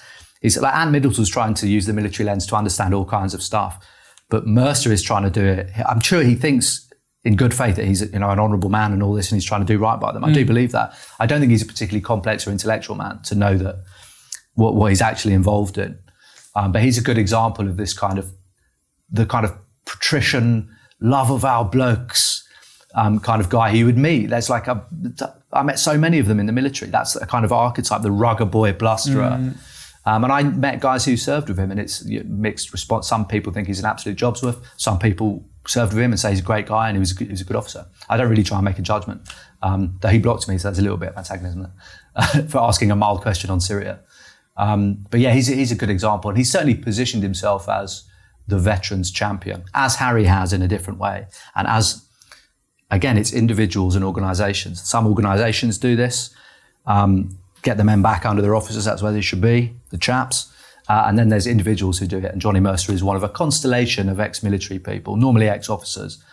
he's 0.42 0.58
like 0.58 0.76
Anne 0.76 0.92
Middleton's 0.92 1.30
trying 1.30 1.54
to 1.56 1.68
use 1.68 1.86
the 1.86 1.94
military 1.94 2.26
lens 2.26 2.46
to 2.48 2.56
understand 2.56 2.94
all 2.94 3.06
kinds 3.06 3.34
of 3.34 3.42
stuff, 3.42 3.86
but 4.30 4.46
Mercer 4.46 4.92
is 4.92 5.02
trying 5.02 5.24
to 5.24 5.30
do 5.30 5.46
it. 5.46 5.70
I'm 5.88 6.00
sure 6.00 6.22
he 6.22 6.36
thinks 6.36 6.88
in 7.24 7.36
good 7.36 7.54
faith 7.54 7.76
that 7.76 7.86
he's 7.86 8.02
you 8.14 8.20
know 8.20 8.30
an 8.30 8.40
honourable 8.40 8.70
man 8.70 8.94
and 8.94 9.04
all 9.04 9.14
this, 9.14 9.32
and 9.32 9.38
he's 9.38 9.46
trying 9.46 9.62
to 9.62 9.68
do 9.68 9.78
right 9.78 10.00
by 10.00 10.12
them. 10.12 10.24
I 10.24 10.32
do 10.32 10.46
believe 10.46 10.72
that. 10.72 10.94
I 11.20 11.26
don't 11.26 11.40
think 11.40 11.52
he's 11.52 11.62
a 11.62 11.66
particularly 11.66 12.02
complex 12.02 12.48
or 12.48 12.52
intellectual 12.52 12.96
man 12.96 13.22
to 13.24 13.36
know 13.36 13.58
that 13.58 13.84
what, 14.54 14.76
what 14.76 14.92
he's 14.92 15.02
actually 15.02 15.34
involved 15.34 15.78
in. 15.78 16.00
Um, 16.56 16.72
but 16.72 16.82
he's 16.82 16.98
a 16.98 17.02
good 17.02 17.18
example 17.18 17.68
of 17.68 17.78
this 17.78 17.94
kind 17.94 18.18
of 18.18 18.32
the 19.10 19.26
kind 19.26 19.46
of 19.46 19.58
patrician 19.88 20.70
love 21.00 21.32
of 21.32 21.44
our 21.44 21.66
blokes 21.66 22.48
um, 22.96 23.20
kind 23.20 23.42
of 23.42 23.50
guy 23.50 23.72
he 23.72 23.84
would 23.84 23.98
meet. 23.98 24.30
There's 24.30 24.50
like 24.50 24.68
a, 24.68 24.86
I 25.54 25.64
met 25.64 25.80
so 25.80 25.98
many 25.98 26.20
of 26.20 26.28
them 26.28 26.40
in 26.40 26.46
the 26.46 26.52
military. 26.52 26.92
That's 26.92 27.16
a 27.16 27.26
kind 27.26 27.46
of 27.46 27.52
archetype, 27.52 28.02
the 28.02 28.12
rugger 28.12 28.46
boy 28.46 28.74
blusterer. 28.74 29.54
Um, 30.06 30.24
and 30.24 30.32
I 30.32 30.44
met 30.44 30.80
guys 30.80 31.04
who 31.04 31.18
served 31.18 31.50
with 31.50 31.60
him, 31.60 31.70
and 31.70 31.80
it's 31.80 32.06
mixed 32.06 32.72
response. 32.72 33.08
Some 33.08 33.28
people 33.28 33.52
think 33.52 33.68
he's 33.68 33.80
an 33.80 33.86
absolute 33.86 34.18
jobsworth. 34.18 34.64
Some 34.78 35.00
people 35.00 35.46
served 35.68 35.94
with 35.94 36.02
him 36.02 36.12
and 36.12 36.20
say 36.20 36.30
he's 36.30 36.40
a 36.40 36.44
great 36.44 36.66
guy 36.66 36.88
and 36.88 36.96
he 36.96 37.00
was 37.00 37.12
a 37.12 37.16
good, 37.16 37.28
he 37.28 37.32
was 37.32 37.42
a 37.42 37.44
good 37.44 37.58
officer. 37.58 37.86
I 38.10 38.18
don't 38.18 38.30
really 38.30 38.44
try 38.44 38.58
and 38.58 38.66
make 38.66 38.80
a 38.80 38.82
judgment. 38.82 39.22
Um, 39.62 39.98
though 40.02 40.08
he 40.08 40.20
blocked 40.20 40.48
me, 40.48 40.58
so 40.58 40.70
there's 40.70 40.80
a 40.80 40.82
little 40.82 40.98
bit 40.98 41.10
of 41.10 41.18
antagonism 41.18 41.68
there, 42.16 42.44
for 42.50 42.60
asking 42.60 42.90
a 42.92 42.96
mild 42.96 43.22
question 43.22 43.50
on 43.50 43.60
Syria. 43.60 44.00
Um, 44.56 45.06
but 45.12 45.20
yeah, 45.20 45.34
he's 45.34 45.50
a, 45.50 45.54
he's 45.54 45.72
a 45.72 45.76
good 45.76 45.90
example, 45.90 46.30
and 46.30 46.38
he's 46.38 46.52
certainly 46.52 46.76
positioned 46.76 47.22
himself 47.22 47.68
as 47.70 48.04
the 48.48 48.58
veterans 48.58 49.12
champion, 49.12 49.64
as 49.74 49.96
Harry 49.96 50.26
has 50.26 50.54
in 50.54 50.62
a 50.62 50.68
different 50.68 51.00
way, 51.00 51.28
and 51.56 51.68
as 51.68 52.06
again, 52.90 53.18
it's 53.18 53.34
individuals 53.34 53.96
and 53.96 54.06
organisations. 54.06 54.82
Some 54.82 55.08
organisations 55.08 55.78
do 55.78 55.96
this. 55.96 56.34
Um, 56.86 57.38
get 57.62 57.76
the 57.76 57.84
men 57.84 58.02
back 58.02 58.26
under 58.26 58.42
their 58.42 58.56
officers. 58.56 58.86
That's 58.86 59.02
where 59.02 59.12
they 59.12 59.22
should 59.22 59.42
be, 59.42 59.74
the 59.90 59.98
chaps. 59.98 60.54
Uh, 60.88 61.04
and 61.06 61.20
then 61.20 61.28
there's 61.28 61.48
individuals 61.48 62.00
who 62.00 62.08
do 62.08 62.20
it. 62.20 62.32
And 62.32 62.42
Johnny 62.42 62.62
Mercer 62.62 62.94
is 62.94 63.04
one 63.04 63.18
of 63.18 63.24
a 63.24 63.30
constellation 63.30 64.08
of 64.08 64.22
ex-military 64.22 64.80
people, 64.80 65.18
normally 65.18 65.50
ex-officers, 65.50 66.24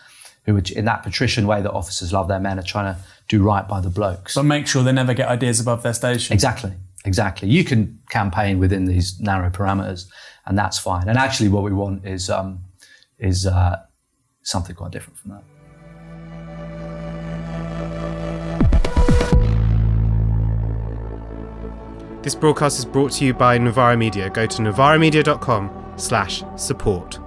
who, 0.45 0.55
in 0.73 0.85
that 0.85 1.03
patrician 1.03 1.45
way 1.45 1.61
that 1.61 1.71
officers 1.71 2.13
love 2.13 2.29
their 2.29 2.39
men, 2.39 2.57
are 2.57 2.63
trying 2.63 2.95
to 2.95 3.01
do 3.27 3.43
right 3.43 3.67
by 3.67 3.81
the 3.81 3.89
blokes. 3.89 4.35
But 4.35 4.43
make 4.43 4.65
sure 4.65 4.81
they 4.81 4.93
never 4.93 5.13
get 5.13 5.27
ideas 5.27 5.59
above 5.59 5.83
their 5.83 5.93
station. 5.93 6.33
Exactly, 6.33 6.71
exactly. 7.03 7.49
You 7.49 7.65
can 7.65 7.99
campaign 8.09 8.59
within 8.59 8.85
these 8.85 9.19
narrow 9.19 9.49
parameters, 9.49 10.05
and 10.45 10.57
that's 10.57 10.77
fine. 10.77 11.07
And 11.07 11.17
actually, 11.17 11.49
what 11.49 11.63
we 11.63 11.71
want 11.71 12.05
is 12.05 12.29
um, 12.29 12.63
is 13.19 13.45
uh, 13.45 13.77
something 14.41 14.75
quite 14.75 14.91
different 14.91 15.17
from 15.17 15.31
that. 15.31 15.43
This 22.23 22.33
broadcast 22.33 22.79
is 22.79 22.85
brought 22.85 23.11
to 23.13 23.25
you 23.25 23.35
by 23.35 23.57
Novara 23.59 23.95
Media. 23.95 24.31
Go 24.31 24.47
to 24.47 24.61
novaramedia.com 24.61 25.93
slash 25.95 26.43
support. 26.55 27.19